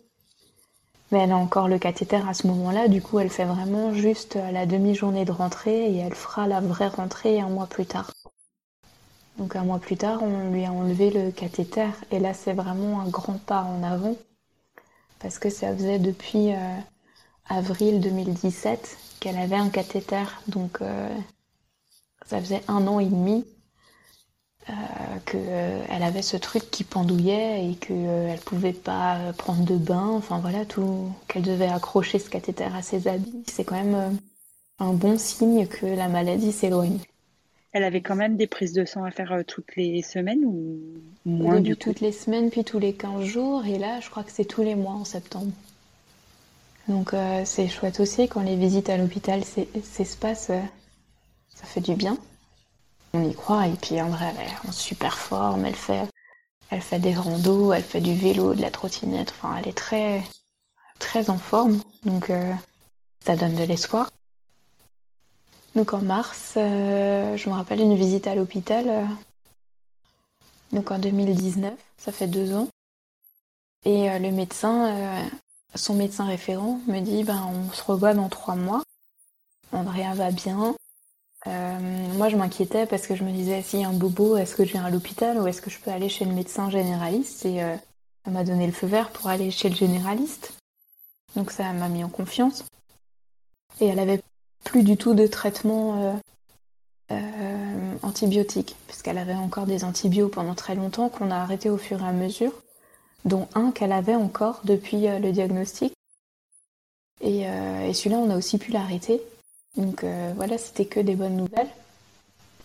Mais 1.10 1.20
elle 1.20 1.32
a 1.32 1.36
encore 1.36 1.68
le 1.68 1.78
cathéter 1.78 2.20
à 2.28 2.34
ce 2.34 2.46
moment-là, 2.48 2.88
du 2.88 3.00
coup 3.00 3.18
elle 3.18 3.30
fait 3.30 3.44
vraiment 3.44 3.94
juste 3.94 4.34
la 4.34 4.66
demi-journée 4.66 5.24
de 5.24 5.32
rentrée 5.32 5.90
et 5.90 5.98
elle 5.98 6.14
fera 6.14 6.46
la 6.46 6.60
vraie 6.60 6.88
rentrée 6.88 7.40
un 7.40 7.48
mois 7.48 7.66
plus 7.66 7.86
tard. 7.86 8.10
Donc 9.38 9.54
un 9.54 9.62
mois 9.62 9.78
plus 9.78 9.96
tard, 9.96 10.22
on 10.22 10.50
lui 10.50 10.64
a 10.64 10.72
enlevé 10.72 11.10
le 11.10 11.30
cathéter 11.30 11.88
et 12.10 12.18
là 12.18 12.34
c'est 12.34 12.52
vraiment 12.52 13.00
un 13.00 13.08
grand 13.08 13.38
pas 13.38 13.62
en 13.62 13.84
avant 13.84 14.16
parce 15.20 15.38
que 15.38 15.48
ça 15.48 15.74
faisait 15.74 15.98
depuis 15.98 16.52
euh, 16.52 16.76
avril 17.48 18.00
2017 18.00 18.98
qu'elle 19.20 19.36
avait 19.36 19.56
un 19.56 19.68
cathéter, 19.68 20.24
donc 20.48 20.80
euh, 20.80 21.08
ça 22.26 22.40
faisait 22.40 22.62
un 22.68 22.86
an 22.86 23.00
et 23.00 23.06
demi 23.06 23.44
euh, 24.70 24.72
qu'elle 25.24 26.02
avait 26.02 26.22
ce 26.22 26.36
truc 26.36 26.70
qui 26.70 26.84
pendouillait 26.84 27.70
et 27.70 27.74
qu'elle 27.76 28.32
ne 28.32 28.36
pouvait 28.44 28.72
pas 28.72 29.32
prendre 29.36 29.64
de 29.64 29.76
bain, 29.76 30.08
enfin 30.08 30.38
voilà, 30.38 30.64
tout, 30.66 31.10
qu'elle 31.26 31.42
devait 31.42 31.68
accrocher 31.68 32.18
ce 32.18 32.30
cathéter 32.30 32.64
à 32.64 32.82
ses 32.82 33.08
habits. 33.08 33.44
C'est 33.48 33.64
quand 33.64 33.82
même 33.82 34.18
un 34.78 34.92
bon 34.92 35.18
signe 35.18 35.66
que 35.66 35.86
la 35.86 36.08
maladie 36.08 36.52
s'éloigne. 36.52 36.98
Elle 37.78 37.84
avait 37.84 38.00
quand 38.00 38.16
même 38.16 38.36
des 38.36 38.46
prises 38.46 38.72
de 38.72 38.84
sang 38.84 39.04
à 39.04 39.10
faire 39.10 39.42
toutes 39.46 39.76
les 39.76 40.02
semaines 40.02 40.44
ou 40.44 40.80
moins 41.24 41.60
du 41.60 41.76
toutes 41.76 42.00
les 42.00 42.12
semaines, 42.12 42.50
puis 42.50 42.64
tous 42.64 42.78
les 42.78 42.92
15 42.92 43.24
jours, 43.24 43.64
et 43.66 43.78
là, 43.78 44.00
je 44.00 44.10
crois 44.10 44.24
que 44.24 44.32
c'est 44.32 44.44
tous 44.44 44.62
les 44.62 44.74
mois 44.74 44.94
en 44.94 45.04
septembre. 45.04 45.52
Donc 46.88 47.14
c'est 47.44 47.68
chouette 47.68 48.00
aussi 48.00 48.28
quand 48.28 48.40
les 48.40 48.56
visites 48.56 48.90
à 48.90 48.96
l'hôpital 48.96 49.42
s'espacent, 49.44 50.46
ça 50.48 51.66
fait 51.66 51.80
du 51.80 51.94
bien 51.94 52.18
on 53.12 53.28
y 53.28 53.34
croit. 53.34 53.66
Et 53.66 53.74
puis 53.74 54.00
André, 54.00 54.26
elle 54.30 54.46
est 54.46 54.68
en 54.68 54.72
super 54.72 55.18
forme, 55.18 55.64
elle 55.64 55.74
fait, 55.74 56.08
elle 56.70 56.80
fait 56.80 56.98
des 56.98 57.14
randos, 57.14 57.72
elle 57.72 57.82
fait 57.82 58.00
du 58.00 58.14
vélo, 58.14 58.54
de 58.54 58.62
la 58.62 58.70
trottinette. 58.70 59.30
Enfin, 59.30 59.56
elle 59.58 59.68
est 59.68 59.76
très, 59.76 60.22
très 60.98 61.30
en 61.30 61.38
forme. 61.38 61.80
Donc, 62.04 62.30
euh, 62.30 62.52
ça 63.24 63.36
donne 63.36 63.54
de 63.54 63.64
l'espoir. 63.64 64.10
Donc 65.78 65.94
en 65.94 66.02
mars, 66.02 66.54
euh, 66.56 67.36
je 67.36 67.48
me 67.48 67.54
rappelle 67.54 67.80
une 67.80 67.94
visite 67.94 68.26
à 68.26 68.34
l'hôpital. 68.34 68.88
Euh, 68.88 69.04
donc 70.72 70.90
en 70.90 70.98
2019, 70.98 71.72
ça 71.96 72.12
fait 72.12 72.26
deux 72.26 72.54
ans. 72.54 72.68
Et 73.86 74.18
le 74.18 74.30
médecin, 74.32 75.30
son 75.76 75.94
médecin 75.94 76.26
référent, 76.26 76.80
me 76.88 77.00
dit 77.00 77.22
ben 77.22 77.40
on 77.48 77.72
se 77.72 77.82
revoit 77.84 78.12
dans 78.12 78.28
trois 78.28 78.56
mois. 78.56 78.82
Andrea 79.72 80.14
va 80.14 80.32
bien, 80.32 80.74
euh, 81.46 81.78
moi, 82.14 82.28
je 82.28 82.36
m'inquiétais 82.36 82.86
parce 82.86 83.06
que 83.06 83.14
je 83.14 83.24
me 83.24 83.32
disais, 83.32 83.62
s'il 83.62 83.80
y 83.80 83.84
a 83.84 83.88
un 83.88 83.92
bobo, 83.92 84.36
est-ce 84.36 84.54
que 84.54 84.64
je 84.64 84.72
viens 84.72 84.84
à 84.84 84.90
l'hôpital 84.90 85.38
ou 85.38 85.46
est-ce 85.46 85.62
que 85.62 85.70
je 85.70 85.78
peux 85.78 85.90
aller 85.90 86.08
chez 86.08 86.24
le 86.24 86.32
médecin 86.32 86.70
généraliste? 86.70 87.44
Et 87.46 87.62
euh, 87.62 87.76
elle 88.26 88.32
m'a 88.32 88.44
donné 88.44 88.66
le 88.66 88.72
feu 88.72 88.86
vert 88.86 89.10
pour 89.10 89.28
aller 89.28 89.50
chez 89.50 89.68
le 89.68 89.76
généraliste. 89.76 90.54
Donc 91.36 91.50
ça 91.50 91.72
m'a 91.72 91.88
mis 91.88 92.04
en 92.04 92.08
confiance. 92.08 92.64
Et 93.80 93.86
elle 93.86 93.98
avait 94.00 94.20
plus 94.64 94.82
du 94.82 94.96
tout 94.96 95.14
de 95.14 95.26
traitement 95.26 96.20
euh, 97.10 97.94
antibiotique, 98.02 98.76
puisqu'elle 98.86 99.18
avait 99.18 99.34
encore 99.34 99.66
des 99.66 99.84
antibiotiques 99.84 100.34
pendant 100.34 100.54
très 100.54 100.74
longtemps 100.74 101.08
qu'on 101.08 101.30
a 101.30 101.36
arrêté 101.36 101.70
au 101.70 101.78
fur 101.78 102.02
et 102.02 102.06
à 102.06 102.12
mesure, 102.12 102.52
dont 103.24 103.48
un 103.54 103.70
qu'elle 103.70 103.92
avait 103.92 104.14
encore 104.14 104.60
depuis 104.64 105.06
le 105.06 105.32
diagnostic. 105.32 105.92
Et, 107.20 107.40
et 107.42 107.94
celui-là, 107.94 108.18
on 108.18 108.30
a 108.30 108.36
aussi 108.36 108.58
pu 108.58 108.70
l'arrêter 108.70 109.20
donc 109.78 110.02
euh, 110.02 110.32
voilà, 110.34 110.58
c'était 110.58 110.86
que 110.86 111.00
des 111.00 111.14
bonnes 111.14 111.36
nouvelles. 111.36 111.70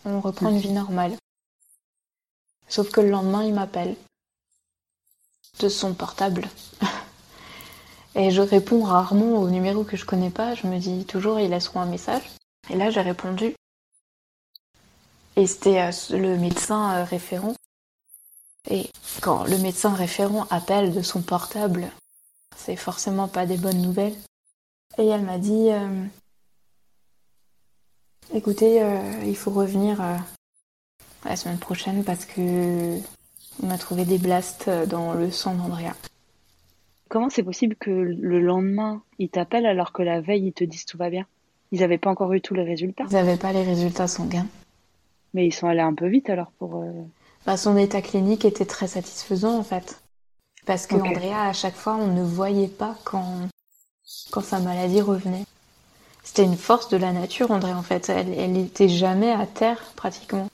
On 0.04 0.20
reprend 0.20 0.50
une 0.50 0.58
vie 0.58 0.72
normale. 0.72 1.16
Sauf 2.68 2.92
que 2.92 3.02
le 3.02 3.10
lendemain, 3.10 3.44
il 3.44 3.54
m'appelle 3.54 3.96
de 5.60 5.70
son 5.70 5.94
portable. 5.94 6.50
Et 8.16 8.30
je 8.30 8.42
réponds 8.42 8.84
rarement 8.84 9.40
au 9.40 9.50
numéro 9.50 9.84
que 9.84 9.98
je 9.98 10.06
connais 10.06 10.30
pas. 10.30 10.54
Je 10.54 10.68
me 10.68 10.78
dis 10.78 11.06
toujours, 11.06 11.40
ils 11.40 11.50
laisseront 11.50 11.82
un 11.82 11.88
message. 11.88 12.24
Et 12.70 12.76
là, 12.76 12.92
j'ai 12.92 13.02
répondu. 13.02 13.56
Et 15.36 15.48
c'était 15.48 15.82
euh, 15.82 15.92
le 16.12 16.38
médecin 16.38 16.94
euh, 16.94 17.04
référent. 17.04 17.56
Et 18.70 18.90
quand 19.22 19.46
le 19.46 19.58
médecin 19.58 19.94
référent 19.94 20.46
appelle 20.50 20.94
de 20.94 21.02
son 21.02 21.22
portable, 21.22 21.92
c'est 22.56 22.76
forcément 22.76 23.28
pas 23.28 23.46
des 23.46 23.58
bonnes 23.58 23.82
nouvelles. 23.82 24.16
Et 24.98 25.08
elle 25.08 25.24
m'a 25.24 25.40
dit, 25.40 25.70
Écoutez, 28.34 28.82
euh, 28.82 29.24
il 29.26 29.36
faut 29.36 29.52
revenir 29.52 30.02
la 31.26 31.36
semaine 31.36 31.58
prochaine 31.58 32.04
parce 32.04 32.26
que 32.26 33.00
On 33.62 33.70
a 33.70 33.78
trouvé 33.78 34.06
des 34.06 34.18
blasts 34.18 34.70
dans 34.88 35.14
le 35.14 35.30
sang 35.30 35.56
d'Andrea. 35.56 35.94
Comment 37.14 37.30
c'est 37.30 37.44
possible 37.44 37.76
que 37.76 37.92
le 37.92 38.42
lendemain, 38.42 39.04
ils 39.20 39.30
t'appellent 39.30 39.68
alors 39.68 39.94
que 39.94 40.02
la 40.02 40.20
veille, 40.20 40.48
ils 40.48 40.52
te 40.52 40.64
disent 40.64 40.88
tout 40.88 40.98
va 40.98 41.12
bien? 41.12 41.28
Ils 41.72 41.82
n'avaient 41.82 42.00
pas 42.00 42.10
encore 42.10 42.34
eu 42.34 42.42
tous 42.42 42.56
les 42.56 42.64
résultats. 42.64 43.04
Ils 43.08 43.14
n'avaient 43.14 43.38
pas 43.38 43.54
les 43.54 43.62
résultats 43.62 44.08
sanguins. 44.08 44.48
Mais 45.36 45.46
ils 45.46 45.52
sont 45.52 45.68
allés 45.68 45.82
un 45.82 45.94
peu 45.94 46.08
vite 46.08 46.32
alors 46.32 46.52
pour. 46.58 46.82
Euh, 46.82 46.92
bah, 47.46 47.56
son 47.56 47.78
état 47.78 48.02
clinique 48.02 48.46
était 48.46 48.66
très 48.66 48.88
satisfaisant 48.88 49.56
en 49.56 49.62
fait. 49.62 50.02
Parce 50.66 50.88
que 50.88 50.96
Andrea, 50.96 51.50
à 51.50 51.54
chaque 51.54 51.76
fois, 51.76 51.98
on 51.98 52.08
ne 52.08 52.24
voyait 52.24 52.68
pas 52.68 52.98
quand, 53.04 53.48
quand 54.32 54.42
sa 54.42 54.60
maladie 54.60 55.02
revenait. 55.02 55.46
C'était 56.24 56.46
une 56.46 56.58
force 56.58 56.90
de 56.90 56.98
la 56.98 57.12
nature, 57.12 57.52
Andrea, 57.52 57.78
en 57.78 57.84
fait. 57.84 58.10
Elle 58.10 58.54
n'était 58.54 58.90
jamais 58.90 59.32
à 59.32 59.46
terre, 59.46 59.84
pratiquement. 59.96 60.48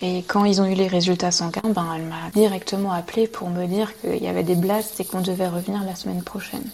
Et 0.00 0.22
quand 0.22 0.44
ils 0.44 0.60
ont 0.60 0.66
eu 0.66 0.74
les 0.74 0.86
résultats 0.86 1.32
sanguins, 1.32 1.70
ben, 1.70 1.92
elle 1.94 2.04
m'a 2.04 2.30
directement 2.30 2.92
appelé 2.92 3.26
pour 3.26 3.50
me 3.50 3.66
dire 3.66 3.98
qu'il 4.00 4.22
y 4.22 4.28
avait 4.28 4.44
des 4.44 4.54
blasts 4.54 5.00
et 5.00 5.04
qu'on 5.04 5.20
devait 5.20 5.48
revenir 5.48 5.82
la 5.82 5.96
semaine 5.96 6.22
prochaine. 6.22 6.70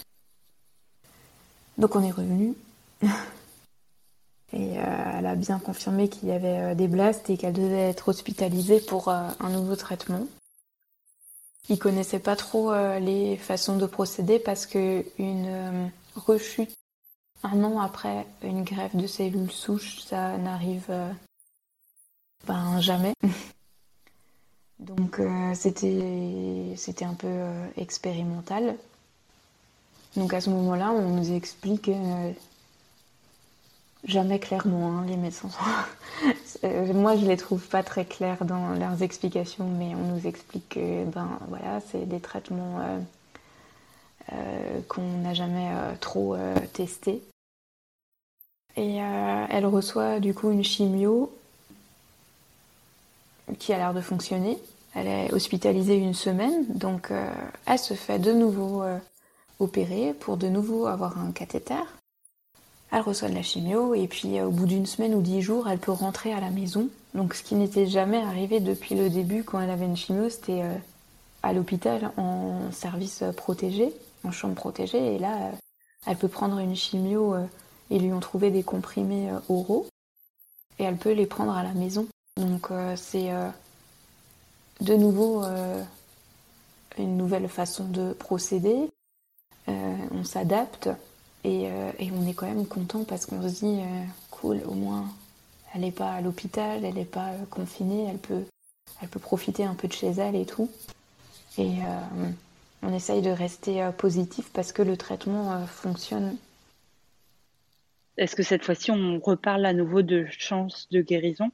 Donc 1.79 1.97
on 1.97 2.03
est 2.03 2.11
revenu. 2.11 2.55
et 3.03 4.79
euh, 4.79 5.19
elle 5.19 5.27
a 5.27 5.35
bien 5.35 5.59
confirmé 5.59 6.09
qu'il 6.09 6.29
y 6.29 6.33
avait 6.33 6.59
euh, 6.59 6.75
des 6.75 6.87
blasts 6.87 7.31
et 7.31 7.39
qu'elle 7.39 7.55
devait 7.55 7.89
être 7.89 8.09
hospitalisée 8.09 8.81
pour 8.81 9.09
euh, 9.09 9.29
un 9.41 9.51
nouveau 9.51 9.75
traitement. 9.75 10.27
Ils 11.71 11.79
connaissaient 11.79 12.19
pas 12.19 12.37
trop 12.37 12.75
les 13.01 13.39
façons 13.39 13.79
de 13.79 13.87
procéder 13.87 14.39
parce 14.39 14.67
que 14.67 15.03
une 15.19 15.91
rechute 16.15 16.75
un 17.43 17.65
an 17.65 17.81
après 17.81 18.27
une 18.43 18.65
greffe 18.65 18.95
de 18.95 19.07
cellules 19.07 19.51
souches, 19.51 20.01
ça 20.01 20.37
n'arrive 20.37 20.93
ben, 22.47 22.81
jamais. 22.81 23.15
Donc 24.85 25.19
euh, 25.19 25.55
c'était 25.55 26.75
c'était 26.77 27.05
un 27.05 27.15
peu 27.15 27.29
euh, 27.29 27.67
expérimental. 27.77 28.77
Donc 30.17 30.35
à 30.35 30.41
ce 30.41 30.51
moment-là, 30.51 30.91
on 30.93 31.17
nous 31.17 31.33
explique 31.33 31.89
euh, 31.89 32.33
jamais 34.05 34.39
clairement 34.39 34.99
hein, 34.99 35.05
les 35.07 35.17
médecins. 35.17 35.49
Moi, 36.63 37.17
je 37.17 37.27
les 37.27 37.37
trouve 37.37 37.67
pas 37.67 37.83
très 37.83 38.05
clairs 38.05 38.45
dans 38.45 38.75
leurs 38.75 39.03
explications, 39.03 39.69
mais 39.69 39.95
on 39.95 40.15
nous 40.15 40.27
explique 40.27 40.71
que 40.71 41.05
ben 41.05 41.29
voilà, 41.49 41.81
c'est 41.91 42.09
des 42.09 42.21
traitements 42.21 42.81
qu'on 44.89 45.19
n'a 45.19 45.35
jamais 45.35 45.71
trop 46.01 46.37
testés. 46.73 47.23
Et 48.77 48.97
elle 48.97 49.67
reçoit 49.67 50.21
du 50.21 50.33
coup 50.33 50.51
une 50.51 50.65
chimio 50.65 51.31
qui 53.59 53.73
a 53.73 53.79
l'air 53.79 53.95
de 53.95 54.01
fonctionner. 54.01 54.59
Elle 54.95 55.09
est 55.09 55.33
hospitalisée 55.33 55.97
une 55.97 56.15
semaine, 56.15 56.67
donc 56.69 57.11
euh, 57.11 57.29
elle 57.67 57.79
se 57.79 57.95
fait 57.95 58.19
de 58.21 58.33
nouveau 58.33 58.83
euh, 58.83 58.99
opérer 59.59 60.15
pour 60.15 60.37
de 60.37 60.49
nouveau 60.49 60.87
avoir 60.87 61.19
un 61.19 61.33
cathéter. 61.33 61.83
Elle 62.93 63.01
reçoit 63.01 63.29
de 63.29 63.35
la 63.35 63.43
chimio 63.43 63.95
et 63.95 64.07
puis 64.07 64.39
euh, 64.39 64.47
au 64.47 64.51
bout 64.51 64.67
d'une 64.67 64.87
semaine 64.87 65.15
ou 65.15 65.21
dix 65.21 65.43
jours, 65.43 65.69
elle 65.69 65.81
peut 65.81 65.93
rentrer 65.93 66.33
à 66.33 66.41
la 66.41 66.51
maison. 66.51 66.89
Donc 67.13 67.35
ce 67.35 67.43
qui 67.43 67.57
n'était 67.57 67.87
jamais 67.87 68.23
arrivé 68.23 68.61
depuis 68.61 68.95
le 68.95 69.11
début 69.11 69.43
quand 69.43 69.61
elle 69.61 69.71
avait 69.71 69.85
une 69.85 69.97
chimio, 69.97 70.29
c'était 70.29 70.63
à 71.43 71.53
l'hôpital 71.53 72.13
en 72.17 72.71
service 72.73 73.23
protégé, 73.37 73.93
en 74.25 74.31
chambre 74.31 74.55
protégée. 74.55 75.15
Et 75.15 75.19
là, 75.19 75.53
elle 76.07 76.17
peut 76.17 76.29
prendre 76.29 76.59
une 76.59 76.75
chimio, 76.75 77.37
ils 77.91 78.03
lui 78.03 78.13
ont 78.13 78.21
trouvé 78.21 78.51
des 78.51 78.65
comprimés 78.65 79.31
oraux 79.49 79.87
et 80.81 80.85
elle 80.85 80.97
peut 80.97 81.13
les 81.13 81.27
prendre 81.27 81.57
à 81.57 81.63
la 81.63 81.73
maison. 81.73 82.07
Donc 82.37 82.73
euh, 82.73 82.97
c'est 82.97 83.33
euh, 83.33 83.49
de 84.81 84.95
nouveau 84.95 85.45
euh, 85.45 85.85
une 86.99 87.17
nouvelle 87.17 87.49
façon 87.49 87.85
de 87.85 88.13
procéder. 88.13 88.91
on 89.69 90.25
s'adapte 90.25 90.89
et, 91.45 91.69
on 92.13 92.27
est 92.27 92.35
quand 92.35 92.47
même 92.47 92.67
content 92.67 93.05
parce 93.05 93.27
qu'on 93.27 93.43
se 93.43 93.65
dit 93.65 93.81
cool, 94.31 94.63
au 94.67 94.75
moins 94.75 95.09
elle 95.75 95.83
n'est 95.83 95.93
pas 95.93 96.13
à 96.13 96.21
l'hôpital, 96.21 96.85
elle 96.85 96.95
n'est 96.95 97.05
pas 97.05 97.33
confinée, 97.51 98.07
elle 98.09 98.19
peut, 98.19 98.45
elle 99.01 99.09
peut 99.09 99.21
profiter 99.21 99.65
un 99.65 99.75
peu 99.75 99.87
de 99.87 99.93
chez 99.93 100.09
elle 100.09 100.37
et 100.37 100.47
tout. 100.47 100.71
Et 101.59 101.75
on 102.83 102.93
essaye 102.93 103.23
de 103.23 103.31
rester 103.31 103.91
positif 103.99 104.51
parce 104.53 104.73
que 104.73 104.83
le 104.83 104.97
traitement 104.97 105.67
fonctionne. 105.67 106.37
Est-ce 108.17 108.37
que 108.37 108.43
cette 108.43 108.65
fois-ci 108.65 108.91
on 108.91 109.21
reparle 109.21 109.67
à 109.67 109.73
nouveau 109.73 110.03
de 110.03 110.27
chance 110.31 110.89
de 110.91 111.01
guérison? 111.01 111.51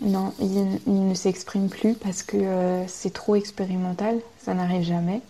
Non, 0.00 0.32
il, 0.40 0.78
ne 0.86 1.14
s'exprime 1.14 1.68
plus 1.68 1.94
parce 1.94 2.22
que 2.22 2.36
euh, 2.36 2.86
c'est 2.86 3.12
trop 3.12 3.34
expérimental, 3.34 4.20
ça 4.40 4.54
n'arrive 4.54 4.82
jamais. 4.82 5.20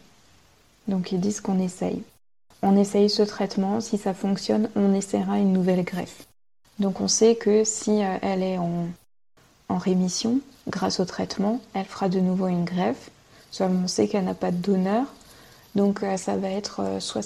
Donc 0.88 1.10
ils 1.12 1.20
disent 1.20 1.40
qu'on 1.40 1.58
essaye. 1.58 2.02
On 2.62 2.76
essaye 2.76 3.08
ce 3.08 3.22
traitement, 3.22 3.80
si 3.80 3.96
ça 3.96 4.12
fonctionne, 4.12 4.68
on 4.76 4.92
essaiera 4.92 5.38
une 5.38 5.52
nouvelle 5.52 5.84
greffe. 5.84 6.26
Donc 6.78 7.00
on 7.00 7.08
sait 7.08 7.36
que 7.36 7.64
si 7.64 8.02
euh, 8.02 8.18
elle 8.20 8.42
est 8.42 8.58
en, 8.58 8.88
rémission, 9.70 10.40
grâce 10.68 11.00
au 11.00 11.04
traitement, 11.04 11.60
elle 11.72 11.84
fera 11.84 12.08
de 12.08 12.20
nouveau 12.20 12.48
une 12.48 12.64
greffe. 12.64 13.10
Seulement 13.50 13.84
on 13.84 13.88
sait 13.88 14.08
qu'elle 14.08 14.24
n'a 14.24 14.34
pas 14.34 14.50
de 14.50 14.56
donneur, 14.56 15.06
donc 15.76 16.02
euh, 16.02 16.18
ça 16.18 16.36
va 16.36 16.50
être 16.50 17.00
soit, 17.00 17.22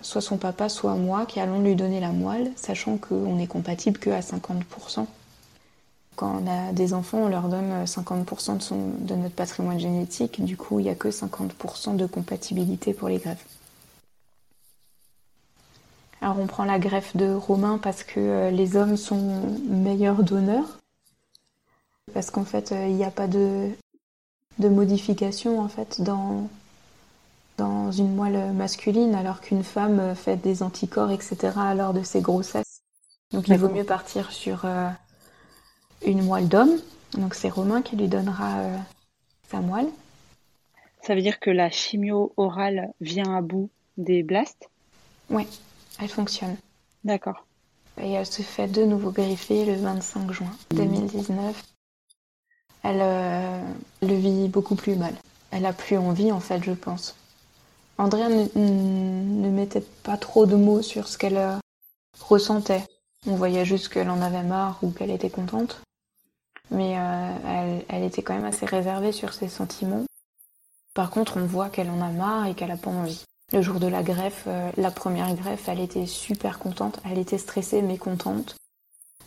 soit 0.00 0.20
son 0.20 0.38
papa, 0.38 0.70
soit 0.70 0.94
moi 0.94 1.26
qui 1.26 1.40
allons 1.40 1.60
lui 1.60 1.74
donner 1.74 2.00
la 2.00 2.12
moelle, 2.12 2.52
sachant 2.56 2.96
qu'on 2.96 3.38
est 3.38 3.46
compatible 3.46 3.98
que 3.98 4.10
à 4.10 4.20
50%. 4.20 5.06
Quand 6.20 6.42
on 6.44 6.46
a 6.46 6.74
des 6.74 6.92
enfants, 6.92 7.16
on 7.16 7.28
leur 7.28 7.48
donne 7.48 7.86
50% 7.86 8.58
de, 8.58 8.62
son, 8.62 8.90
de 8.98 9.14
notre 9.14 9.34
patrimoine 9.34 9.80
génétique. 9.80 10.44
Du 10.44 10.54
coup, 10.54 10.78
il 10.78 10.82
n'y 10.82 10.90
a 10.90 10.94
que 10.94 11.08
50% 11.08 11.96
de 11.96 12.04
compatibilité 12.04 12.92
pour 12.92 13.08
les 13.08 13.16
greffes. 13.16 13.46
Alors 16.20 16.38
on 16.38 16.46
prend 16.46 16.64
la 16.64 16.78
greffe 16.78 17.16
de 17.16 17.32
Romain 17.32 17.78
parce 17.82 18.02
que 18.02 18.20
euh, 18.20 18.50
les 18.50 18.76
hommes 18.76 18.98
sont 18.98 19.56
meilleurs 19.66 20.22
donneurs. 20.22 20.78
Parce 22.12 22.30
qu'en 22.30 22.44
fait, 22.44 22.72
euh, 22.72 22.86
il 22.86 22.96
n'y 22.96 23.04
a 23.04 23.10
pas 23.10 23.26
de, 23.26 23.70
de 24.58 24.68
modification 24.68 25.58
en 25.58 25.68
fait 25.68 26.02
dans, 26.02 26.50
dans 27.56 27.92
une 27.92 28.14
moelle 28.14 28.52
masculine 28.52 29.14
alors 29.14 29.40
qu'une 29.40 29.64
femme 29.64 30.14
fait 30.14 30.36
des 30.36 30.62
anticorps, 30.62 31.12
etc. 31.12 31.38
lors 31.74 31.94
de 31.94 32.02
ses 32.02 32.20
grossesses. 32.20 32.82
Donc 33.32 33.48
il 33.48 33.56
vaut 33.56 33.70
mieux 33.70 33.84
partir 33.84 34.32
sur 34.32 34.66
euh, 34.66 34.90
une 36.04 36.24
moelle 36.24 36.48
d'homme. 36.48 36.80
Donc 37.14 37.34
c'est 37.34 37.48
Romain 37.48 37.82
qui 37.82 37.96
lui 37.96 38.08
donnera 38.08 38.60
euh, 38.60 38.76
sa 39.48 39.60
moelle. 39.60 39.88
Ça 41.02 41.14
veut 41.14 41.22
dire 41.22 41.40
que 41.40 41.50
la 41.50 41.70
chimio 41.70 42.32
orale 42.36 42.92
vient 43.00 43.34
à 43.34 43.40
bout 43.40 43.70
des 43.96 44.22
blasts? 44.22 44.68
Oui, 45.30 45.46
elle 45.98 46.08
fonctionne. 46.08 46.56
D'accord. 47.04 47.46
Et 48.00 48.12
elle 48.12 48.26
se 48.26 48.42
fait 48.42 48.68
de 48.68 48.84
nouveau 48.84 49.10
greffer 49.10 49.64
le 49.64 49.74
25 49.74 50.30
juin 50.32 50.50
2019. 50.70 51.62
Elle 52.82 53.00
euh, 53.00 53.62
le 54.02 54.14
vit 54.14 54.48
beaucoup 54.48 54.74
plus 54.74 54.96
mal. 54.96 55.14
Elle 55.50 55.66
a 55.66 55.72
plus 55.72 55.96
envie 55.98 56.32
en 56.32 56.40
fait, 56.40 56.62
je 56.62 56.72
pense. 56.72 57.16
Andrea 57.98 58.28
ne, 58.28 59.50
mettait 59.50 59.84
pas 60.02 60.16
trop 60.16 60.46
de 60.46 60.56
mots 60.56 60.80
sur 60.80 61.08
ce 61.08 61.18
qu'elle 61.18 61.36
euh, 61.36 61.56
ressentait. 62.20 62.84
On 63.26 63.34
voyait 63.34 63.66
juste 63.66 63.88
qu'elle 63.88 64.08
en 64.08 64.22
avait 64.22 64.42
marre 64.42 64.78
ou 64.82 64.90
qu'elle 64.90 65.10
était 65.10 65.28
contente 65.28 65.82
mais 66.70 66.94
euh, 66.96 67.78
elle, 67.88 68.04
était 68.04 68.22
quand 68.22 68.34
même 68.34 68.44
assez 68.44 68.66
réservée 68.66 69.12
sur 69.12 69.32
ses 69.32 69.48
sentiments. 69.48 70.04
Par 70.94 71.10
contre, 71.10 71.36
on 71.36 71.46
voit 71.46 71.68
qu'elle 71.68 71.90
en 71.90 72.00
a 72.00 72.08
marre 72.08 72.46
et 72.46 72.54
qu'elle 72.54 72.70
a 72.70 72.76
pas 72.76 72.90
envie. 72.90 73.24
Le 73.52 73.62
jour 73.62 73.80
de 73.80 73.86
la 73.86 74.02
greffe, 74.02 74.44
euh, 74.46 74.70
la 74.76 74.90
première 74.90 75.34
greffe, 75.34 75.68
elle 75.68 75.80
était 75.80 76.06
super 76.06 76.58
contente, 76.58 77.00
elle 77.10 77.18
était 77.18 77.38
stressée 77.38 77.82
mais 77.82 77.98
contente. 77.98 78.56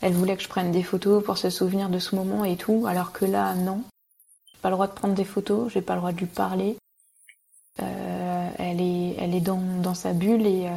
Elle 0.02 0.14
voulait 0.14 0.38
que 0.38 0.44
je 0.44 0.50
prenne 0.50 0.72
des 0.72 0.84
photos 0.84 1.24
pour 1.24 1.38
se 1.38 1.50
souvenir 1.50 1.90
de 1.90 2.00
ce 2.00 2.16
moment 2.16 2.46
et 2.46 2.56
tout, 2.56 2.86
alors 2.88 3.12
que 3.12 3.26
là, 3.26 3.54
non. 3.56 3.84
J'ai 4.52 4.60
pas 4.62 4.70
le 4.70 4.76
droit 4.76 4.88
de 4.88 4.94
prendre 4.94 5.14
des 5.14 5.26
photos, 5.26 5.72
j'ai 5.72 5.82
pas 5.82 5.94
le 5.94 6.00
droit 6.00 6.12
de 6.12 6.18
lui 6.18 6.26
parler. 6.26 6.78
Euh, 7.82 8.50
elle 8.60 8.80
est, 8.80 9.42
dans, 9.42 9.62
dans 9.82 9.94
sa 9.94 10.14
bulle 10.14 10.46
et 10.46 10.70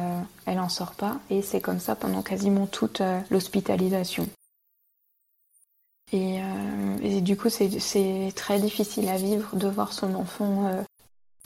elle 0.45 0.59
en 0.59 0.69
sort 0.69 0.93
pas. 0.93 1.17
Et 1.29 1.41
c'est 1.41 1.61
comme 1.61 1.79
ça 1.79 1.95
pendant 1.95 2.21
quasiment 2.21 2.65
toute 2.65 3.01
l'hospitalisation. 3.29 4.27
Euh, 6.13 6.97
et, 7.01 7.21
du 7.21 7.35
coup, 7.35 7.49
c'est 7.49 8.31
très 8.35 8.59
difficile 8.59 9.09
à 9.09 9.17
vivre 9.17 9.55
de 9.55 9.67
voir 9.67 9.91
son 9.91 10.15
enfant 10.15 10.67
euh, 10.67 10.81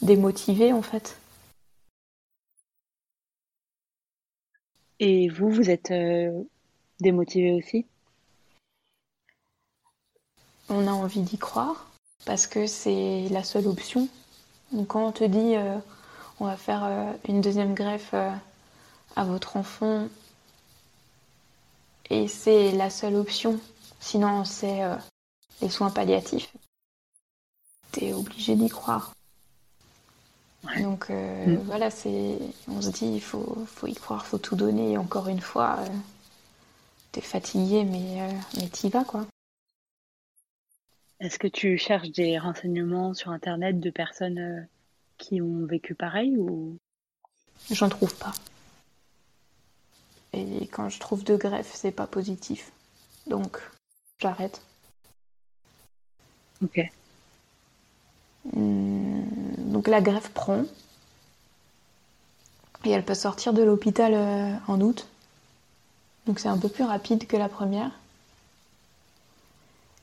démotivé 0.01 0.71
en 0.71 0.83
fait. 0.83 1.17
Et 4.99 5.29
vous, 5.29 5.49
vous 5.49 5.71
êtes 5.71 5.89
euh, 5.89 6.43
démotivé 6.99 7.53
aussi? 7.53 7.87
On 10.69 10.87
a 10.87 10.91
envie 10.91 11.21
d'y 11.21 11.39
croire 11.39 11.89
parce 12.25 12.45
que 12.45 12.67
c'est 12.67 13.27
la 13.29 13.43
seule 13.43 13.67
option. 13.67 14.07
Donc 14.71 14.89
quand 14.89 15.07
on 15.07 15.11
te 15.11 15.23
dit 15.23 15.55
on 16.39 16.45
va 16.45 16.55
faire 16.55 17.15
une 17.27 17.41
deuxième 17.41 17.73
greffe 17.73 18.13
à 18.13 19.25
votre 19.25 19.57
enfant 19.57 20.07
et 22.09 22.29
c'est 22.29 22.71
la 22.71 22.89
seule 22.89 23.15
option 23.15 23.59
Sinon, 24.01 24.43
c'est 24.43 24.83
euh, 24.83 24.97
les 25.61 25.69
soins 25.69 25.91
palliatifs, 25.91 26.51
t'es 27.91 28.11
obligé 28.11 28.55
d'y 28.55 28.67
croire. 28.67 29.13
Donc 30.79 31.09
euh, 31.09 31.45
mm. 31.45 31.55
voilà, 31.65 31.89
c'est, 31.89 32.37
on 32.67 32.81
se 32.81 32.89
dit, 32.89 33.05
il 33.05 33.21
faut, 33.21 33.63
faut 33.67 33.87
y 33.87 33.93
croire, 33.93 34.25
faut 34.25 34.39
tout 34.39 34.55
donner. 34.55 34.93
Et 34.93 34.97
encore 34.97 35.27
une 35.27 35.39
fois, 35.39 35.77
euh, 35.79 35.87
t'es 37.11 37.21
fatigué, 37.21 37.83
mais, 37.83 38.27
mais 38.57 38.67
t'y 38.67 38.89
vas, 38.89 39.05
quoi. 39.05 39.25
Est-ce 41.19 41.37
que 41.37 41.47
tu 41.47 41.77
cherches 41.77 42.09
des 42.09 42.39
renseignements 42.39 43.13
sur 43.13 43.29
Internet 43.29 43.79
de 43.79 43.91
personnes 43.91 44.67
qui 45.19 45.39
ont 45.39 45.65
vécu 45.67 45.93
pareil 45.93 46.35
ou? 46.37 46.75
J'en 47.69 47.89
trouve 47.89 48.15
pas. 48.15 48.33
Et 50.33 50.65
quand 50.67 50.89
je 50.89 50.99
trouve 50.99 51.23
de 51.23 51.35
greffe, 51.35 51.71
c'est 51.75 51.91
pas 51.91 52.07
positif. 52.07 52.71
Donc, 53.27 53.61
j'arrête. 54.21 54.61
Ok. 56.63 56.79
Hmm, 58.53 59.23
donc 59.71 59.87
la 59.87 60.01
greffe 60.01 60.29
prend. 60.29 60.63
Et 62.85 62.91
elle 62.91 63.05
peut 63.05 63.13
sortir 63.13 63.53
de 63.53 63.61
l'hôpital 63.61 64.13
euh, 64.13 64.53
en 64.67 64.81
août. 64.81 65.07
Donc 66.25 66.39
c'est 66.39 66.47
un 66.47 66.57
peu 66.57 66.69
plus 66.69 66.83
rapide 66.83 67.27
que 67.27 67.37
la 67.37 67.49
première. 67.49 67.91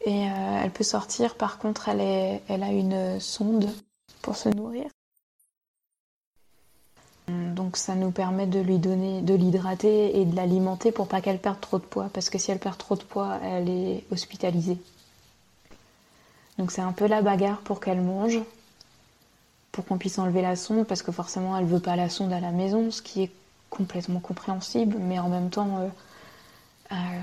Et 0.05 0.31
euh, 0.31 0.61
elle 0.63 0.71
peut 0.71 0.85
sortir, 0.85 1.37
par 1.37 1.59
contre, 1.59 1.89
elle, 1.89 2.01
est, 2.01 2.43
elle 2.49 2.63
a 2.63 2.71
une 2.71 3.19
sonde 3.21 3.69
pour 4.23 4.37
se 4.37 4.49
nourrir. 4.49 4.89
Donc 7.69 7.77
ça 7.77 7.95
nous 7.95 8.11
permet 8.11 8.47
de 8.47 8.61
lui 8.61 8.79
donner, 8.79 9.21
de 9.21 9.35
l'hydrater 9.35 10.19
et 10.19 10.25
de 10.25 10.35
l'alimenter 10.35 10.91
pour 10.91 11.07
pas 11.07 11.21
qu'elle 11.21 11.39
perde 11.39 11.61
trop 11.61 11.79
de 11.79 11.85
poids. 11.85 12.09
Parce 12.15 12.31
que 12.31 12.39
si 12.39 12.51
elle 12.51 12.59
perd 12.59 12.79
trop 12.79 12.97
de 12.97 13.03
poids, 13.03 13.39
elle 13.43 13.69
est 13.69 14.05
hospitalisée. 14.11 14.79
Donc 16.57 16.71
c'est 16.71 16.81
un 16.81 16.93
peu 16.93 17.07
la 17.07 17.21
bagarre 17.21 17.59
pour 17.59 17.81
qu'elle 17.81 18.01
mange, 18.01 18.39
pour 19.71 19.85
qu'on 19.85 19.99
puisse 19.99 20.19
enlever 20.19 20.41
la 20.41 20.57
sonde, 20.57 20.87
parce 20.87 21.03
que 21.03 21.13
forcément 21.13 21.59
elle 21.59 21.67
veut 21.67 21.79
pas 21.79 21.95
la 21.95 22.09
sonde 22.09 22.33
à 22.33 22.41
la 22.41 22.53
maison, 22.53 22.91
ce 22.91 23.03
qui 23.03 23.25
est 23.25 23.31
complètement 23.69 24.21
compréhensible, 24.21 24.97
mais 24.99 25.19
en 25.19 25.29
même 25.29 25.51
temps, 25.51 25.77
euh, 25.77 25.89
euh, 26.93 27.21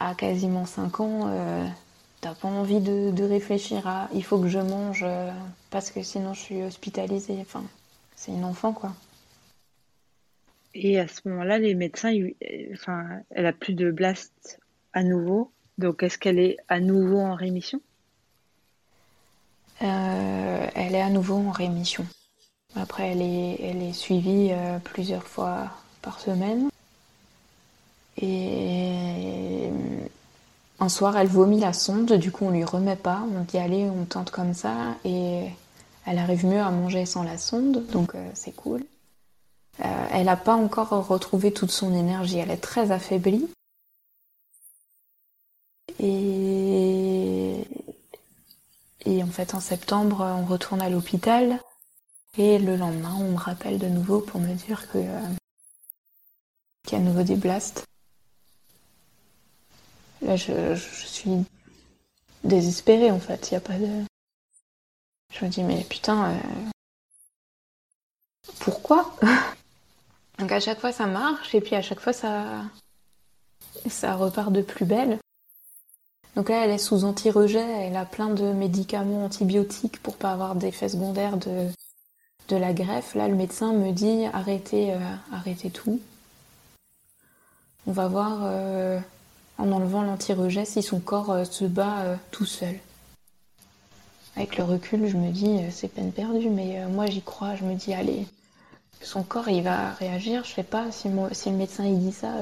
à 0.00 0.16
quasiment 0.16 0.66
5 0.66 0.98
ans, 0.98 1.26
euh, 1.28 1.64
t'as 2.20 2.34
pas 2.34 2.48
envie 2.48 2.80
de, 2.80 3.22
réfléchir 3.22 3.86
à 3.86 4.08
il 4.12 4.24
faut 4.24 4.40
que 4.40 4.48
je 4.48 4.58
mange 4.58 5.06
parce 5.70 5.92
que 5.92 6.02
sinon 6.02 6.34
je 6.34 6.40
suis 6.40 6.62
hospitalisée. 6.64 7.38
Enfin, 7.40 7.62
c'est 8.18 8.32
une 8.32 8.44
enfant 8.44 8.72
quoi. 8.72 8.92
Et 10.74 11.00
à 11.00 11.08
ce 11.08 11.26
moment-là, 11.28 11.58
les 11.58 11.74
médecins, 11.74 12.12
enfin, 12.72 13.20
elle 13.30 13.46
a 13.46 13.52
plus 13.52 13.74
de 13.74 13.90
blast 13.90 14.60
à 14.92 15.02
nouveau. 15.02 15.50
Donc, 15.78 16.02
est-ce 16.02 16.18
qu'elle 16.18 16.38
est 16.38 16.56
à 16.68 16.78
nouveau 16.80 17.18
en 17.18 17.34
rémission? 17.34 17.80
Euh, 19.82 20.66
Elle 20.74 20.94
est 20.94 21.00
à 21.00 21.10
nouveau 21.10 21.36
en 21.36 21.50
rémission. 21.50 22.06
Après, 22.76 23.08
elle 23.08 23.22
est, 23.22 23.56
elle 23.60 23.82
est 23.82 23.92
suivie 23.92 24.50
euh, 24.52 24.78
plusieurs 24.78 25.26
fois 25.26 25.70
par 26.02 26.20
semaine. 26.20 26.68
Et 28.20 29.70
un 30.80 30.88
soir, 30.88 31.16
elle 31.16 31.28
vomit 31.28 31.60
la 31.60 31.72
sonde, 31.72 32.12
du 32.12 32.30
coup, 32.30 32.44
on 32.44 32.50
lui 32.50 32.64
remet 32.64 32.96
pas. 32.96 33.24
On 33.34 33.42
dit 33.42 33.58
allez, 33.58 33.84
on 33.84 34.04
tente 34.04 34.30
comme 34.30 34.54
ça. 34.54 34.96
Et 35.04 35.46
elle 36.08 36.18
arrive 36.18 36.46
mieux 36.46 36.60
à 36.60 36.70
manger 36.70 37.04
sans 37.04 37.22
la 37.22 37.36
sonde, 37.36 37.86
donc 37.88 38.14
euh, 38.14 38.30
c'est 38.34 38.52
cool. 38.52 38.82
elle 39.78 40.26
n'a 40.26 40.36
pas 40.36 40.54
encore 40.54 40.88
retrouvé 41.06 41.52
toute 41.52 41.70
son 41.70 41.94
énergie, 41.94 42.38
elle 42.38 42.50
est 42.50 42.56
très 42.56 42.90
affaiblie. 42.90 43.48
Et... 46.00 47.64
en 49.22 49.30
fait, 49.30 49.54
en 49.54 49.60
septembre, 49.60 50.20
on 50.20 50.44
retourne 50.46 50.80
à 50.80 50.88
l'hôpital. 50.88 51.60
Et 52.38 52.58
le 52.58 52.76
lendemain, 52.76 53.14
on 53.18 53.32
me 53.32 53.36
rappelle 53.36 53.78
de 53.78 53.88
nouveau 53.88 54.20
pour 54.20 54.40
me 54.40 54.54
dire 54.54 54.88
que 54.90 54.98
euh, 54.98 55.20
qu'il 56.84 56.98
y 56.98 57.00
a 57.00 57.04
à 57.04 57.06
nouveau 57.06 57.22
des 57.22 57.36
blasts. 57.36 57.84
Là, 60.22 60.36
je, 60.36 60.74
suis 60.76 61.44
désespérée 62.44 63.10
en 63.10 63.20
fait. 63.20 63.50
Il 63.50 63.54
y 63.54 63.56
a 63.56 63.60
pas 63.60 63.78
de. 63.78 64.04
Je 65.32 65.44
me 65.44 65.50
dis 65.50 65.62
mais 65.62 65.84
putain, 65.84 66.32
euh, 66.32 66.38
pourquoi 68.60 69.14
Donc 70.38 70.52
à 70.52 70.60
chaque 70.60 70.80
fois 70.80 70.92
ça 70.92 71.06
marche 71.06 71.54
et 71.54 71.60
puis 71.60 71.74
à 71.76 71.82
chaque 71.82 72.00
fois 72.00 72.12
ça 72.12 72.62
ça 73.88 74.14
repart 74.14 74.52
de 74.52 74.62
plus 74.62 74.84
belle. 74.84 75.18
Donc 76.36 76.50
là, 76.50 76.64
elle 76.64 76.70
est 76.70 76.78
sous 76.78 77.04
anti-rejet, 77.04 77.58
elle 77.58 77.96
a 77.96 78.04
plein 78.04 78.28
de 78.28 78.52
médicaments 78.52 79.24
antibiotiques 79.24 80.00
pour 80.02 80.16
pas 80.16 80.32
avoir 80.32 80.54
d'effets 80.54 80.90
secondaires 80.90 81.36
de, 81.36 81.68
la 82.50 82.72
greffe. 82.72 83.14
Là, 83.14 83.28
le 83.28 83.34
médecin 83.34 83.72
me 83.72 83.92
dit 83.92 84.24
arrêtez, 84.32 84.92
euh, 84.92 84.98
arrêtez 85.32 85.70
tout. 85.70 86.00
On 87.86 87.92
va 87.92 88.08
voir 88.08 88.38
euh, 88.42 89.00
en 89.58 89.72
enlevant 89.72 90.02
l'anti-rejet 90.02 90.64
si 90.64 90.82
son 90.82 91.00
corps 91.00 91.44
se 91.44 91.64
bat 91.64 92.18
tout 92.30 92.46
seul. 92.46 92.78
Avec 94.38 94.56
le 94.56 94.62
recul, 94.62 95.04
je 95.08 95.16
me 95.16 95.32
dis 95.32 95.58
c'est 95.72 95.88
peine 95.88 96.12
perdue, 96.12 96.48
mais 96.48 96.86
moi 96.86 97.06
j'y 97.06 97.22
crois. 97.22 97.56
Je 97.56 97.64
me 97.64 97.74
dis 97.74 97.92
allez, 97.92 98.24
son 99.02 99.24
corps 99.24 99.48
il 99.48 99.64
va 99.64 99.90
réagir. 99.94 100.44
Je 100.44 100.54
sais 100.54 100.62
pas 100.62 100.92
si, 100.92 101.08
le 101.08 101.56
médecin 101.56 101.84
il 101.84 101.98
dit 101.98 102.12
ça. 102.12 102.32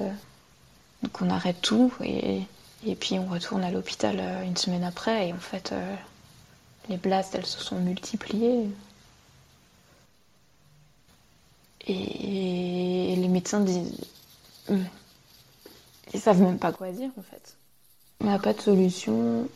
donc 1.02 1.22
on 1.22 1.30
arrête 1.30 1.60
tout 1.62 1.90
et 2.04 2.42
et 2.84 2.94
puis 2.94 3.18
on 3.18 3.26
retourne 3.26 3.64
à 3.64 3.70
l'hôpital 3.70 4.16
euh, 4.20 4.42
une 4.44 4.56
semaine 4.56 4.84
après 4.84 5.28
et 5.28 5.32
en 5.32 5.38
fait 5.38 5.72
euh, 5.72 5.96
les 6.90 6.98
blasts 6.98 7.34
elles 7.34 7.46
se 7.46 7.60
sont 7.60 7.80
multipliées. 7.80 8.68
Et 11.88 13.14
les 13.16 13.28
médecins 13.28 13.60
disent. 13.60 13.92
Ils 16.12 16.20
savent 16.20 16.42
même 16.42 16.58
pas 16.58 16.72
quoi 16.72 16.90
dire 16.90 17.10
en 17.18 17.22
fait. 17.22 17.56
On 18.20 18.26
n'a 18.26 18.38
pas 18.38 18.52
de 18.52 18.60
solution. 18.60 19.48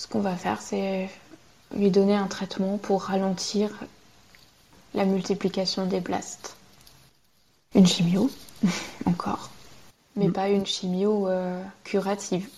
Ce 0.00 0.06
qu'on 0.06 0.20
va 0.20 0.34
faire, 0.34 0.62
c'est 0.62 1.10
lui 1.76 1.90
donner 1.90 2.16
un 2.16 2.26
traitement 2.26 2.78
pour 2.78 3.02
ralentir 3.02 3.68
la 4.94 5.04
multiplication 5.04 5.84
des 5.84 6.00
blasts. 6.00 6.56
Une 7.74 7.86
chimio, 7.86 8.30
encore 9.04 9.50
mais 10.16 10.28
mm. 10.28 10.32
pas 10.32 10.48
une 10.48 10.64
chimio 10.64 11.28
euh, 11.28 11.62
curative, 11.84 12.48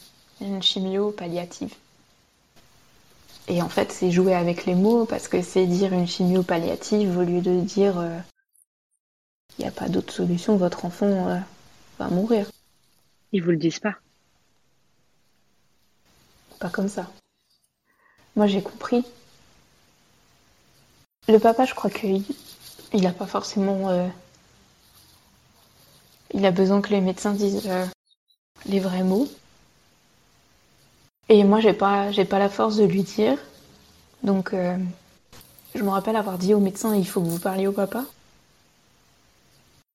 une 0.40 0.62
chimio 0.62 1.10
palliative. 1.10 1.74
Et 3.48 3.60
en 3.60 3.68
fait, 3.68 3.90
c'est 3.90 4.12
jouer 4.12 4.36
avec 4.36 4.64
les 4.64 4.76
mots 4.76 5.04
parce 5.04 5.26
que 5.26 5.42
c'est 5.42 5.66
dire 5.66 5.92
une 5.92 6.06
chimio 6.06 6.44
palliative 6.44 7.18
au 7.18 7.22
lieu 7.22 7.40
de 7.40 7.60
dire 7.60 7.94
il 7.96 7.98
euh, 8.04 8.18
n'y 9.58 9.64
a 9.64 9.72
pas 9.72 9.88
d'autre 9.88 10.12
solution, 10.12 10.56
votre 10.56 10.84
enfant 10.84 11.28
euh, 11.28 11.38
va 11.98 12.06
mourir. 12.06 12.48
Ils 13.32 13.42
vous 13.42 13.50
le 13.50 13.56
disent 13.56 13.80
pas 13.80 13.96
Pas 16.60 16.70
comme 16.70 16.88
ça. 16.88 17.10
Moi, 18.36 18.46
j'ai 18.46 18.62
compris. 18.62 19.04
Le 21.28 21.38
papa, 21.38 21.64
je 21.64 21.74
crois 21.74 21.90
qu'il 21.90 22.24
n'a 22.94 23.12
pas 23.12 23.26
forcément 23.26 24.10
il 26.34 26.46
a 26.46 26.50
besoin 26.50 26.80
que 26.80 26.90
les 26.90 27.00
médecins 27.00 27.32
disent 27.32 27.68
euh, 27.68 27.86
les 28.66 28.80
vrais 28.80 29.02
mots. 29.02 29.28
Et 31.28 31.44
moi, 31.44 31.60
j'ai 31.60 31.72
pas, 31.72 32.10
j'ai 32.10 32.24
pas 32.24 32.38
la 32.38 32.48
force 32.48 32.76
de 32.76 32.84
lui 32.84 33.02
dire. 33.02 33.38
Donc, 34.22 34.52
euh, 34.54 34.76
je 35.74 35.82
me 35.82 35.90
rappelle 35.90 36.16
avoir 36.16 36.38
dit 36.38 36.54
au 36.54 36.60
médecin 36.60 36.94
il 36.94 37.06
faut 37.06 37.20
que 37.20 37.26
vous 37.26 37.38
parliez 37.38 37.66
au 37.66 37.72
papa. 37.72 38.04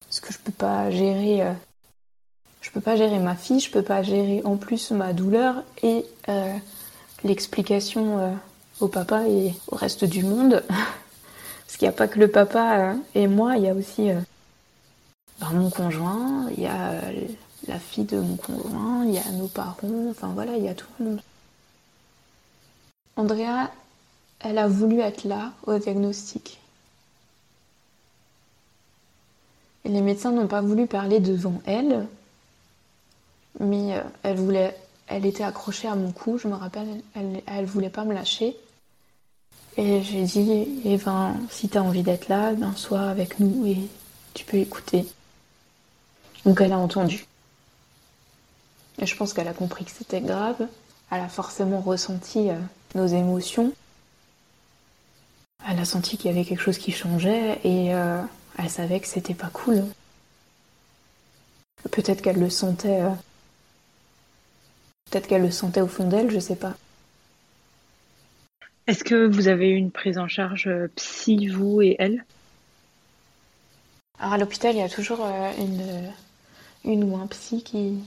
Parce 0.05 0.19
que 0.19 0.31
je 0.31 0.39
peux 0.39 0.51
pas 0.51 0.89
gérer. 0.91 1.41
Euh, 1.43 1.53
je 2.61 2.71
peux 2.71 2.81
pas 2.81 2.95
gérer 2.95 3.19
ma 3.19 3.35
fille, 3.35 3.59
je 3.59 3.71
peux 3.71 3.81
pas 3.83 4.03
gérer 4.03 4.41
en 4.43 4.57
plus 4.57 4.91
ma 4.91 5.13
douleur 5.13 5.63
et 5.83 6.05
l'explication 7.23 8.37
au 8.79 8.87
papa 8.87 9.27
et 9.27 9.53
au 9.71 9.75
reste 9.75 10.05
du 10.05 10.23
monde. 10.23 10.63
Parce 10.69 11.77
qu'il 11.77 11.87
n'y 11.87 11.93
a 11.93 11.97
pas 11.97 12.07
que 12.07 12.19
le 12.19 12.29
papa 12.29 12.95
et 13.15 13.27
moi, 13.27 13.57
il 13.57 13.63
y 13.63 13.69
a 13.69 13.73
aussi 13.73 14.11
mon 15.53 15.69
conjoint, 15.69 16.49
il 16.55 16.63
y 16.63 16.67
a 16.67 16.91
euh, 16.91 17.27
la 17.67 17.79
fille 17.79 18.05
de 18.05 18.19
mon 18.19 18.35
conjoint, 18.35 19.05
il 19.05 19.13
y 19.13 19.17
a 19.17 19.31
nos 19.31 19.47
parents, 19.47 20.09
enfin 20.09 20.29
voilà, 20.33 20.55
il 20.57 20.63
y 20.63 20.69
a 20.69 20.73
tout 20.73 20.87
le 20.99 21.05
monde. 21.05 21.21
Andrea, 23.15 23.71
elle 24.39 24.57
a 24.57 24.67
voulu 24.67 24.99
être 24.99 25.23
là 25.23 25.53
au 25.65 25.77
diagnostic. 25.77 26.59
Et 29.85 29.89
les 29.89 30.01
médecins 30.01 30.31
n'ont 30.31 30.47
pas 30.47 30.61
voulu 30.61 30.85
parler 30.85 31.19
devant 31.19 31.61
elle, 31.65 32.07
mais 33.59 33.97
euh, 33.97 34.03
elle 34.23 34.37
voulait, 34.37 34.75
elle 35.07 35.25
était 35.25 35.43
accrochée 35.43 35.87
à 35.87 35.95
mon 35.95 36.11
cou, 36.11 36.37
je 36.37 36.47
me 36.47 36.55
rappelle, 36.55 37.01
elle, 37.15 37.41
elle 37.47 37.65
voulait 37.65 37.89
pas 37.89 38.03
me 38.03 38.13
lâcher. 38.13 38.57
Et 39.77 40.01
j'ai 40.01 40.23
dit, 40.23 40.81
eh 40.85 40.97
ben, 40.97 41.35
si 41.49 41.69
t'as 41.69 41.81
envie 41.81 42.03
d'être 42.03 42.27
là, 42.29 42.53
ben, 42.53 42.73
sois 42.75 43.09
avec 43.09 43.39
nous 43.39 43.65
et 43.65 43.77
tu 44.33 44.43
peux 44.43 44.57
écouter. 44.57 45.05
Donc 46.45 46.61
elle 46.61 46.73
a 46.73 46.77
entendu. 46.77 47.25
Et 48.99 49.05
je 49.05 49.15
pense 49.15 49.33
qu'elle 49.33 49.47
a 49.47 49.53
compris 49.53 49.85
que 49.85 49.91
c'était 49.91 50.21
grave. 50.21 50.67
Elle 51.11 51.21
a 51.21 51.29
forcément 51.29 51.79
ressenti 51.79 52.49
euh, 52.49 52.57
nos 52.95 53.07
émotions. 53.07 53.71
Elle 55.69 55.79
a 55.79 55.85
senti 55.85 56.17
qu'il 56.17 56.31
y 56.31 56.33
avait 56.33 56.45
quelque 56.45 56.61
chose 56.61 56.77
qui 56.77 56.91
changeait 56.91 57.59
et 57.63 57.93
euh, 57.93 58.21
elle 58.57 58.69
savait 58.69 58.99
que 58.99 59.07
c'était 59.07 59.33
pas 59.33 59.49
cool. 59.49 59.85
Peut-être 61.91 62.21
qu'elle 62.21 62.39
le 62.39 62.49
sentait. 62.49 63.01
Euh, 65.07 65.11
Peut-être 65.11 65.27
qu'elle 65.27 65.41
le 65.41 65.51
sentait 65.51 65.81
au 65.81 65.87
fond 65.87 66.07
d'elle, 66.07 66.31
je 66.31 66.39
sais 66.39 66.55
pas. 66.55 66.75
Est-ce 68.87 69.03
que 69.03 69.27
vous 69.27 69.47
avez 69.47 69.69
eu 69.69 69.75
une 69.75 69.91
prise 69.91 70.17
en 70.17 70.27
charge 70.27 70.67
euh, 70.67 70.87
psy, 70.95 71.47
vous 71.47 71.81
et 71.81 71.95
elle? 71.99 72.25
Alors 74.19 74.33
à 74.33 74.37
l'hôpital, 74.37 74.75
il 74.75 74.79
y 74.79 74.81
a 74.81 74.89
toujours 74.89 75.25
euh, 75.25 75.51
une, 75.59 76.13
une 76.85 77.03
ou 77.03 77.17
un 77.17 77.27
psy 77.27 77.63
qui, 77.63 77.99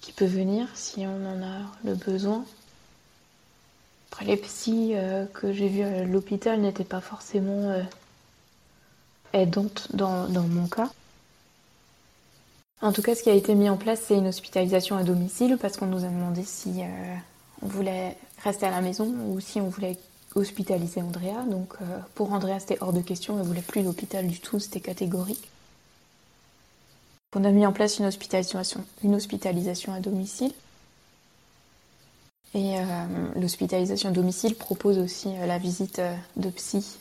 qui 0.00 0.12
peut 0.12 0.24
venir 0.24 0.68
si 0.74 1.06
on 1.06 1.26
en 1.26 1.42
a 1.42 1.62
le 1.84 1.94
besoin. 1.94 2.44
Après, 4.12 4.24
les 4.26 4.36
psys 4.36 4.92
euh, 4.94 5.26
que 5.26 5.52
j'ai 5.52 5.68
vus 5.68 5.82
à 5.82 6.04
l'hôpital 6.04 6.60
n'étaient 6.60 6.84
pas 6.84 7.00
forcément 7.00 7.70
euh, 7.70 7.82
aidantes 9.32 9.88
dans, 9.92 10.28
dans 10.28 10.44
mon 10.44 10.68
cas. 10.68 10.90
En 12.84 12.92
tout 12.92 13.00
cas, 13.00 13.14
ce 13.14 13.22
qui 13.22 13.30
a 13.30 13.34
été 13.34 13.54
mis 13.54 13.70
en 13.70 13.78
place, 13.78 14.02
c'est 14.06 14.14
une 14.14 14.26
hospitalisation 14.26 14.98
à 14.98 15.04
domicile 15.04 15.56
parce 15.58 15.78
qu'on 15.78 15.86
nous 15.86 16.04
a 16.04 16.08
demandé 16.08 16.42
si 16.44 16.82
euh, 16.82 17.16
on 17.62 17.66
voulait 17.66 18.14
rester 18.42 18.66
à 18.66 18.70
la 18.70 18.82
maison 18.82 19.10
ou 19.30 19.40
si 19.40 19.58
on 19.58 19.70
voulait 19.70 19.96
hospitaliser 20.34 21.00
Andrea. 21.00 21.46
Donc 21.50 21.76
euh, 21.80 21.98
pour 22.14 22.34
Andrea, 22.34 22.60
c'était 22.60 22.76
hors 22.82 22.92
de 22.92 23.00
question, 23.00 23.38
elle 23.38 23.46
voulait 23.46 23.62
plus 23.62 23.82
l'hôpital 23.82 24.26
du 24.26 24.38
tout, 24.38 24.60
c'était 24.60 24.80
catégorique. 24.80 25.48
On 27.34 27.44
a 27.44 27.50
mis 27.52 27.64
en 27.64 27.72
place 27.72 28.00
une 28.00 28.04
hospitalisation, 28.04 29.94
à 29.94 30.00
domicile. 30.00 30.52
Et 32.52 32.78
euh, 32.78 32.82
l'hospitalisation 33.40 34.10
à 34.10 34.12
domicile 34.12 34.56
propose 34.56 34.98
aussi 34.98 35.30
la 35.46 35.56
visite 35.56 36.02
de 36.36 36.50
psy. 36.50 36.98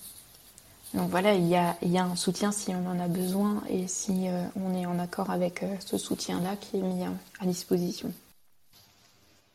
Donc 0.94 1.10
voilà, 1.10 1.34
il 1.34 1.48
y, 1.48 1.56
a, 1.56 1.76
il 1.82 1.92
y 1.92 1.98
a 1.98 2.04
un 2.04 2.16
soutien 2.16 2.52
si 2.52 2.70
on 2.76 2.86
en 2.88 3.00
a 3.00 3.08
besoin 3.08 3.64
et 3.68 3.88
si 3.88 4.28
euh, 4.28 4.46
on 4.56 4.76
est 4.76 4.86
en 4.86 5.00
accord 5.00 5.32
avec 5.32 5.64
euh, 5.64 5.76
ce 5.80 5.98
soutien-là 5.98 6.56
qui 6.56 6.78
est 6.78 6.82
mis 6.82 7.04
à, 7.04 7.10
à 7.40 7.46
disposition. 7.48 8.14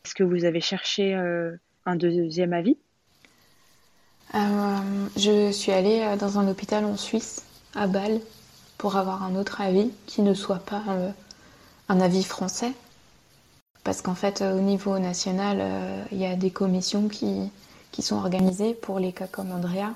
Est-ce 0.04 0.14
que 0.14 0.24
vous 0.24 0.44
avez 0.44 0.60
cherché 0.60 1.14
euh, 1.14 1.56
un 1.86 1.94
deuxième 1.94 2.52
avis? 2.52 2.76
Euh, 4.34 4.78
je 5.16 5.52
suis 5.52 5.70
allée 5.70 6.00
euh, 6.00 6.16
dans 6.16 6.40
un 6.40 6.48
hôpital 6.48 6.84
en 6.84 6.96
Suisse, 6.96 7.44
à 7.74 7.86
Bâle, 7.86 8.20
pour 8.76 8.96
avoir 8.96 9.22
un 9.22 9.36
autre 9.36 9.60
avis 9.60 9.92
qui 10.06 10.22
ne 10.22 10.34
soit 10.34 10.58
pas 10.58 10.82
euh, 10.88 11.10
un 11.88 12.00
avis 12.00 12.24
français. 12.24 12.72
Parce 13.84 14.02
qu'en 14.02 14.16
fait, 14.16 14.42
euh, 14.42 14.58
au 14.58 14.60
niveau 14.60 14.98
national, 14.98 15.58
euh, 15.60 16.04
il 16.10 16.18
y 16.18 16.26
a 16.26 16.34
des 16.34 16.50
commissions 16.50 17.08
qui, 17.08 17.50
qui 17.92 18.02
sont 18.02 18.16
organisées 18.16 18.74
pour 18.74 18.98
les 18.98 19.12
cas 19.12 19.28
comme 19.28 19.52
Andrea. 19.52 19.94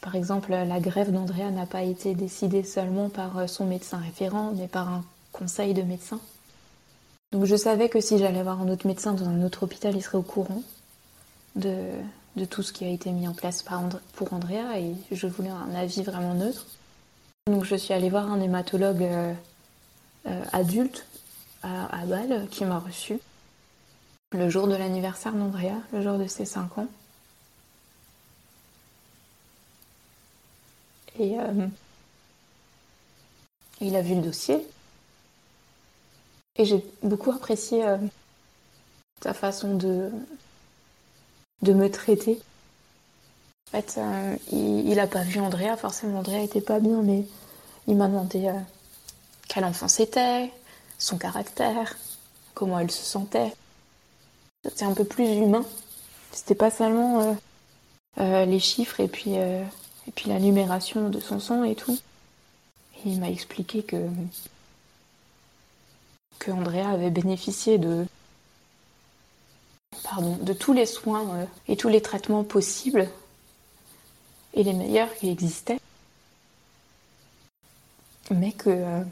Par 0.00 0.14
exemple, 0.14 0.52
la 0.52 0.80
grève 0.80 1.12
d'Andrea 1.12 1.50
n'a 1.50 1.66
pas 1.66 1.82
été 1.82 2.14
décidée 2.14 2.62
seulement 2.62 3.08
par 3.08 3.38
euh, 3.38 3.46
son 3.46 3.66
médecin 3.66 3.98
référent, 3.98 4.52
mais 4.56 4.68
par 4.68 4.88
un 4.88 5.04
conseil 5.32 5.74
de 5.74 5.82
médecins. 5.82 6.20
Donc 7.32 7.44
je 7.44 7.56
savais 7.56 7.88
que 7.88 8.00
si 8.00 8.18
j'allais 8.18 8.42
voir 8.42 8.60
un 8.60 8.68
autre 8.68 8.86
médecin 8.86 9.12
dans 9.12 9.28
un 9.28 9.42
autre 9.42 9.64
hôpital, 9.64 9.96
il 9.96 10.02
serait 10.02 10.18
au 10.18 10.22
courant 10.22 10.62
de, 11.56 11.90
tout 12.50 12.62
ce 12.62 12.72
qui 12.72 12.84
a 12.84 12.88
été 12.88 13.10
mis 13.10 13.26
en 13.26 13.34
place 13.34 13.64
pour 14.14 14.32
Andrea 14.32 14.78
et 14.78 14.94
je 15.10 15.26
voulais 15.26 15.50
un 15.50 15.74
avis 15.74 16.02
vraiment 16.02 16.34
neutre. 16.34 16.66
Donc 17.46 17.64
je 17.64 17.74
suis 17.74 17.92
allée 17.92 18.10
voir 18.10 18.30
un 18.30 18.40
hématologue 18.40 19.02
euh, 19.02 19.34
euh, 20.26 20.44
adulte 20.52 21.06
à, 21.62 22.02
à 22.02 22.06
Bâle 22.06 22.46
qui 22.50 22.64
m'a 22.64 22.78
reçu 22.78 23.18
le 24.32 24.48
jour 24.48 24.68
de 24.68 24.76
l'anniversaire 24.76 25.32
d'Andrea, 25.32 25.80
le 25.92 26.02
jour 26.02 26.18
de 26.18 26.26
ses 26.26 26.44
5 26.44 26.78
ans. 26.78 26.88
Et 31.18 31.38
euh, 31.38 31.66
il 33.80 33.96
a 33.96 34.02
vu 34.02 34.14
le 34.14 34.22
dossier. 34.22 34.66
Et 36.56 36.64
j'ai 36.64 36.84
beaucoup 37.02 37.30
apprécié 37.30 37.84
euh, 37.84 37.98
sa 39.22 39.34
façon 39.34 39.74
de, 39.74 40.10
de 41.62 41.72
me 41.72 41.90
traiter. 41.90 42.40
En 43.68 43.70
fait, 43.72 43.94
euh, 43.98 44.36
il, 44.52 44.88
il 44.88 45.00
a 45.00 45.06
pas 45.06 45.22
vu 45.22 45.40
Andrea, 45.40 45.76
forcément 45.76 46.20
Andrea 46.20 46.42
était 46.42 46.60
pas 46.60 46.80
bien, 46.80 47.02
mais 47.02 47.26
il 47.86 47.96
m'a 47.96 48.08
demandé 48.08 48.52
quel 49.48 49.64
enfant 49.64 49.88
c'était, 49.88 50.50
son 50.98 51.18
caractère, 51.18 51.96
comment 52.54 52.78
elle 52.78 52.90
se 52.90 53.04
sentait. 53.04 53.52
C'était 54.64 54.84
un 54.84 54.94
peu 54.94 55.04
plus 55.04 55.24
humain. 55.24 55.64
C'était 56.32 56.54
pas 56.54 56.70
seulement 56.70 57.36
les 58.18 58.58
chiffres 58.58 59.00
et 59.00 59.08
puis, 59.08 59.38
euh, 59.38 59.62
et 60.06 60.10
puis 60.12 60.28
la 60.28 60.38
numération 60.38 61.08
de 61.08 61.20
son 61.20 61.40
sang 61.40 61.64
et 61.64 61.74
tout. 61.74 61.98
Il 63.04 63.20
m'a 63.20 63.30
expliqué 63.30 63.82
que, 63.82 64.08
que 66.38 66.50
Andrea 66.50 66.90
avait 66.90 67.10
bénéficié 67.10 67.78
de, 67.78 68.06
pardon, 70.02 70.36
de 70.36 70.52
tous 70.52 70.72
les 70.72 70.86
soins 70.86 71.28
euh, 71.36 71.46
et 71.68 71.76
tous 71.76 71.88
les 71.88 72.00
traitements 72.00 72.44
possibles 72.44 73.08
et 74.54 74.62
les 74.62 74.72
meilleurs 74.72 75.14
qui 75.14 75.28
existaient. 75.28 75.78
Mais 78.30 78.52
que, 78.52 78.70
euh, 78.70 79.04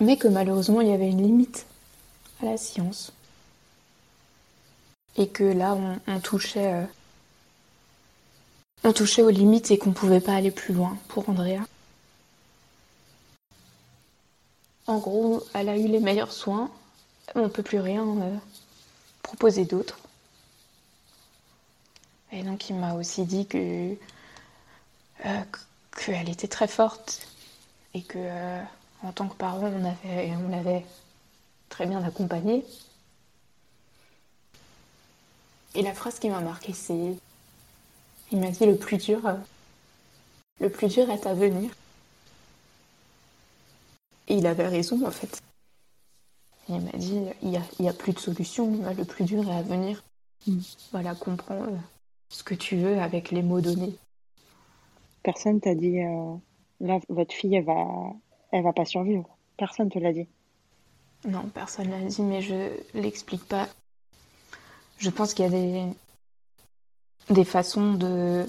mais 0.00 0.16
que 0.16 0.28
malheureusement 0.28 0.80
il 0.80 0.88
y 0.88 0.92
avait 0.92 1.10
une 1.10 1.22
limite 1.22 1.66
à 2.42 2.46
la 2.46 2.56
science. 2.56 3.12
Et 5.16 5.28
que 5.28 5.44
là 5.44 5.74
on, 5.74 5.98
on 6.06 6.20
touchait, 6.20 6.72
euh, 6.72 6.84
on 8.84 8.92
touchait 8.92 9.22
aux 9.22 9.30
limites 9.30 9.70
et 9.70 9.78
qu'on 9.78 9.92
pouvait 9.92 10.20
pas 10.20 10.34
aller 10.34 10.50
plus 10.50 10.74
loin 10.74 10.96
pour 11.08 11.28
Andrea. 11.28 11.60
En 14.86 14.98
gros, 14.98 15.42
elle 15.52 15.68
a 15.68 15.76
eu 15.76 15.86
les 15.86 16.00
meilleurs 16.00 16.32
soins, 16.32 16.70
on 17.34 17.48
peut 17.50 17.62
plus 17.62 17.80
rien 17.80 18.06
euh, 18.06 18.36
proposer 19.22 19.64
d'autre. 19.64 19.98
Et 22.32 22.42
donc 22.42 22.70
il 22.70 22.76
m'a 22.76 22.94
aussi 22.94 23.24
dit 23.24 23.46
que 23.46 23.94
euh, 25.26 25.42
qu'elle 25.96 26.28
était 26.28 26.48
très 26.48 26.68
forte 26.68 27.26
et 27.94 28.02
que 28.02 28.18
euh, 28.18 28.62
en 29.02 29.12
tant 29.12 29.28
que 29.28 29.34
parent 29.34 29.60
on 29.62 30.44
on 30.44 30.48
l'avait 30.48 30.84
très 31.68 31.86
bien 31.86 32.02
accompagnée. 32.02 32.64
Et 35.74 35.82
la 35.82 35.94
phrase 35.94 36.18
qui 36.18 36.30
m'a 36.30 36.40
marquée 36.40 36.72
c'est 36.72 37.14
il 38.32 38.40
m'a 38.40 38.50
dit 38.50 38.66
le 38.66 38.76
plus 38.76 38.98
dur 38.98 39.26
euh, 39.26 39.34
le 40.60 40.70
plus 40.70 40.88
dur 40.88 41.08
est 41.10 41.26
à 41.26 41.34
venir. 41.34 41.70
Et 44.26 44.34
il 44.34 44.46
avait 44.46 44.66
raison 44.66 45.06
en 45.06 45.10
fait. 45.10 45.40
Il 46.68 46.80
m'a 46.80 46.92
dit 46.92 47.22
il 47.42 47.50
y 47.50 47.56
a, 47.56 47.62
il 47.78 47.84
y 47.84 47.88
a 47.88 47.92
plus 47.92 48.12
de 48.12 48.18
solution, 48.18 48.82
le 48.96 49.04
plus 49.04 49.24
dur 49.24 49.48
est 49.48 49.56
à 49.56 49.62
venir. 49.62 50.02
Voilà, 50.92 51.14
comprends 51.14 51.62
euh, 51.62 51.76
ce 52.28 52.42
que 52.42 52.54
tu 52.54 52.76
veux 52.76 53.00
avec 53.00 53.30
les 53.30 53.42
mots 53.42 53.60
donnés. 53.60 53.96
Personne 55.22 55.60
t'a 55.60 55.74
dit 55.74 56.00
euh, 56.00 56.34
là 56.80 57.00
votre 57.08 57.34
fille 57.34 57.54
elle 57.54 57.64
va 57.64 57.86
elle 58.52 58.62
va 58.62 58.72
pas 58.72 58.84
survivre. 58.84 59.28
Personne 59.56 59.90
te 59.90 59.98
l'a 59.98 60.12
dit. 60.12 60.26
Non, 61.24 61.48
personne 61.52 61.90
l'a 61.90 62.00
dit, 62.00 62.22
mais 62.22 62.40
je 62.40 62.70
l'explique 62.94 63.44
pas. 63.44 63.68
Je 64.98 65.10
pense 65.10 65.34
qu'il 65.34 65.44
y 65.44 65.48
a 65.48 65.50
des 65.50 65.84
des 67.30 67.44
façons 67.44 67.94
de. 67.94 68.44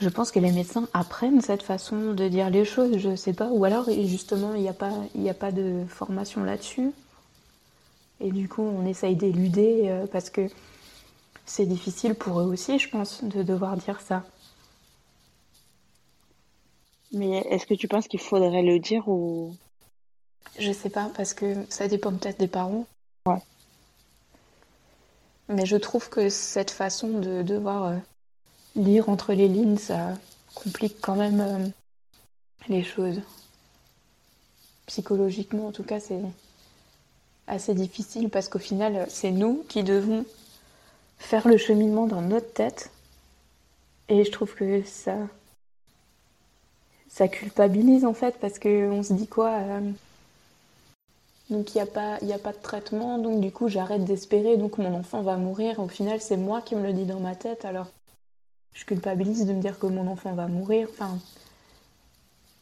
Je 0.00 0.08
pense 0.08 0.30
que 0.30 0.38
les 0.38 0.52
médecins 0.52 0.86
apprennent 0.92 1.40
cette 1.40 1.64
façon 1.64 2.12
de 2.12 2.28
dire 2.28 2.48
les 2.48 2.64
choses, 2.64 2.96
je 2.98 3.16
sais 3.16 3.32
pas. 3.32 3.48
Ou 3.50 3.64
alors, 3.64 3.90
justement, 3.90 4.54
il 4.54 4.62
n'y 4.62 4.68
a, 4.68 4.72
pas- 4.72 4.92
y 5.16 5.28
a 5.28 5.34
pas 5.34 5.50
de 5.50 5.84
formation 5.88 6.44
là-dessus. 6.44 6.92
Et 8.20 8.32
du 8.32 8.48
coup, 8.48 8.62
on 8.62 8.84
essaye 8.86 9.14
d'éluder 9.14 9.82
euh, 9.88 10.06
parce 10.08 10.28
que 10.30 10.48
c'est 11.46 11.66
difficile 11.66 12.14
pour 12.14 12.40
eux 12.40 12.44
aussi, 12.44 12.78
je 12.78 12.88
pense, 12.90 13.24
de 13.24 13.42
devoir 13.42 13.76
dire 13.76 14.00
ça. 14.00 14.24
Mais 17.12 17.38
est-ce 17.48 17.64
que 17.64 17.72
tu 17.74 17.88
penses 17.88 18.08
qu'il 18.08 18.20
faudrait 18.20 18.62
le 18.62 18.78
dire 18.78 19.08
ou 19.08 19.56
Je 20.58 20.72
sais 20.72 20.90
pas, 20.90 21.10
parce 21.16 21.32
que 21.32 21.64
ça 21.68 21.86
dépend 21.86 22.12
peut-être 22.12 22.40
des 22.40 22.48
parents. 22.48 22.86
Ouais. 23.26 23.40
Mais 25.48 25.66
je 25.66 25.76
trouve 25.76 26.08
que 26.08 26.28
cette 26.28 26.70
façon 26.70 27.18
de 27.18 27.42
devoir 27.42 27.84
euh, 27.84 27.96
lire 28.76 29.08
entre 29.08 29.32
les 29.34 29.48
lignes, 29.48 29.78
ça 29.78 30.14
complique 30.54 31.00
quand 31.00 31.16
même 31.16 31.40
euh, 31.40 31.68
les 32.68 32.82
choses. 32.82 33.20
Psychologiquement, 34.86 35.66
en 35.66 35.72
tout 35.72 35.82
cas, 35.82 36.00
c'est 36.00 36.22
assez 37.46 37.74
difficile 37.74 38.30
parce 38.30 38.48
qu'au 38.48 38.58
final, 38.58 39.06
c'est 39.08 39.30
nous 39.30 39.64
qui 39.68 39.82
devons 39.82 40.24
faire 41.18 41.46
le 41.46 41.56
cheminement 41.56 42.06
dans 42.06 42.22
notre 42.22 42.52
tête. 42.52 42.90
Et 44.08 44.24
je 44.24 44.30
trouve 44.30 44.54
que 44.54 44.82
ça, 44.84 45.16
ça 47.08 47.28
culpabilise 47.28 48.04
en 48.04 48.14
fait 48.14 48.38
parce 48.40 48.58
que 48.58 48.90
on 48.90 49.02
se 49.02 49.12
dit 49.12 49.26
quoi 49.26 49.50
euh, 49.50 49.90
Donc 51.50 51.74
il 51.74 51.78
n'y 51.78 51.82
a, 51.82 51.86
pas, 51.86 52.14
a 52.14 52.38
pas 52.38 52.52
de 52.52 52.62
traitement, 52.62 53.18
donc 53.18 53.40
du 53.40 53.52
coup 53.52 53.68
j'arrête 53.68 54.04
d'espérer, 54.04 54.56
donc 54.56 54.78
mon 54.78 54.94
enfant 54.94 55.22
va 55.22 55.36
mourir. 55.36 55.78
Au 55.78 55.88
final, 55.88 56.20
c'est 56.20 56.38
moi 56.38 56.62
qui 56.62 56.74
me 56.74 56.82
le 56.82 56.92
dis 56.92 57.04
dans 57.04 57.20
ma 57.20 57.34
tête, 57.34 57.64
alors 57.64 57.86
je 58.72 58.84
culpabilise 58.84 59.46
de 59.46 59.52
me 59.52 59.60
dire 59.60 59.78
que 59.78 59.86
mon 59.86 60.10
enfant 60.10 60.32
va 60.32 60.46
mourir. 60.48 60.88
Enfin, 60.90 61.18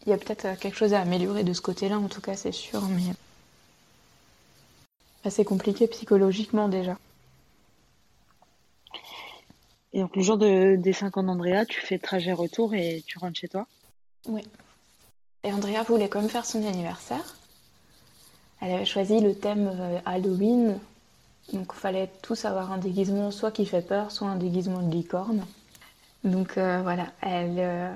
il 0.05 0.11
y 0.11 0.13
a 0.13 0.19
peut-être 0.19 0.59
quelque 0.59 0.77
chose 0.77 0.95
à 0.95 1.01
améliorer 1.01 1.45
de 1.45 1.53
ce 1.53 1.61
côté-là, 1.61 1.99
en 1.99 2.09
tout 2.09 2.21
cas, 2.21 2.35
c'est 2.35 2.53
sûr, 2.53 2.83
mais 2.83 3.15
c'est 5.31 5.45
compliqué 5.45 5.87
psychologiquement 5.87 6.69
déjà. 6.69 6.99
Et 9.93 10.01
donc 10.01 10.17
le 10.17 10.23
jour 10.23 10.39
de, 10.39 10.77
des 10.77 10.93
5 10.93 11.19
ans 11.19 11.23
d'Andrea, 11.23 11.67
tu 11.67 11.81
fais 11.81 11.99
trajet 11.99 12.33
retour 12.33 12.75
et 12.75 13.05
tu 13.07 13.19
rentres 13.19 13.39
chez 13.39 13.49
toi? 13.49 13.67
Oui. 14.27 14.43
Et 15.45 15.53
Andrea 15.53 15.83
voulait 15.87 16.09
quand 16.09 16.21
même 16.21 16.31
faire 16.31 16.47
son 16.47 16.67
anniversaire. 16.67 17.37
Elle 18.63 18.75
avait 18.75 18.85
choisi 18.85 19.19
le 19.19 19.35
thème 19.35 19.71
euh, 19.75 19.99
Halloween. 20.07 20.79
Donc 21.53 21.73
il 21.75 21.79
fallait 21.79 22.09
tous 22.23 22.45
avoir 22.45 22.71
un 22.71 22.79
déguisement 22.79 23.33
soit 23.33 23.51
qui 23.51 23.67
fait 23.67 23.83
peur, 23.83 24.13
soit 24.13 24.29
un 24.29 24.37
déguisement 24.37 24.81
de 24.81 24.93
licorne. 24.93 25.45
Donc 26.23 26.57
euh, 26.57 26.81
voilà, 26.83 27.07
elle, 27.21 27.57
euh, 27.59 27.93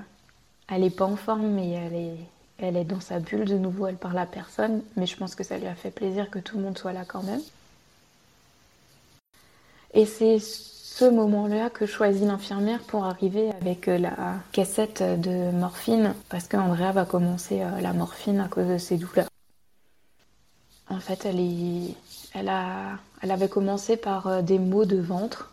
elle 0.69 0.83
est 0.83 0.91
pas 0.91 1.05
en 1.05 1.15
forme, 1.15 1.47
mais 1.53 1.71
elle 1.71 1.95
est, 1.95 2.17
elle 2.59 2.77
est 2.77 2.85
dans 2.85 2.99
sa 2.99 3.21
bulle 3.21 3.45
de 3.45 3.57
nouveau, 3.57 3.87
elle 3.87 3.97
parle 3.97 4.19
à 4.19 4.27
personne, 4.27 4.83
mais 4.97 5.07
je 5.07 5.17
pense 5.17 5.37
que 5.37 5.45
ça 5.45 5.57
lui 5.57 5.69
a 5.69 5.77
fait 5.77 5.93
plaisir 5.93 6.29
que 6.29 6.41
tout 6.41 6.57
le 6.57 6.65
monde 6.65 6.77
soit 6.77 6.93
là 6.93 7.05
quand 7.07 7.23
même. 7.23 7.43
Et 9.95 10.05
c'est 10.05 10.41
ce 10.41 11.05
moment-là 11.05 11.71
que 11.71 11.87
choisit 11.87 12.25
l'infirmière 12.25 12.81
pour 12.81 13.05
arriver 13.05 13.51
avec 13.61 13.87
la 13.87 14.41
cassette 14.51 15.03
de 15.03 15.53
morphine, 15.53 16.15
parce 16.29 16.49
qu'Andrea 16.49 16.91
va 16.91 17.05
commencer 17.05 17.63
la 17.81 17.93
morphine 17.93 18.41
à 18.41 18.49
cause 18.49 18.67
de 18.67 18.79
ses 18.79 18.97
douleurs. 18.97 19.29
En 20.89 21.01
fait, 21.01 21.27
elle, 21.27 22.51
avait 23.31 23.49
commencé 23.49 23.97
par 23.97 24.27
euh, 24.27 24.43
des 24.43 24.59
maux 24.59 24.85
de 24.85 24.99
ventre. 24.99 25.53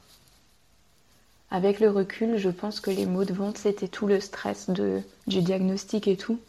Avec 1.49 1.79
le 1.79 1.89
recul, 1.89 2.37
je 2.37 2.49
pense 2.49 2.79
que 2.79 2.91
les 2.91 3.05
maux 3.05 3.25
de 3.25 3.33
ventre, 3.33 3.59
c'était 3.59 3.87
tout 3.87 4.07
le 4.07 4.19
stress 4.19 4.69
du 4.69 5.41
diagnostic 5.41 6.07
et 6.07 6.17
tout 6.17 6.39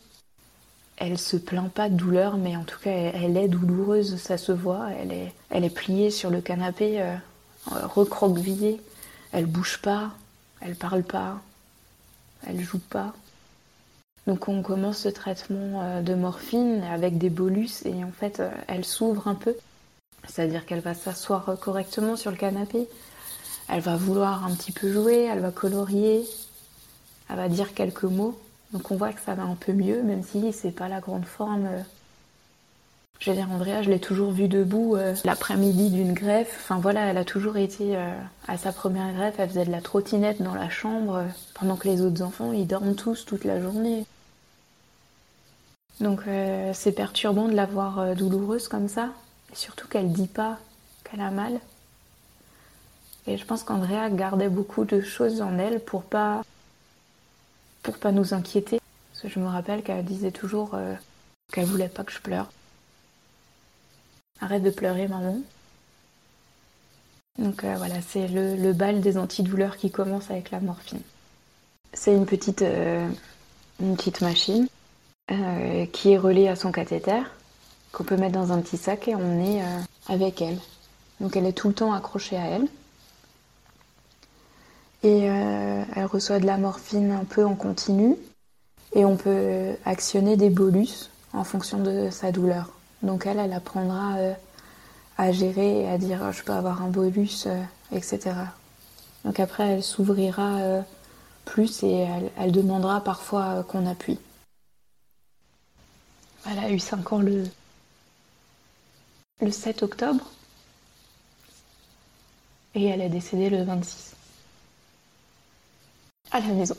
elle 0.96 1.18
se 1.18 1.36
plaint 1.36 1.70
pas 1.70 1.88
de 1.88 1.96
douleur, 1.96 2.36
mais 2.36 2.56
en 2.56 2.64
tout 2.64 2.78
cas, 2.78 2.90
elle, 2.90 3.36
est 3.36 3.48
douloureuse, 3.48 4.16
ça 4.16 4.38
se 4.38 4.52
voit. 4.52 4.88
Elle 4.92 5.64
est, 5.64 5.70
pliée 5.70 6.10
sur 6.10 6.30
le 6.30 6.40
canapé, 6.40 7.00
euh, 7.00 7.16
recroquevillée. 7.66 8.80
Elle 9.32 9.46
bouge 9.46 9.78
pas, 9.82 10.12
elle 10.60 10.76
parle 10.76 11.02
pas, 11.02 11.40
elle 12.46 12.60
joue 12.60 12.78
pas. 12.78 13.12
Donc 14.26 14.48
on 14.48 14.62
commence 14.62 14.98
ce 14.98 15.08
traitement 15.08 15.82
euh, 15.82 16.02
de 16.02 16.14
morphine 16.14 16.82
avec 16.90 17.18
des 17.18 17.30
bolus 17.30 17.84
et 17.84 18.04
en 18.04 18.12
fait, 18.12 18.40
euh, 18.40 18.50
elle 18.68 18.84
s'ouvre 18.84 19.28
un 19.28 19.34
peu. 19.34 19.54
C'est-à-dire 20.26 20.64
qu'elle 20.64 20.80
va 20.80 20.94
s'asseoir 20.94 21.58
correctement 21.60 22.16
sur 22.16 22.30
le 22.30 22.36
canapé. 22.36 22.88
Elle 23.68 23.80
va 23.80 23.96
vouloir 23.96 24.44
un 24.46 24.54
petit 24.54 24.72
peu 24.72 24.90
jouer, 24.92 25.28
elle 25.30 25.40
va 25.40 25.50
colorier, 25.50 26.24
elle 27.28 27.36
va 27.36 27.48
dire 27.48 27.74
quelques 27.74 28.04
mots. 28.04 28.38
Donc 28.72 28.90
on 28.90 28.96
voit 28.96 29.12
que 29.12 29.20
ça 29.20 29.34
va 29.34 29.42
un 29.42 29.54
peu 29.54 29.72
mieux, 29.72 30.02
même 30.02 30.22
si 30.22 30.52
c'est 30.52 30.70
pas 30.70 30.88
la 30.88 31.00
grande 31.00 31.26
forme. 31.26 31.68
Je 33.20 33.30
veux 33.30 33.36
dire, 33.36 33.48
Andrea, 33.50 33.82
je 33.82 33.90
l'ai 33.90 34.00
toujours 34.00 34.32
vue 34.32 34.48
debout 34.48 34.96
euh, 34.96 35.14
l'après-midi 35.24 35.90
d'une 35.90 36.12
greffe. 36.12 36.58
Enfin 36.62 36.78
voilà, 36.78 37.06
elle 37.06 37.16
a 37.16 37.24
toujours 37.24 37.56
été 37.56 37.96
euh, 37.96 38.10
à 38.48 38.58
sa 38.58 38.72
première 38.72 39.12
greffe, 39.14 39.36
elle 39.38 39.48
faisait 39.48 39.64
de 39.64 39.70
la 39.70 39.80
trottinette 39.80 40.42
dans 40.42 40.54
la 40.54 40.68
chambre, 40.68 41.14
euh, 41.14 41.24
pendant 41.54 41.76
que 41.76 41.88
les 41.88 42.02
autres 42.02 42.22
enfants, 42.22 42.52
ils 42.52 42.66
dorment 42.66 42.94
tous 42.94 43.24
toute 43.24 43.44
la 43.44 43.60
journée. 43.60 44.04
Donc 46.00 46.22
c'est 46.72 46.92
perturbant 46.92 47.48
de 47.48 47.54
la 47.54 47.66
voir 47.66 48.16
douloureuse 48.16 48.68
comme 48.68 48.88
ça, 48.88 49.10
et 49.52 49.54
surtout 49.54 49.86
qu'elle 49.86 50.12
dit 50.12 50.26
pas 50.26 50.58
qu'elle 51.04 51.20
a 51.20 51.30
mal. 51.30 51.60
Et 53.26 53.38
je 53.38 53.44
pense 53.44 53.62
qu'Andrea 53.62 54.10
gardait 54.10 54.48
beaucoup 54.48 54.84
de 54.84 55.00
choses 55.00 55.40
en 55.40 55.58
elle 55.58 55.80
pour 55.80 56.02
pas 56.02 56.42
pour 57.82 57.98
pas 57.98 58.10
nous 58.10 58.34
inquiéter. 58.34 58.80
Parce 59.12 59.22
que 59.22 59.28
je 59.28 59.38
me 59.38 59.46
rappelle 59.46 59.84
qu'elle 59.84 60.04
disait 60.04 60.32
toujours 60.32 60.74
euh, 60.74 60.94
qu'elle 61.52 61.66
voulait 61.66 61.88
pas 61.88 62.02
que 62.02 62.12
je 62.12 62.18
pleure. 62.18 62.50
Arrête 64.40 64.62
de 64.62 64.70
pleurer, 64.70 65.06
maman. 65.06 65.40
Donc 67.38 67.64
euh, 67.64 67.74
voilà, 67.76 67.96
c'est 68.08 68.26
le, 68.28 68.72
bal 68.72 69.00
des 69.00 69.16
antidouleurs 69.16 69.76
qui 69.76 69.90
commence 69.90 70.30
avec 70.30 70.50
la 70.50 70.60
morphine. 70.60 71.02
C'est 71.92 72.14
une 72.14 72.26
petite, 72.26 72.62
euh, 72.62 73.08
une 73.80 73.96
petite 73.96 74.20
machine 74.20 74.66
qui 75.92 76.12
est 76.12 76.18
reliée 76.18 76.48
à 76.48 76.56
son 76.56 76.70
cathéter, 76.70 77.22
qu'on 77.92 78.04
peut 78.04 78.16
mettre 78.16 78.34
dans 78.34 78.52
un 78.52 78.60
petit 78.60 78.76
sac 78.76 79.08
et 79.08 79.14
on 79.14 79.40
est 79.40 79.62
avec 80.08 80.42
elle. 80.42 80.58
Donc 81.20 81.36
elle 81.36 81.46
est 81.46 81.52
tout 81.52 81.68
le 81.68 81.74
temps 81.74 81.92
accrochée 81.92 82.36
à 82.36 82.46
elle. 82.46 82.66
Et 85.02 85.28
euh, 85.28 85.84
elle 85.94 86.06
reçoit 86.06 86.38
de 86.38 86.46
la 86.46 86.56
morphine 86.56 87.12
un 87.12 87.24
peu 87.24 87.44
en 87.44 87.54
continu. 87.54 88.16
Et 88.94 89.04
on 89.04 89.16
peut 89.16 89.72
actionner 89.84 90.36
des 90.36 90.50
bolus 90.50 91.10
en 91.32 91.44
fonction 91.44 91.78
de 91.78 92.08
sa 92.10 92.32
douleur. 92.32 92.70
Donc 93.02 93.26
elle, 93.26 93.38
elle 93.38 93.52
apprendra 93.52 94.16
euh, 94.16 94.32
à 95.18 95.30
gérer 95.30 95.82
et 95.82 95.88
à 95.88 95.98
dire 95.98 96.32
je 96.32 96.42
peux 96.42 96.52
avoir 96.52 96.82
un 96.82 96.88
bolus, 96.88 97.44
euh, 97.46 97.60
etc. 97.92 98.32
Donc 99.24 99.40
après, 99.40 99.68
elle 99.68 99.82
s'ouvrira 99.82 100.58
plus 101.46 101.82
et 101.82 102.06
elle, 102.38 102.52
demandera 102.52 103.02
parfois 103.02 103.64
qu'on 103.66 103.86
appuie. 103.86 104.18
Elle 106.46 106.58
a 106.58 106.70
eu 106.70 106.78
5 106.78 107.12
ans 107.12 107.18
le, 107.18 107.44
le 109.40 109.50
7 109.50 109.82
octobre 109.82 110.30
et 112.74 112.84
elle 112.84 113.00
est 113.00 113.08
décédée 113.08 113.50
le 113.50 113.62
26 113.62 114.14
à 116.30 116.40
la 116.40 116.46
maison. 116.48 116.76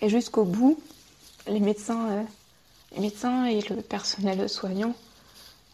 Et 0.00 0.08
jusqu'au 0.08 0.44
bout, 0.44 0.80
les 1.46 1.60
médecins, 1.60 2.10
euh, 2.10 2.22
les 2.94 3.00
médecins 3.00 3.44
et 3.46 3.60
le 3.68 3.82
personnel 3.82 4.48
soignant 4.48 4.94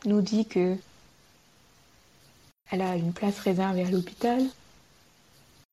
nous 0.05 0.21
dit 0.21 0.47
que 0.47 0.77
elle 2.71 2.83
a 2.83 2.97
une 2.97 3.13
place 3.13 3.39
réservée 3.39 3.85
à 3.85 3.91
l'hôpital, 3.91 4.43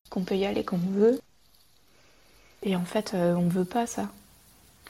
qu'on 0.10 0.24
peut 0.24 0.36
y 0.36 0.46
aller 0.46 0.64
quand 0.64 0.76
on 0.76 0.92
veut. 0.92 1.20
Et 2.64 2.76
en 2.76 2.86
fait, 2.86 3.14
euh, 3.14 3.34
on 3.36 3.44
ne 3.44 3.50
veut 3.50 3.66
pas 3.66 3.88
ça. 3.88 4.10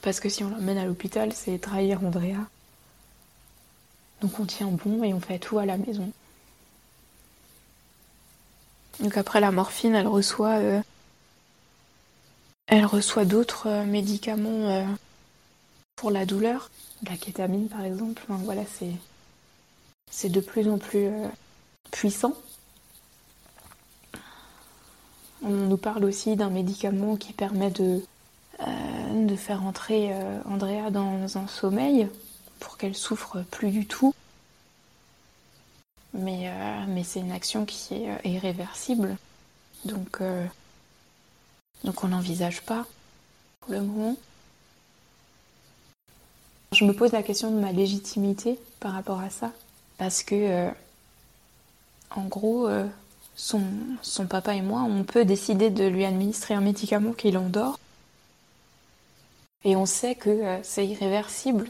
Parce 0.02 0.20
que 0.20 0.30
si 0.30 0.44
on 0.44 0.50
l'emmène 0.50 0.78
à 0.78 0.86
l'hôpital, 0.86 1.32
c'est 1.34 1.60
trahir 1.60 2.04
Andrea. 2.04 2.48
Donc 4.22 4.40
on 4.40 4.46
tient 4.46 4.68
bon 4.68 5.04
et 5.04 5.14
on 5.14 5.20
fait 5.20 5.40
tout 5.40 5.60
à 5.60 5.66
la 5.66 5.78
maison. 5.78 6.12
Donc 9.00 9.18
après 9.18 9.40
la 9.40 9.52
morphine, 9.52 9.96
elle 9.96 10.08
reçoit 10.08 10.58
euh, 10.60 10.82
elle 12.68 12.86
reçoit 12.86 13.26
d'autres 13.26 13.68
euh, 13.68 13.86
médicaments 13.86 14.70
euh, 14.70 14.86
pour 15.96 16.12
la 16.12 16.26
douleur, 16.26 16.70
la 17.08 17.18
kétamine 17.18 17.68
par 17.68 17.84
exemple. 17.84 18.24
voilà, 18.28 18.64
c'est 18.80 18.92
c'est 20.12 20.30
de 20.30 20.40
plus 20.40 20.70
en 20.70 20.78
plus 20.78 21.10
puissant. 21.92 22.34
On 25.44 25.50
nous 25.50 25.78
parle 25.78 26.06
aussi 26.06 26.36
d'un 26.36 26.50
médicament 26.50 27.16
qui 27.16 27.34
permet 27.34 27.72
de, 27.72 28.04
de 28.66 29.36
faire 29.36 29.64
entrer 29.64 30.14
Andrea 30.46 30.92
dans 30.92 31.38
un 31.38 31.48
sommeil 31.48 32.08
pour 32.60 32.78
qu'elle 32.78 32.96
souffre 32.96 33.44
plus 33.52 33.72
du 33.72 33.86
tout. 33.86 34.14
Mais, 36.14 36.52
mais 36.88 37.04
c'est 37.04 37.20
une 37.20 37.32
action 37.32 37.66
qui 37.66 37.96
est 37.96 38.30
irréversible. 38.30 39.18
Donc 39.86 40.22
donc 41.84 42.04
on 42.04 42.10
n'envisage 42.10 42.62
pas 42.62 42.86
pour 43.62 43.74
le 43.74 43.82
moment. 43.82 44.16
Je 46.74 46.86
me 46.86 46.94
pose 46.94 47.12
la 47.12 47.24
question 47.24 47.52
de 47.52 47.60
ma 47.60 47.72
légitimité 47.72 48.60
par 48.80 48.94
rapport 48.94 49.20
à 49.20 49.30
ça. 49.30 49.52
Parce 49.98 50.24
que, 50.24 50.36
euh, 50.36 50.70
en 52.16 52.24
gros, 52.24 52.68
euh, 52.68 52.88
son, 53.36 53.62
son, 54.02 54.26
papa 54.26 54.56
et 54.56 54.62
moi, 54.62 54.82
on 54.82 55.04
peut 55.04 55.26
décider 55.26 55.70
de 55.70 55.86
lui 55.86 56.06
administrer 56.06 56.54
un 56.54 56.62
médicament 56.62 57.12
qui 57.12 57.32
l'endort. 57.32 57.78
Et 59.64 59.76
on 59.76 59.86
sait 59.86 60.16
que 60.16 60.30
euh, 60.30 60.60
c'est 60.64 60.88
irréversible. 60.88 61.70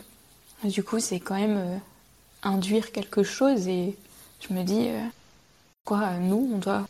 Du 0.64 0.84
coup, 0.84 1.00
c'est 1.00 1.20
quand 1.20 1.36
même 1.36 1.82
induire 2.44 2.92
quelque 2.92 3.24
chose. 3.24 3.68
Et 3.68 3.98
je 4.40 4.54
me 4.54 4.64
dis, 4.64 4.90
quoi, 5.86 6.12
nous, 6.18 6.52
on 6.54 6.58
doit, 6.60 6.88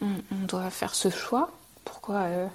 on 0.00 0.44
doit 0.46 0.70
faire 0.70 0.94
ce 0.94 1.10
choix? 1.10 1.50
Pourquoi 1.84 2.20
euh... 2.20 2.46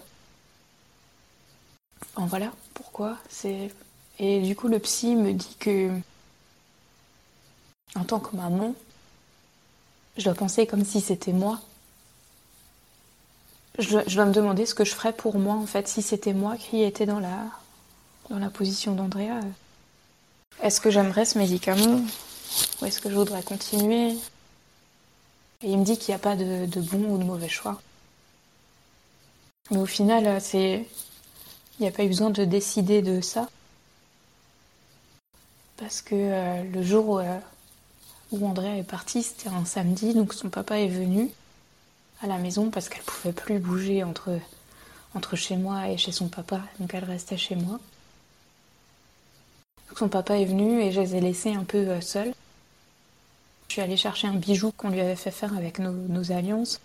voilà, 2.16 2.52
pourquoi 2.74 3.18
c'est 3.30 3.70
et 4.20 4.42
du 4.42 4.56
coup 4.56 4.68
le 4.68 4.80
psy 4.80 5.16
me 5.16 5.34
dit 5.34 5.56
que 5.60 5.90
en 7.96 8.04
tant 8.04 8.20
que 8.20 8.36
maman, 8.36 8.74
je 10.18 10.24
dois 10.24 10.34
penser 10.34 10.66
comme 10.66 10.86
si 10.86 11.02
c'était 11.02 11.34
moi. 11.34 11.60
Je 13.80 13.90
dois, 13.90 14.26
me 14.26 14.34
demander 14.34 14.66
ce 14.68 14.76
que 14.76 14.86
je 14.86 14.94
ferais 14.94 15.14
pour 15.14 15.40
moi 15.40 15.56
en 15.56 15.66
fait 15.66 15.88
si 15.88 16.04
c'était 16.04 16.34
moi 16.34 16.58
qui 16.58 16.84
étais 16.84 17.08
dans 17.08 17.20
la 17.20 17.38
dans 18.30 18.38
la 18.38 18.50
position 18.50 18.94
d'Andrea. 18.94 19.40
est-ce 20.62 20.80
que 20.80 20.90
j'aimerais 20.90 21.26
ce 21.26 21.38
médicament? 21.38 22.02
Ou 22.82 22.86
est-ce 22.86 23.02
que 23.02 23.10
je 23.10 23.16
voudrais 23.16 23.44
continuer? 23.44 24.12
Et 25.62 25.72
il 25.72 25.78
me 25.78 25.84
dit 25.84 25.98
qu'il 25.98 26.12
n'y 26.12 26.16
a 26.16 26.20
pas 26.20 26.36
de, 26.36 26.82
bon 26.82 27.16
ou 27.16 27.18
de 27.18 27.24
mauvais 27.24 27.50
choix. 27.50 27.82
Mais 29.72 29.78
au 29.78 29.86
final, 29.86 30.40
c'est, 30.42 30.86
il 31.80 31.82
n'y 31.82 31.88
a 31.88 31.92
pas 31.92 32.04
eu 32.04 32.08
besoin 32.08 32.30
de 32.30 32.46
décider 32.46 33.02
de 33.02 33.22
ça. 33.22 33.50
Parce 35.78 36.02
que 36.02 36.16
euh, 36.16 36.64
le 36.64 36.84
jour 36.84 37.10
où, 37.10 37.20
euh, 37.20 37.40
où 38.32 38.46
Andrea 38.46 38.78
est 38.78 38.84
partie, 38.84 39.24
c'était 39.24 39.50
un 39.50 39.66
samedi, 39.66 40.14
donc 40.14 40.34
son 40.34 40.50
papa 40.50 40.80
est 40.80 40.88
venu 40.88 41.30
à 42.24 42.28
la 42.28 42.38
maison 42.38 42.70
parce 42.70 42.90
qu'elle 42.90 43.04
pouvait 43.04 43.34
plus 43.34 43.60
bouger 43.60 44.04
entre, 44.04 44.40
entre 45.14 45.36
chez 45.36 45.58
moi 45.58 45.90
et 45.90 45.98
chez 45.98 46.12
son 46.12 46.30
papa, 46.30 46.62
donc 46.80 46.94
elle 46.94 47.04
restait 47.04 47.38
chez 47.38 47.56
moi. 47.56 47.80
son 49.98 50.08
papa 50.08 50.40
est 50.40 50.46
venu 50.46 50.82
et 50.82 50.92
je 50.92 51.02
les 51.02 51.16
ai 51.16 51.22
laissés 51.22 51.54
un 51.54 51.66
peu 51.66 51.78
euh, 51.78 52.02
seuls. 52.02 52.34
Je 53.68 53.74
suis 53.74 53.82
allée 53.82 53.98
chercher 53.98 54.28
un 54.28 54.36
bijou 54.36 54.72
qu'on 54.72 54.90
lui 54.90 55.02
avait 55.02 55.16
fait 55.16 55.32
faire 55.32 55.56
avec 55.58 55.80
nos, 55.80 56.32
alliances. 56.32 56.80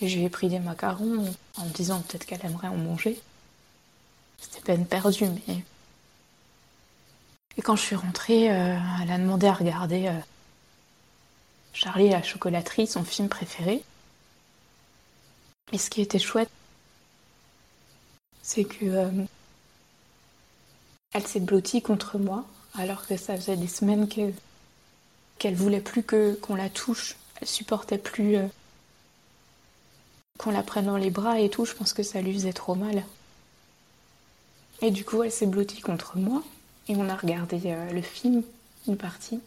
Et 0.00 0.08
je 0.08 0.16
lui 0.16 0.24
ai 0.24 0.28
pris 0.30 0.48
des 0.48 0.58
macarons 0.58 1.24
en 1.56 1.64
me 1.64 1.70
disant 1.70 2.00
peut-être 2.00 2.24
qu'elle 2.24 2.44
aimerait 2.44 2.68
en 2.68 2.76
manger. 2.76 3.20
C'était 4.40 4.60
peine 4.60 4.86
perdue, 4.86 5.26
mais. 5.26 5.62
Et 7.56 7.62
quand 7.62 7.76
je 7.76 7.82
suis 7.82 7.96
rentrée, 7.96 8.50
euh, 8.50 8.78
elle 9.02 9.10
a 9.10 9.18
demandé 9.18 9.48
à 9.48 9.52
regarder 9.52 10.06
euh, 10.06 10.18
Charlie 11.72 12.10
la 12.10 12.22
chocolaterie, 12.22 12.86
son 12.86 13.04
film 13.04 13.28
préféré. 13.28 13.82
Et 15.72 15.78
ce 15.78 15.90
qui 15.90 16.00
était 16.00 16.18
chouette, 16.18 16.50
c'est 18.42 18.64
que 18.64 18.86
euh, 18.86 19.24
elle 21.12 21.26
s'est 21.26 21.40
blottie 21.40 21.82
contre 21.82 22.18
moi, 22.18 22.46
alors 22.74 23.06
que 23.06 23.16
ça 23.16 23.36
faisait 23.36 23.56
des 23.56 23.68
semaines 23.68 24.08
que 24.08 24.32
qu'elle 25.38 25.54
voulait 25.54 25.80
plus 25.80 26.02
que 26.02 26.34
qu'on 26.34 26.54
la 26.54 26.68
touche. 26.70 27.16
Elle 27.40 27.48
supportait 27.48 27.98
plus 27.98 28.36
euh, 28.36 28.46
qu'on 30.38 30.50
la 30.50 30.62
prenne 30.62 30.86
dans 30.86 30.96
les 30.96 31.10
bras 31.10 31.38
et 31.40 31.50
tout. 31.50 31.64
Je 31.64 31.74
pense 31.74 31.92
que 31.92 32.02
ça 32.02 32.20
lui 32.20 32.32
faisait 32.32 32.52
trop 32.52 32.74
mal. 32.74 33.04
Et 34.80 34.90
du 34.90 35.04
coup, 35.04 35.22
elle 35.22 35.32
s'est 35.32 35.46
blottie 35.46 35.80
contre 35.80 36.16
moi 36.16 36.42
et 36.88 36.96
on 36.96 37.08
a 37.08 37.16
regardé 37.16 37.60
euh, 37.66 37.90
le 37.92 38.02
film, 38.02 38.42
une 38.86 38.96
partie. 38.96 39.40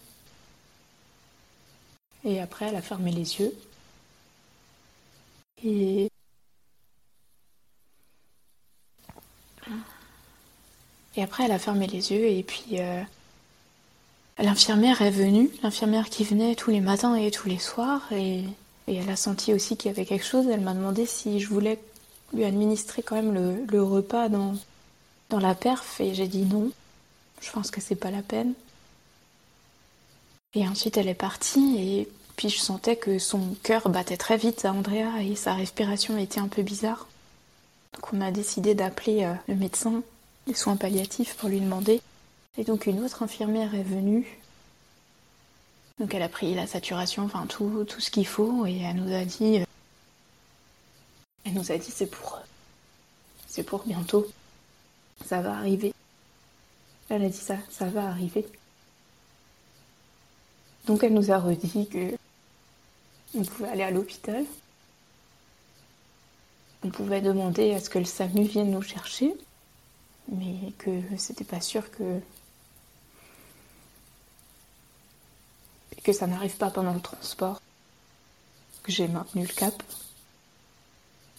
Et 2.24 2.39
après, 2.39 2.65
elle 2.67 2.76
a 2.76 2.82
fermé 2.82 3.11
les 3.11 3.39
yeux. 3.39 3.53
Et 5.63 6.11
Et 11.16 11.24
après, 11.24 11.43
elle 11.43 11.51
a 11.51 11.59
fermé 11.59 11.88
les 11.88 12.12
yeux 12.14 12.26
et 12.26 12.43
puis 12.43 12.80
euh, 12.80 13.01
l'infirmière 14.39 15.01
est 15.01 15.12
venue, 15.12 15.49
l'infirmière 15.62 16.09
qui 16.09 16.24
venait 16.24 16.55
tous 16.55 16.72
les 16.72 16.80
matins 16.80 17.16
et 17.16 17.32
tous 17.32 17.49
les 17.49 17.59
soirs 17.59 18.01
et, 18.12 18.43
elle 18.88 19.09
a 19.09 19.16
senti 19.16 19.53
aussi 19.53 19.78
qu'il 19.78 19.89
y 19.89 19.93
avait 19.93 20.05
quelque 20.05 20.26
chose. 20.26 20.47
Elle 20.47 20.59
m'a 20.59 20.74
demandé 20.74 21.05
si 21.05 21.39
je 21.39 21.47
voulais 21.47 21.80
lui 22.34 22.43
administrer 22.43 23.01
quand 23.01 23.16
même 23.16 23.34
le, 23.70 23.82
repas 23.82 24.28
dans, 24.28 24.55
la 25.32 25.55
perf 25.55 26.01
et 26.01 26.14
j'ai 26.14 26.28
dit 26.28 26.43
non. 26.43 26.72
Je 27.41 27.49
pense 27.51 27.72
que 27.72 27.80
c'est 27.80 27.95
pas 27.95 28.12
la 28.12 28.22
peine. 28.22 28.53
Et 30.53 30.68
ensuite, 30.68 30.97
elle 30.97 31.07
est 31.07 31.14
partie 31.14 31.78
et 31.78 32.09
puis 32.36 32.49
je 32.49 32.59
sentais 32.59 32.97
que 32.97 33.18
son 33.18 33.55
cœur 33.64 33.88
battait 33.88 34.18
très 34.18 34.36
vite 34.36 34.66
à 34.66 34.74
Andrea 34.74 35.22
et 35.22 35.36
sa 35.36 35.53
respiration 35.53 36.18
était 36.18 36.41
un 36.41 36.49
peu 36.49 36.62
bizarre. 36.62 37.07
Donc 37.93 38.12
on 38.14 38.20
a 38.20 38.32
décidé 38.32 38.76
d'appeler 38.76 39.24
euh, 39.24 39.34
le 39.47 39.55
médecin 39.55 40.03
soins 40.57 40.77
palliatifs 40.77 41.35
pour 41.35 41.49
lui 41.49 41.59
demander. 41.59 42.01
Et 42.57 42.63
donc 42.63 42.85
une 42.85 43.03
autre 43.03 43.23
infirmière 43.23 43.73
est 43.75 43.83
venue. 43.83 44.39
Donc 45.99 46.13
elle 46.13 46.23
a 46.23 46.29
pris 46.29 46.53
la 46.55 46.67
saturation, 46.67 47.23
enfin 47.23 47.45
tout, 47.45 47.85
tout 47.87 48.01
ce 48.01 48.11
qu'il 48.11 48.27
faut, 48.27 48.65
et 48.65 48.79
elle 48.79 48.95
nous 48.97 49.13
a 49.13 49.23
dit. 49.23 49.59
Euh, 49.59 49.65
elle 51.45 51.53
nous 51.53 51.71
a 51.71 51.77
dit 51.77 51.91
c'est 51.91 52.07
pour. 52.07 52.39
C'est 53.47 53.63
pour 53.63 53.83
bientôt. 53.83 54.27
Ça 55.25 55.41
va 55.41 55.53
arriver. 55.57 55.93
Elle 57.09 57.23
a 57.23 57.29
dit 57.29 57.37
ça, 57.37 57.57
ça 57.69 57.85
va 57.85 58.07
arriver. 58.07 58.45
Donc 60.87 61.03
elle 61.03 61.13
nous 61.13 61.31
a 61.31 61.37
redit 61.37 61.87
que 61.87 62.15
on 63.37 63.43
pouvait 63.43 63.69
aller 63.69 63.83
à 63.83 63.91
l'hôpital. 63.91 64.45
On 66.83 66.89
pouvait 66.89 67.21
demander 67.21 67.73
à 67.73 67.79
ce 67.79 67.89
que 67.89 67.99
le 67.99 68.05
SAMU 68.05 68.43
vienne 68.43 68.71
nous 68.71 68.81
chercher 68.81 69.35
mais 70.30 70.72
que 70.78 71.01
c'était 71.17 71.43
pas 71.43 71.61
sûr 71.61 71.89
que 71.91 72.19
que 76.03 76.13
ça 76.13 76.26
n'arrive 76.26 76.57
pas 76.57 76.72
pendant 76.72 76.93
le 76.93 76.99
transport. 76.99 77.61
Que 78.84 78.91
j'ai 78.91 79.07
maintenu 79.07 79.43
le 79.43 79.53
cap. 79.53 79.84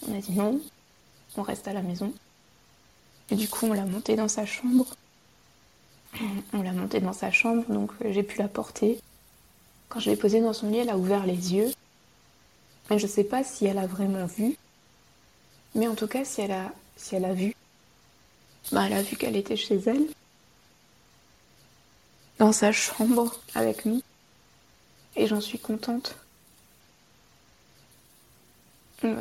On 0.06 0.16
a 0.16 0.20
dit 0.20 0.32
non, 0.32 0.60
on 1.36 1.42
reste 1.42 1.66
à 1.66 1.72
la 1.72 1.82
maison. 1.82 2.12
Et 3.30 3.34
du 3.34 3.48
coup, 3.48 3.66
on 3.66 3.72
l'a 3.72 3.84
monté 3.84 4.14
dans 4.14 4.28
sa 4.28 4.46
chambre. 4.46 4.86
On 6.52 6.62
l'a 6.62 6.72
monté 6.72 7.00
dans 7.00 7.12
sa 7.12 7.30
chambre, 7.30 7.64
donc 7.68 7.90
euh, 8.04 8.12
j'ai 8.12 8.22
pu 8.22 8.38
la 8.38 8.48
porter. 8.48 9.00
Quand 9.88 9.98
je 9.98 10.10
l'ai 10.10 10.16
posée 10.16 10.40
dans 10.40 10.52
son 10.52 10.68
lit, 10.68 10.78
elle 10.78 10.90
a 10.90 10.98
ouvert 10.98 11.26
les 11.26 11.54
yeux. 11.54 11.72
Mais 12.90 12.98
je 12.98 13.06
sais 13.06 13.24
pas 13.24 13.42
si 13.42 13.64
elle 13.64 13.78
a 13.78 13.86
vraiment 13.86 14.26
vu. 14.26 14.56
Mais 15.74 15.88
en 15.88 15.94
tout 15.94 16.06
cas, 16.06 16.24
si 16.24 16.42
elle 16.42 16.52
a, 16.52 16.72
si 16.96 17.14
elle 17.14 17.24
a 17.24 17.32
vu, 17.32 17.54
bah, 18.70 18.84
elle 18.86 18.92
a 18.92 19.02
vu 19.02 19.16
qu'elle 19.16 19.36
était 19.36 19.56
chez 19.56 19.80
elle, 19.86 20.06
dans 22.38 22.52
sa 22.52 22.72
chambre 22.72 23.40
avec 23.54 23.84
nous, 23.84 24.02
et 25.16 25.26
j'en 25.26 25.40
suis 25.40 25.58
contente. 25.58 26.16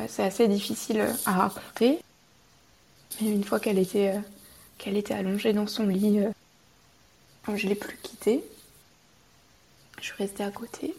c'est 0.08 0.22
assez 0.22 0.46
difficile 0.46 1.00
à 1.26 1.32
raconter, 1.32 1.98
mais 3.20 3.30
une 3.30 3.44
fois 3.44 3.60
qu'elle 3.60 3.78
était, 3.78 4.16
euh, 4.16 4.20
qu'elle 4.78 4.96
était 4.96 5.14
allongée 5.14 5.52
dans 5.52 5.66
son 5.66 5.86
lit, 5.86 6.20
euh, 6.20 6.30
je 7.54 7.66
l'ai 7.66 7.74
plus 7.74 7.96
quittée. 7.98 8.44
Je 9.98 10.06
suis 10.06 10.14
restée 10.14 10.44
à 10.44 10.50
côté. 10.50 10.94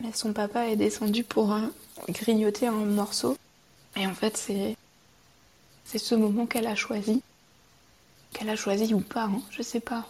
Mais 0.00 0.12
son 0.12 0.32
papa 0.32 0.68
est 0.68 0.76
descendu 0.76 1.24
pour 1.24 1.52
euh, 1.52 1.60
grignoter 2.08 2.66
un 2.66 2.72
morceau. 2.72 3.36
Et 3.96 4.06
en 4.06 4.14
fait, 4.14 4.36
c'est 4.36 4.76
c'est 5.86 5.98
ce 5.98 6.14
moment 6.14 6.46
qu'elle 6.46 6.66
a 6.66 6.74
choisi. 6.74 7.22
Qu'elle 8.32 8.50
a 8.50 8.56
choisi 8.56 8.92
ou 8.92 9.00
pas, 9.00 9.24
hein, 9.24 9.40
je 9.50 9.62
sais 9.62 9.80
pas. 9.80 10.06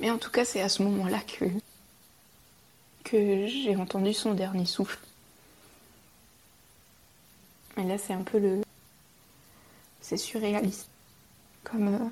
Mais 0.00 0.10
en 0.10 0.18
tout 0.18 0.30
cas, 0.30 0.44
c'est 0.44 0.62
à 0.62 0.68
ce 0.68 0.82
moment-là 0.82 1.20
que, 1.20 1.44
que 3.04 3.46
j'ai 3.46 3.76
entendu 3.76 4.14
son 4.14 4.32
dernier 4.32 4.64
souffle. 4.64 4.98
Et 7.76 7.82
là, 7.82 7.98
c'est 7.98 8.14
un 8.14 8.22
peu 8.22 8.38
le. 8.38 8.62
C'est 10.00 10.16
surréaliste. 10.16 10.88
Comme. 11.62 11.94
Euh, 11.94 12.08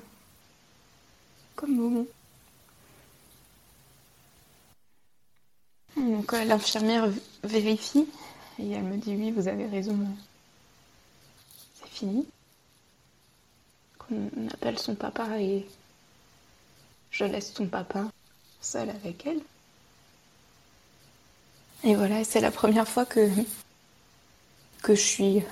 comme 1.55 1.75
moment. 1.75 2.05
Donc, 5.97 6.33
euh, 6.33 6.45
l'infirmière 6.45 7.09
vérifie 7.43 8.07
et 8.59 8.71
elle 8.71 8.83
me 8.83 8.97
dit 8.97 9.15
Oui, 9.15 9.31
vous 9.31 9.47
avez 9.47 9.65
raison 9.65 9.97
Qu'on 13.97 14.47
appelle 14.53 14.79
son 14.79 14.95
papa 14.95 15.39
et 15.39 15.65
je 17.11 17.23
laisse 17.25 17.53
son 17.53 17.67
papa 17.67 18.05
seul 18.61 18.89
avec 18.89 19.25
elle. 19.25 19.41
Et 21.83 21.95
voilà, 21.95 22.23
c'est 22.23 22.41
la 22.41 22.51
première 22.51 22.87
fois 22.87 23.05
que, 23.05 23.29
que 24.81 24.95
je 24.95 25.01
suis 25.01 25.43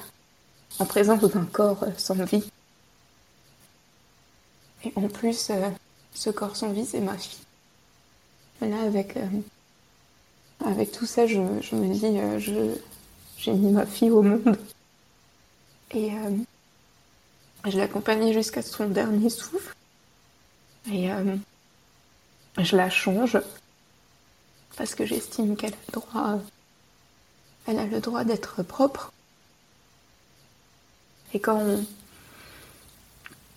en 0.80 0.86
présence 0.86 1.22
d'un 1.24 1.46
corps 1.46 1.86
sans 1.98 2.16
vie. 2.26 2.43
Et 4.84 4.93
en 4.96 5.08
plus, 5.08 5.50
euh, 5.50 5.70
ce 6.14 6.30
corps 6.30 6.56
sans 6.56 6.72
vie, 6.72 6.86
c'est 6.86 7.00
ma 7.00 7.18
fille. 7.18 7.39
là, 8.62 8.82
avec, 8.82 9.18
euh, 9.18 9.28
avec 10.66 10.91
tout 10.91 11.06
ça, 11.06 11.28
je, 11.28 11.39
me 11.39 11.93
dis, 11.93 12.20
euh, 12.20 12.76
j'ai 13.38 13.54
mis 13.54 13.72
ma 13.72 13.86
fille 13.86 14.12
au 14.12 14.22
monde. 14.22 14.58
Et 15.92 16.12
euh, 16.12 16.38
je 17.66 17.78
l'accompagnais 17.78 18.34
jusqu'à 18.34 18.62
son 18.62 18.88
dernier 18.88 19.30
souffle. 19.30 19.76
Et 20.92 21.12
euh, 21.12 21.36
je 22.58 22.76
la 22.76 22.90
change 22.90 23.40
parce 24.78 24.94
que 24.94 25.06
j'estime 25.06 25.56
qu'elle 25.56 25.74
a 25.74 25.78
le 25.88 25.94
droit, 25.94 26.40
elle 27.68 27.80
a 27.80 27.86
le 27.86 28.00
droit 28.00 28.24
d'être 28.24 28.62
propre. 28.64 29.12
Et 31.34 31.40
quand 31.40 31.58
on, 31.58 31.86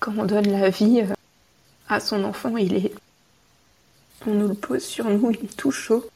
quand 0.01 0.13
on 0.17 0.25
donne 0.25 0.51
la 0.51 0.71
vie 0.71 1.01
euh, 1.01 1.15
à 1.89 2.01
son 2.01 2.25
enfant, 2.25 2.57
il 2.57 2.75
est, 2.77 2.95
on 4.27 4.35
nous 4.35 4.49
le 4.49 4.55
pose 4.55 4.85
sur 4.85 5.09
nous, 5.09 5.31
il 5.31 5.45
est 5.45 5.57
tout 5.57 5.71
chaud. 5.71 6.09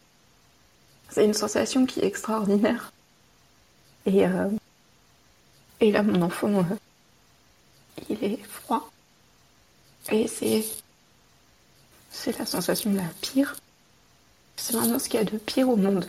C'est 1.08 1.24
une 1.24 1.34
sensation 1.34 1.84
qui 1.84 2.00
est 2.00 2.06
extraordinaire. 2.06 2.92
Et 4.06 4.26
et 5.82 5.90
là, 5.90 6.04
mon 6.04 6.22
enfant, 6.22 6.48
euh, 6.48 6.62
il 8.08 8.22
est 8.22 8.42
froid. 8.44 8.88
Et 10.12 10.28
c'est, 10.28 10.64
c'est 12.10 12.38
la 12.38 12.46
sensation 12.46 12.92
la 12.92 13.02
pire. 13.20 13.56
C'est 14.56 14.74
vraiment 14.74 15.00
ce 15.00 15.08
qu'il 15.08 15.18
y 15.18 15.22
a 15.22 15.24
de 15.24 15.38
pire 15.38 15.68
au 15.68 15.76
monde. 15.76 16.06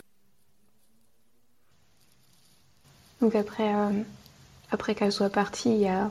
Donc 3.20 3.34
après, 3.34 3.74
euh, 3.74 4.94
qu'elle 4.94 5.12
soit 5.12 5.30
partie, 5.30 5.70
il 5.70 5.80
y 5.80 5.88
a 5.88 6.08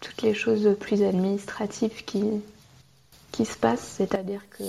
toutes 0.00 0.22
les 0.22 0.34
choses 0.34 0.76
plus 0.78 1.02
administratives 1.02 2.04
qui, 2.04 2.22
qui 3.32 3.44
se 3.44 3.56
passent, 3.56 3.94
c'est-à-dire 3.96 4.42
que 4.50 4.64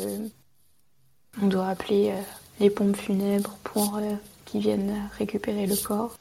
on 1.41 1.47
doit 1.47 1.67
appeler 1.67 2.09
euh, 2.11 2.21
les 2.59 2.71
pompes 2.71 2.97
funèbres 2.97 3.55
pour 3.63 3.99
qu'ils 4.45 4.61
viennent 4.61 5.09
récupérer 5.19 5.67
le 5.67 5.75
corps. 5.75 6.17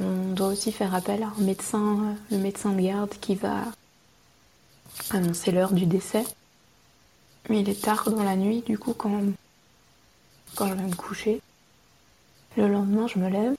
On 0.00 0.32
doit 0.32 0.48
aussi 0.48 0.72
faire 0.72 0.94
appel 0.94 1.22
à 1.22 1.26
un 1.26 1.42
médecin, 1.42 2.16
le 2.30 2.38
médecin 2.38 2.72
de 2.72 2.80
garde 2.80 3.10
qui 3.20 3.34
va 3.34 3.64
annoncer 5.10 5.50
l'heure 5.50 5.72
du 5.72 5.84
décès. 5.84 6.24
Mais 7.48 7.60
il 7.60 7.68
est 7.68 7.82
tard 7.82 8.10
dans 8.10 8.22
la 8.22 8.36
nuit, 8.36 8.62
du 8.62 8.78
coup, 8.78 8.94
quand, 8.94 9.20
je 10.58 10.64
vais 10.64 10.82
me 10.82 10.94
coucher. 10.94 11.42
Le 12.56 12.68
lendemain, 12.68 13.06
je 13.08 13.18
me 13.18 13.28
lève. 13.28 13.54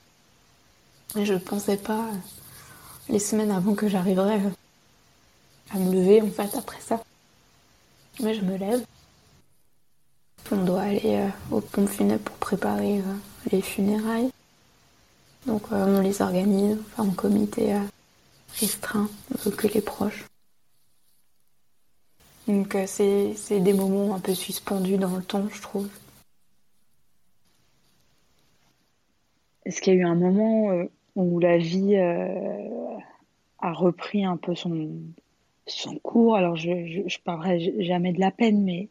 Et 1.16 1.24
je 1.24 1.34
ne 1.34 1.38
pensais 1.38 1.76
pas, 1.76 2.06
les 3.08 3.18
semaines 3.18 3.50
avant 3.50 3.74
que 3.74 3.88
j'arriverais 3.88 4.40
à 5.72 5.78
me 5.78 5.92
lever, 5.92 6.22
en 6.22 6.30
fait, 6.30 6.56
après 6.56 6.80
ça. 6.80 7.02
Mais 8.20 8.34
je 8.34 8.42
me 8.42 8.56
lève. 8.56 8.84
On 10.50 10.64
doit 10.64 10.82
aller 10.82 11.00
euh, 11.04 11.28
au 11.50 11.60
pont 11.60 11.86
funèbre 11.86 12.22
pour 12.24 12.36
préparer 12.36 12.98
euh, 12.98 13.14
les 13.50 13.62
funérailles. 13.62 14.30
Donc 15.46 15.62
euh, 15.72 15.98
on 15.98 16.00
les 16.00 16.22
organise, 16.22 16.78
enfin 16.92 17.08
en 17.08 17.12
comité 17.12 17.74
restreint 18.60 19.08
que 19.56 19.66
les 19.68 19.80
proches. 19.80 20.24
Donc 22.46 22.76
c'est 22.86 23.60
des 23.60 23.72
moments 23.72 24.14
un 24.14 24.20
peu 24.20 24.34
suspendus 24.34 24.98
dans 24.98 25.16
le 25.16 25.22
temps, 25.22 25.48
je 25.52 25.62
trouve. 25.62 25.88
Est-ce 29.64 29.80
qu'il 29.80 29.94
y 29.94 29.96
a 29.96 30.00
eu 30.00 30.04
un 30.04 30.16
moment 30.16 30.72
où 31.14 31.38
la 31.38 31.56
vie 31.58 31.96
a 31.96 33.72
repris 33.72 34.24
un 34.24 34.36
peu 34.36 34.54
son, 34.54 34.90
son 35.66 35.96
cours? 35.96 36.36
Alors 36.36 36.56
je, 36.56 37.04
je, 37.06 37.18
parlerai 37.20 37.82
jamais 37.82 38.12
de 38.12 38.20
la 38.20 38.30
peine, 38.30 38.62
mais 38.62 38.88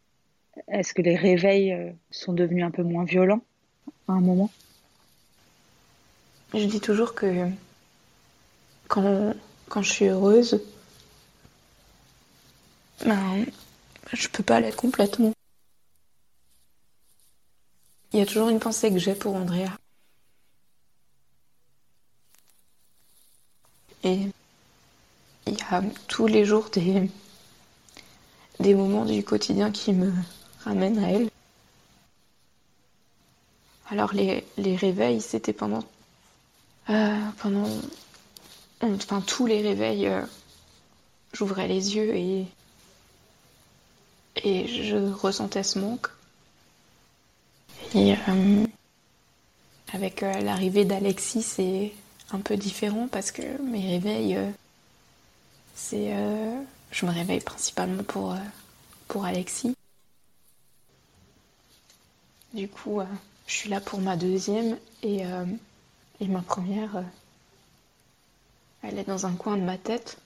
est-ce 0.68 0.93
que 0.93 1.02
les 1.02 1.16
réveils 1.16 1.74
euh, 1.74 1.91
sont 2.10 2.34
devenus 2.34 2.64
un 2.64 2.72
peu 2.72 2.84
moins 2.84 3.04
violents 3.04 3.41
à 4.08 4.14
un 4.14 4.22
moment? 4.22 4.49
Je 6.54 6.66
dis 6.66 6.82
toujours 6.82 7.14
que 7.14 7.49
quand, 8.88 9.34
quand 9.70 9.82
je 9.82 9.91
suis 9.91 10.06
heureuse, 10.06 10.62
ben, 13.06 13.45
je 14.12 14.28
peux 14.28 14.43
pas 14.43 14.60
l'être 14.60 14.76
complètement. 14.76 15.34
Il 18.14 18.20
y 18.20 18.22
a 18.22 18.26
toujours 18.26 18.49
une 18.49 18.60
pensée 18.60 18.91
que 18.91 18.99
j'ai 18.99 19.16
pour 19.16 19.36
Andrea. 19.36 19.70
Et 24.04 24.28
il 25.47 25.54
y 25.54 25.62
a 25.70 25.82
tous 26.08 26.28
les 26.28 26.43
jours 26.43 26.70
des, 26.72 27.10
des 28.60 28.74
moments 28.74 29.06
du 29.06 29.24
quotidien 29.24 29.72
qui 29.72 29.93
me, 29.93 30.12
ramène 30.64 30.99
à 30.99 31.12
elle. 31.12 31.30
Alors 33.89 34.14
les, 34.14 34.45
les 34.58 34.76
réveils, 34.76 35.22
c'était 35.22 35.54
pendant, 35.54 35.84
pendant, 37.37 37.67
enfin 38.81 39.21
tous 39.21 39.45
les 39.45 39.61
réveils, 39.61 40.07
euh, 40.07 40.21
j'ouvrais 41.33 41.67
les 41.67 41.95
yeux 41.95 42.15
et 42.15 42.45
et 44.43 44.67
je 44.67 44.95
ressentais 44.97 45.63
ce 45.63 45.77
manque. 45.77 46.07
Et 47.93 48.13
euh, 48.29 48.65
avec 49.93 50.21
l'arrivée 50.21 50.85
d'Alexis, 50.85 51.43
c'est 51.43 51.91
un 52.31 52.39
peu 52.39 52.55
différent 52.55 53.07
parce 53.11 53.31
que 53.31 53.61
mes 53.61 53.85
réveils, 53.89 54.39
c'est, 55.75 56.13
je 56.91 57.05
me 57.05 57.11
réveille 57.11 57.41
principalement 57.41 58.03
pour 58.03 58.35
pour 59.09 59.25
Alexis. 59.25 59.75
Du 62.53 62.67
coup, 62.67 62.99
euh, 62.99 63.05
je 63.47 63.53
suis 63.53 63.69
là 63.69 63.79
pour 63.79 63.99
ma 63.99 64.17
deuxième 64.17 64.77
et, 65.03 65.25
euh, 65.25 65.45
et 66.22 66.28
ma 66.28 66.41
première, 66.41 66.95
euh, 66.97 67.01
elle 68.84 68.97
est 68.99 69.03
dans 69.03 69.26
un 69.26 69.34
coin 69.34 69.57
de 69.57 69.63
ma 69.63 69.78
tête, 69.78 70.17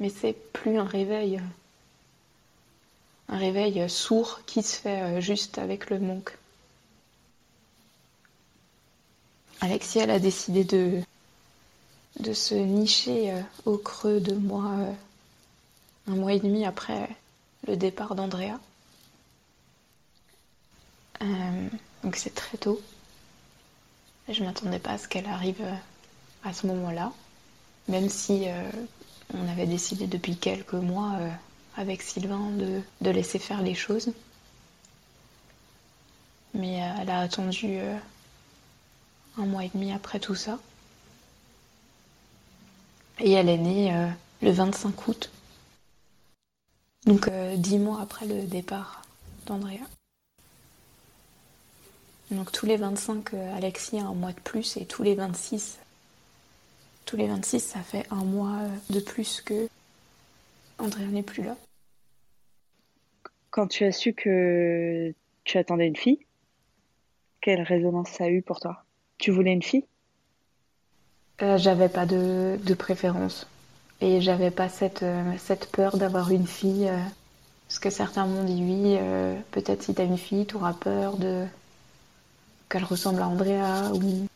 mais 0.00 0.08
c'est 0.08 0.32
plus 0.32 0.78
un 0.78 0.84
réveil, 0.84 1.40
un 3.28 3.38
réveil 3.38 3.88
sourd 3.88 4.40
qui 4.46 4.62
se 4.64 4.74
fait 4.80 5.20
juste 5.20 5.58
avec 5.58 5.90
le 5.90 6.00
manque. 6.00 6.36
Alexia, 9.60 10.04
elle 10.04 10.10
a 10.10 10.18
décidé 10.18 10.64
de, 10.64 11.00
de 12.20 12.32
se 12.32 12.54
nicher 12.54 13.34
au 13.66 13.76
creux 13.76 14.20
de 14.20 14.34
moi 14.34 14.72
un 16.06 16.14
mois 16.14 16.32
et 16.32 16.40
demi 16.40 16.64
après 16.64 17.08
le 17.66 17.76
départ 17.76 18.14
d'Andrea. 18.14 18.58
Euh, 21.22 21.68
donc 22.04 22.16
c'est 22.16 22.34
très 22.34 22.56
tôt. 22.56 22.80
Je 24.28 24.44
m'attendais 24.44 24.78
pas 24.78 24.92
à 24.92 24.98
ce 24.98 25.08
qu'elle 25.08 25.26
arrive 25.26 25.62
euh, 25.62 25.74
à 26.44 26.52
ce 26.52 26.66
moment-là, 26.66 27.12
même 27.88 28.08
si 28.08 28.44
euh, 28.46 28.70
on 29.32 29.48
avait 29.48 29.66
décidé 29.66 30.06
depuis 30.06 30.36
quelques 30.36 30.74
mois 30.74 31.18
avec 31.76 32.02
Sylvain 32.02 32.50
de, 32.50 32.82
de, 33.00 33.10
laisser 33.10 33.38
faire 33.38 33.62
les 33.62 33.74
choses. 33.74 34.12
Mais 36.54 36.74
elle 37.00 37.10
a 37.10 37.20
attendu 37.20 37.78
un 39.36 39.46
mois 39.46 39.64
et 39.64 39.70
demi 39.74 39.92
après 39.92 40.18
tout 40.18 40.34
ça. 40.34 40.58
Et 43.20 43.32
elle 43.32 43.48
est 43.48 43.58
née 43.58 44.10
le 44.42 44.50
25 44.50 45.08
août. 45.08 45.30
Donc 47.04 47.30
dix 47.56 47.78
mois 47.78 48.00
après 48.00 48.26
le 48.26 48.44
départ 48.44 49.02
d'Andrea. 49.46 49.97
Donc 52.30 52.52
tous 52.52 52.66
les 52.66 52.76
25, 52.76 53.32
euh, 53.32 53.56
Alexis 53.56 53.98
a 53.98 54.04
un 54.04 54.14
mois 54.14 54.32
de 54.32 54.40
plus 54.40 54.76
et 54.76 54.84
tous 54.84 55.02
les 55.02 55.14
26, 55.14 55.78
tous 57.06 57.16
les 57.16 57.26
26, 57.26 57.60
ça 57.60 57.80
fait 57.80 58.06
un 58.10 58.22
mois 58.24 58.58
euh, 58.60 58.68
de 58.92 59.00
plus 59.00 59.40
que 59.40 59.68
Andrea 60.78 61.06
n'est 61.06 61.22
plus 61.22 61.42
là. 61.42 61.56
Quand 63.50 63.66
tu 63.66 63.84
as 63.84 63.92
su 63.92 64.12
que 64.12 65.14
tu 65.44 65.56
attendais 65.56 65.86
une 65.86 65.96
fille, 65.96 66.20
quelle 67.40 67.62
résonance 67.62 68.10
ça 68.10 68.24
a 68.24 68.28
eu 68.28 68.42
pour 68.42 68.60
toi? 68.60 68.84
Tu 69.16 69.30
voulais 69.30 69.52
une 69.52 69.62
fille? 69.62 69.86
Euh, 71.40 71.56
J'avais 71.56 71.88
pas 71.88 72.04
de, 72.04 72.58
préférence 72.74 73.46
et 74.02 74.20
j'avais 74.20 74.50
pas 74.50 74.68
cette, 74.68 75.04
cette 75.38 75.70
peur 75.72 75.96
d'avoir 75.96 76.30
une 76.30 76.46
fille. 76.46 76.90
parce 77.66 77.78
que 77.78 77.90
certains 77.90 78.26
m'ont 78.26 78.44
dit 78.44 78.62
oui, 78.62 78.98
peut-être 79.50 79.82
si 79.82 79.94
t'as 79.94 80.04
une 80.04 80.18
fille, 80.18 80.46
t'auras 80.46 80.74
peur 80.74 81.16
de 81.16 81.46
qu'elle 82.68 82.84
ressemble 82.84 83.22
à 83.22 83.28
Andrea 83.28 83.92
ou. 83.94 84.26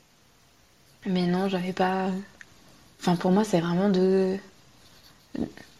Mais 1.06 1.26
non, 1.26 1.48
j'avais 1.48 1.72
pas. 1.72 2.08
Enfin, 3.00 3.16
pour 3.16 3.30
moi, 3.30 3.44
c'est 3.44 3.60
vraiment 3.60 3.88
deux. 3.88 4.38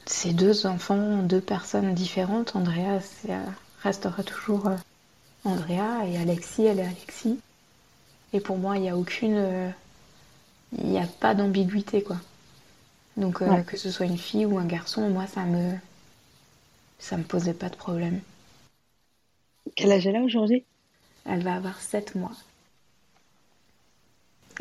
C'est 0.06 0.32
deux 0.32 0.66
enfants, 0.66 1.22
deux 1.22 1.40
personnes 1.40 1.94
différentes. 1.94 2.56
Andrea 2.56 3.00
restera 3.82 4.22
toujours 4.24 4.66
euh, 4.66 4.76
Andrea 5.44 6.06
et 6.06 6.18
Alexis, 6.18 6.64
elle 6.64 6.80
est 6.80 6.86
Alexis. 6.86 7.38
Et 8.32 8.40
pour 8.40 8.58
moi, 8.58 8.76
il 8.76 8.82
n'y 8.82 8.90
a 8.90 8.96
aucune. 8.96 9.36
Euh, 9.36 9.70
il 10.78 10.86
n'y 10.86 10.98
a 10.98 11.06
pas 11.06 11.34
d'ambiguïté, 11.34 12.02
quoi. 12.02 12.16
Donc, 13.16 13.42
euh, 13.42 13.62
que 13.62 13.76
ce 13.76 13.90
soit 13.90 14.06
une 14.06 14.18
fille 14.18 14.46
ou 14.46 14.58
un 14.58 14.64
garçon, 14.64 15.08
moi, 15.10 15.26
ça 15.26 15.44
me. 15.44 15.74
Ça 16.98 17.16
me 17.16 17.24
posait 17.24 17.54
pas 17.54 17.68
de 17.68 17.76
problème. 17.76 18.20
Quel 19.76 19.92
âge 19.92 20.06
elle 20.06 20.16
a 20.16 20.22
aujourd'hui? 20.22 20.64
Elle 21.24 21.42
va 21.42 21.54
avoir 21.54 21.80
7 21.80 22.14
mois. 22.14 22.36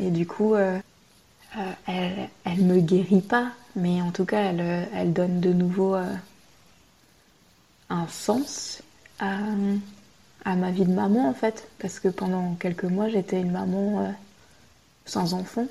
Et 0.00 0.10
du 0.10 0.26
coup, 0.26 0.54
euh, 0.54 0.78
euh, 1.56 1.72
elle, 1.86 2.28
elle 2.44 2.64
me 2.64 2.80
guérit 2.80 3.20
pas, 3.20 3.52
mais 3.76 4.00
en 4.00 4.10
tout 4.10 4.24
cas, 4.24 4.40
elle, 4.40 4.60
euh, 4.60 4.84
elle 4.94 5.12
donne 5.12 5.40
de 5.40 5.52
nouveau 5.52 5.94
un 7.90 8.08
sens 8.08 8.82
à, 9.18 9.38
à, 10.44 10.56
ma 10.56 10.70
vie 10.70 10.86
de 10.86 10.92
maman, 10.92 11.28
en 11.28 11.34
fait. 11.34 11.68
Parce 11.78 12.00
que 12.00 12.08
pendant 12.08 12.54
quelques 12.54 12.84
mois, 12.84 13.08
j'étais 13.08 13.40
une 13.40 13.52
maman 13.52 14.14
sans 15.04 15.34
enfant. 15.34 15.66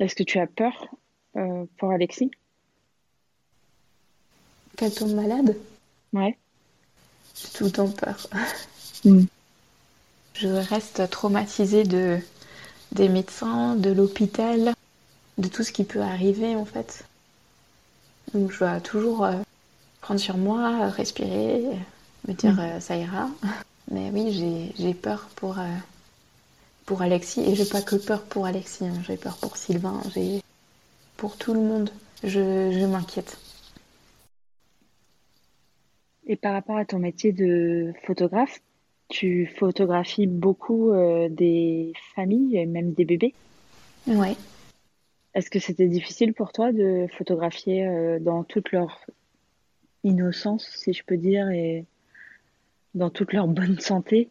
Est-ce 0.00 0.14
que 0.14 0.22
tu 0.22 0.38
as 0.40 0.46
peur 0.46 0.88
pour 1.78 1.90
Alexis? 1.92 2.30
Qu'elle 4.76 4.94
tombe 4.94 5.12
malade? 5.12 5.56
Ouais. 6.12 6.36
J'ai 7.40 7.48
tout 7.50 7.64
le 7.64 7.70
temps 7.70 7.88
peur. 7.88 8.28
Mm. 9.04 9.24
Je 10.34 10.48
reste 10.48 11.08
traumatisée 11.08 11.84
de, 11.84 12.18
des 12.92 13.08
médecins, 13.08 13.74
de 13.76 13.90
l'hôpital, 13.90 14.74
de 15.38 15.48
tout 15.48 15.62
ce 15.62 15.72
qui 15.72 15.84
peut 15.84 16.02
arriver 16.02 16.54
en 16.56 16.64
fait. 16.66 17.04
Donc 18.34 18.52
je 18.52 18.58
dois 18.58 18.80
toujours 18.80 19.24
euh, 19.24 19.36
prendre 20.02 20.20
sur 20.20 20.36
moi, 20.36 20.88
respirer, 20.88 21.62
me 22.28 22.34
dire 22.34 22.52
mm. 22.52 22.80
ça 22.80 22.96
ira. 22.96 23.28
Mais 23.90 24.10
oui, 24.12 24.72
j'ai 24.78 24.94
peur 24.94 25.28
pour, 25.34 25.56
pour 26.86 27.02
Alexis. 27.02 27.40
Et 27.40 27.54
j'ai 27.54 27.64
pas 27.64 27.82
que 27.82 27.96
peur 27.96 28.22
pour 28.22 28.46
Alexis, 28.46 28.84
hein. 28.84 29.02
j'ai 29.06 29.16
peur 29.16 29.36
pour 29.36 29.56
Sylvain, 29.56 30.00
j'ai 30.14 30.42
pour 31.16 31.36
tout 31.36 31.54
le 31.54 31.60
monde. 31.60 31.90
Je, 32.22 32.70
je 32.72 32.86
m'inquiète. 32.86 33.38
Et 36.26 36.36
par 36.36 36.52
rapport 36.52 36.76
à 36.76 36.84
ton 36.84 36.98
métier 36.98 37.32
de 37.32 37.92
photographe, 38.04 38.60
tu 39.08 39.46
photographies 39.58 40.26
beaucoup 40.26 40.92
euh, 40.92 41.28
des 41.28 41.92
familles 42.14 42.56
et 42.56 42.66
même 42.66 42.92
des 42.92 43.04
bébés? 43.04 43.34
Ouais. 44.06 44.36
Est-ce 45.34 45.50
que 45.50 45.58
c'était 45.58 45.88
difficile 45.88 46.32
pour 46.32 46.52
toi 46.52 46.72
de 46.72 47.06
photographier 47.16 47.86
euh, 47.86 48.18
dans 48.20 48.44
toute 48.44 48.70
leur 48.72 49.04
innocence, 50.04 50.70
si 50.76 50.92
je 50.92 51.04
peux 51.04 51.16
dire, 51.16 51.50
et 51.50 51.84
dans 52.94 53.10
toute 53.10 53.32
leur 53.32 53.48
bonne 53.48 53.80
santé? 53.80 54.28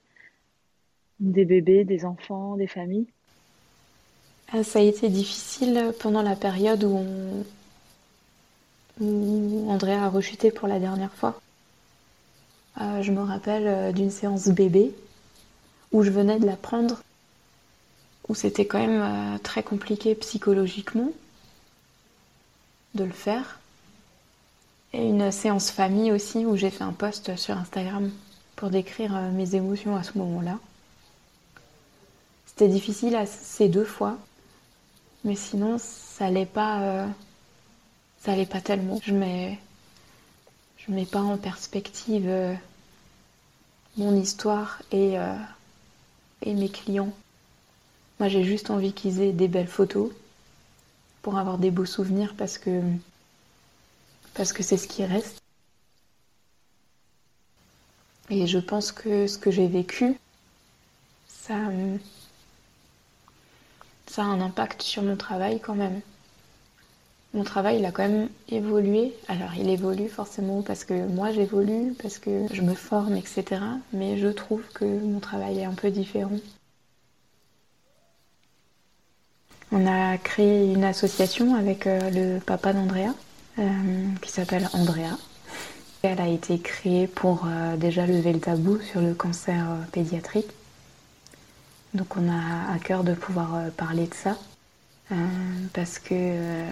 Des 1.20 1.46
bébés, 1.46 1.84
des 1.84 2.06
enfants, 2.06 2.56
des 2.56 2.68
familles? 2.68 3.08
Ah, 4.52 4.64
Ça 4.64 4.80
a 4.80 4.82
été 4.82 5.10
difficile 5.10 5.92
pendant 6.00 6.22
la 6.22 6.36
période 6.36 6.84
où, 6.86 7.04
où 9.02 9.70
Andrea 9.70 10.06
a 10.06 10.10
rechuté 10.10 10.52
pour 10.52 10.68
la 10.68 10.80
dernière 10.80 11.14
fois. 11.14 11.40
Euh, 12.82 13.02
je 13.02 13.12
me 13.12 13.22
rappelle 13.22 13.68
euh, 13.68 13.92
d'une 13.92 14.12
séance 14.12 14.48
bébé 14.48 14.94
où 15.92 16.04
je 16.04 16.12
venais 16.12 16.40
de 16.40 16.46
la 16.46 16.56
prendre, 16.56 17.02
où 18.30 18.36
c'était 18.36 18.66
quand 18.66 18.80
même 18.80 19.02
euh, 19.02 19.38
très 19.40 19.64
compliqué 19.64 20.16
psychologiquement 20.16 21.12
de 22.96 23.04
le 23.04 23.12
faire. 23.12 23.60
Et 24.94 25.08
une 25.08 25.32
séance 25.32 25.72
famille 25.72 26.12
aussi 26.12 26.46
où 26.46 26.56
j'ai 26.56 26.70
fait 26.70 26.84
un 26.84 26.94
post 26.94 27.36
sur 27.36 27.58
Instagram 27.58 28.10
pour 28.56 28.70
décrire 28.70 29.14
mes 29.34 29.56
émotions 29.56 29.96
à 29.96 30.04
ce 30.04 30.18
moment-là. 30.18 30.58
C'était 32.48 32.68
difficile 32.68 33.16
à 33.16 33.26
ces 33.26 33.68
deux 33.68 33.86
fois, 33.86 34.18
mais 35.24 35.36
sinon 35.36 35.78
ça 35.78 36.26
allait 36.26 36.48
pas, 36.48 37.06
ça 38.20 38.32
allait 38.32 38.48
pas 38.48 38.62
tellement. 38.62 39.00
Je 39.04 39.14
mets, 39.14 39.60
je 40.78 40.92
mets 40.92 41.06
pas 41.06 41.22
en 41.22 41.38
perspective 41.38 42.28
mon 44.00 44.16
histoire 44.16 44.82
et, 44.92 45.20
euh, 45.20 45.36
et 46.42 46.54
mes 46.54 46.70
clients. 46.70 47.14
Moi, 48.20 48.30
j'ai 48.30 48.44
juste 48.44 48.72
envie 48.72 48.94
qu'ils 48.94 49.22
aient 49.22 49.34
des 49.34 49.48
belles 49.48 49.68
photos 49.68 50.12
pour 51.22 51.38
avoir 51.38 51.58
des 51.58 51.70
beaux 51.70 51.86
souvenirs 51.86 52.34
parce 52.38 52.58
que 52.58 52.82
parce 54.34 54.54
que 54.54 54.64
c'est 54.64 54.78
ce 54.78 54.88
qui 54.88 55.04
reste. 55.04 55.42
Et 58.30 58.48
je 58.48 58.60
pense 58.60 58.92
que 58.92 59.28
ce 59.28 59.38
que 59.38 59.52
j'ai 59.52 59.68
vécu, 59.68 60.18
ça 61.28 61.56
a 61.56 61.72
un 64.22 64.42
impact 64.42 64.82
sur 64.82 65.04
mon 65.04 65.18
travail 65.18 65.60
quand 65.60 65.76
même 65.76 66.02
mon 67.34 67.44
travail, 67.44 67.78
il 67.80 67.86
a 67.86 67.92
quand 67.92 68.08
même 68.08 68.30
évolué. 68.50 69.14
Alors, 69.28 69.52
il 69.58 69.70
évolue 69.70 70.10
forcément 70.10 70.64
parce 70.64 70.84
que 70.84 71.08
moi 71.08 71.32
j'évolue, 71.32 71.94
parce 72.02 72.18
que 72.18 72.46
je 72.52 72.62
me 72.62 72.74
forme, 72.74 73.16
etc. 73.16 73.62
Mais 73.94 74.18
je 74.18 74.28
trouve 74.28 74.64
que 74.74 74.86
mon 74.86 75.20
travail 75.20 75.60
est 75.60 75.66
un 75.66 75.74
peu 75.74 75.92
différent. 75.92 76.40
On 79.72 79.86
a 79.86 80.18
créé 80.18 80.74
une 80.74 80.84
association 80.84 81.54
avec 81.54 81.86
euh, 81.86 82.00
le 82.10 82.40
papa 82.40 82.74
d'Andrea, 82.74 83.14
euh, 83.60 83.64
qui 84.22 84.32
s'appelle 84.32 84.68
Andrea. 84.74 85.16
Elle 86.02 86.20
a 86.20 86.28
été 86.28 86.58
créée 86.58 87.06
pour 87.06 87.46
euh, 87.46 87.78
déjà 87.78 88.08
lever 88.08 88.34
le 88.34 88.40
tabou 88.40 88.80
sur 88.82 89.02
le 89.02 89.14
cancer 89.14 89.64
pédiatrique. 89.92 90.50
Donc 91.94 92.18
on 92.18 92.28
a 92.28 92.74
à 92.74 92.80
cœur 92.80 93.04
de 93.04 93.14
pouvoir 93.14 93.70
parler 93.78 94.08
de 94.08 94.14
ça, 94.14 94.38
parce 95.74 95.98
que 95.98 96.66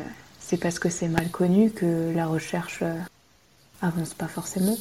c'est 0.47 0.55
parce 0.55 0.79
que 0.79 0.87
c'est 0.87 1.09
mal 1.09 1.29
connu 1.29 1.71
que 1.71 2.13
la 2.15 2.25
recherche 2.25 2.79
euh, 2.81 2.97
avance 3.81 4.13
pas 4.13 4.29
forcément. 4.29 4.77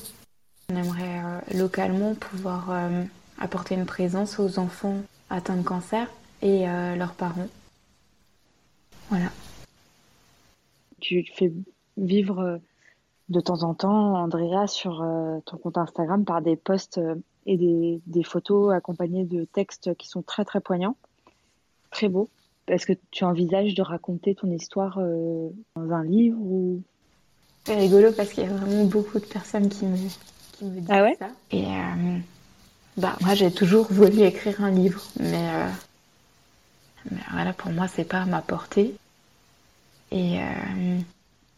On 0.71 0.77
aimerait 0.77 1.25
euh, 1.25 1.59
localement 1.59 2.15
pouvoir 2.15 2.71
euh, 2.71 3.03
apporter 3.41 3.75
une 3.75 3.85
présence 3.85 4.39
aux 4.39 4.61
enfants 4.61 4.99
atteints 5.29 5.57
de 5.57 5.65
cancer 5.65 6.09
et 6.41 6.67
leurs 6.67 7.15
parents. 7.15 7.49
Voilà. 9.11 9.33
Tu 11.01 11.25
fais 11.35 11.53
vivre 11.97 12.61
de 13.29 13.41
temps 13.41 13.65
en 13.65 13.75
temps, 13.75 14.15
Andrea, 14.15 14.69
sur 14.69 15.05
ton 15.47 15.57
compte 15.57 15.79
Instagram 15.79 16.25
par 16.25 16.43
des 16.43 16.55
posts 16.55 17.01
et 17.47 17.57
des, 17.57 18.01
des, 18.07 18.23
photos 18.23 18.73
accompagnées 18.73 19.25
de 19.25 19.45
textes 19.45 19.97
qui 19.97 20.07
sont 20.07 20.23
très 20.23 20.45
très 20.45 20.61
poignants, 20.61 20.97
très 21.91 22.09
beaux. 22.09 22.29
Est-ce 22.69 22.87
que 22.87 22.95
tu 23.11 23.25
envisages 23.25 23.75
de 23.75 23.83
raconter 23.83 24.35
ton 24.35 24.51
histoire 24.51 24.99
euh, 24.99 25.49
dans 25.77 25.93
un 25.93 26.05
livre 26.05 26.39
ou? 26.41 26.83
C'est 27.65 27.77
rigolo 27.77 28.13
parce 28.13 28.31
qu'il 28.31 28.45
y 28.45 28.47
a 28.47 28.51
vraiment 28.51 28.85
beaucoup 28.85 29.19
de 29.19 29.25
personnes 29.25 29.69
qui 29.69 29.87
me, 29.87 29.97
qui 30.53 30.65
me 30.65 30.81
disent 30.81 30.91
ah 30.91 31.09
ça. 31.19 31.29
Et 31.51 31.67
euh, 31.67 32.19
bah, 32.97 33.17
moi, 33.21 33.35
j'ai 33.35 33.51
toujours 33.51 33.87
voulu 33.91 34.23
écrire 34.23 34.63
un 34.63 34.71
livre, 34.71 35.03
mais, 35.19 35.49
euh, 35.51 35.69
mais 37.11 37.21
voilà, 37.33 37.53
pour 37.53 37.71
moi, 37.73 37.89
c'est 37.89 38.05
pas 38.05 38.23
à 38.23 38.25
ma 38.25 38.41
portée. 38.41 38.95
Et 40.13 40.39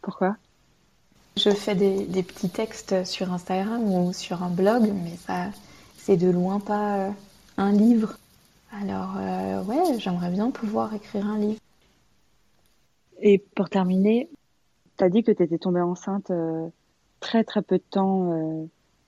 pourquoi? 0.01 0.37
Je 1.37 1.51
fais 1.51 1.75
des, 1.75 2.07
des, 2.07 2.23
petits 2.23 2.49
textes 2.49 3.05
sur 3.05 3.31
Instagram 3.31 3.83
ou 3.83 4.15
sur 4.15 4.43
un 4.43 4.49
blog, 4.49 4.91
mais 5.05 5.17
ça, 5.27 5.49
c'est 5.99 6.17
de 6.17 6.31
loin 6.31 6.59
pas 6.59 7.11
un 7.59 7.73
livre. 7.73 8.17
Alors, 8.73 9.17
euh, 9.17 9.63
ouais, 9.65 9.99
j'aimerais 9.99 10.31
bien 10.31 10.51
pouvoir 10.51 10.93
écrire 10.95 11.27
un 11.27 11.39
livre. 11.39 11.61
Et 13.21 13.39
pour 13.39 13.71
terminer, 13.71 14.29
tu 14.97 15.05
as 15.05 15.09
dit 15.09 15.23
que 15.23 15.33
tu 15.33 15.43
étais 15.43 15.59
tombée 15.59 15.81
enceinte 15.81 16.31
euh, 16.31 16.69
très 17.21 17.45
très 17.45 17.63
peu 17.63 17.79
de 17.79 17.85
temps 17.91 18.33
euh, 18.33 18.67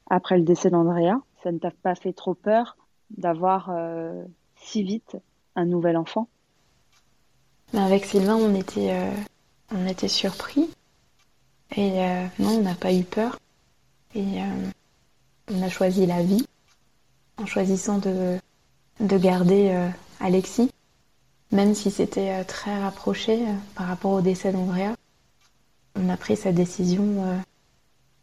après 0.08 0.38
le 0.38 0.44
décès 0.44 0.70
d'Andrea. 0.70 1.20
Ça 1.42 1.52
ne 1.52 1.58
t'a 1.58 1.70
pas 1.70 1.94
fait 1.94 2.12
trop 2.12 2.34
peur 2.34 2.76
d'avoir 3.16 3.72
si 4.56 4.82
vite 4.84 5.16
un 5.56 5.64
nouvel 5.64 5.96
enfant? 5.96 6.28
Ben, 7.72 7.82
Avec 7.82 8.04
Sylvain, 8.04 8.36
on 8.36 8.54
était, 8.54 8.94
on 9.74 9.86
était 9.86 10.06
surpris. 10.06 10.68
Et 11.76 11.98
non, 12.38 12.58
on 12.58 12.60
n'a 12.60 12.74
pas 12.74 12.92
eu 12.92 13.04
peur. 13.04 13.38
Et 14.14 14.38
on 15.50 15.62
a 15.62 15.68
choisi 15.70 16.04
la 16.04 16.22
vie 16.22 16.46
en 17.38 17.46
choisissant 17.46 17.98
de 17.98 18.38
de 19.00 19.16
garder 19.16 19.70
euh, 19.70 19.88
Alexis, 20.20 20.70
même 21.52 21.74
si 21.74 21.90
c'était 21.90 22.30
euh, 22.30 22.44
très 22.44 22.78
rapproché 22.80 23.42
euh, 23.42 23.52
par 23.74 23.86
rapport 23.86 24.12
au 24.12 24.20
décès 24.20 24.52
d'Andrea. 24.52 24.94
On 25.96 26.08
a 26.08 26.16
pris 26.16 26.36
sa 26.36 26.52
décision 26.52 27.42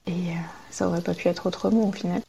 et 0.06 0.34
ça 0.72 0.88
aurait 0.88 1.02
pas 1.02 1.14
pu 1.14 1.28
être 1.28 1.45
autrement 1.48 1.90
au 1.90 1.91
final. 1.91 2.22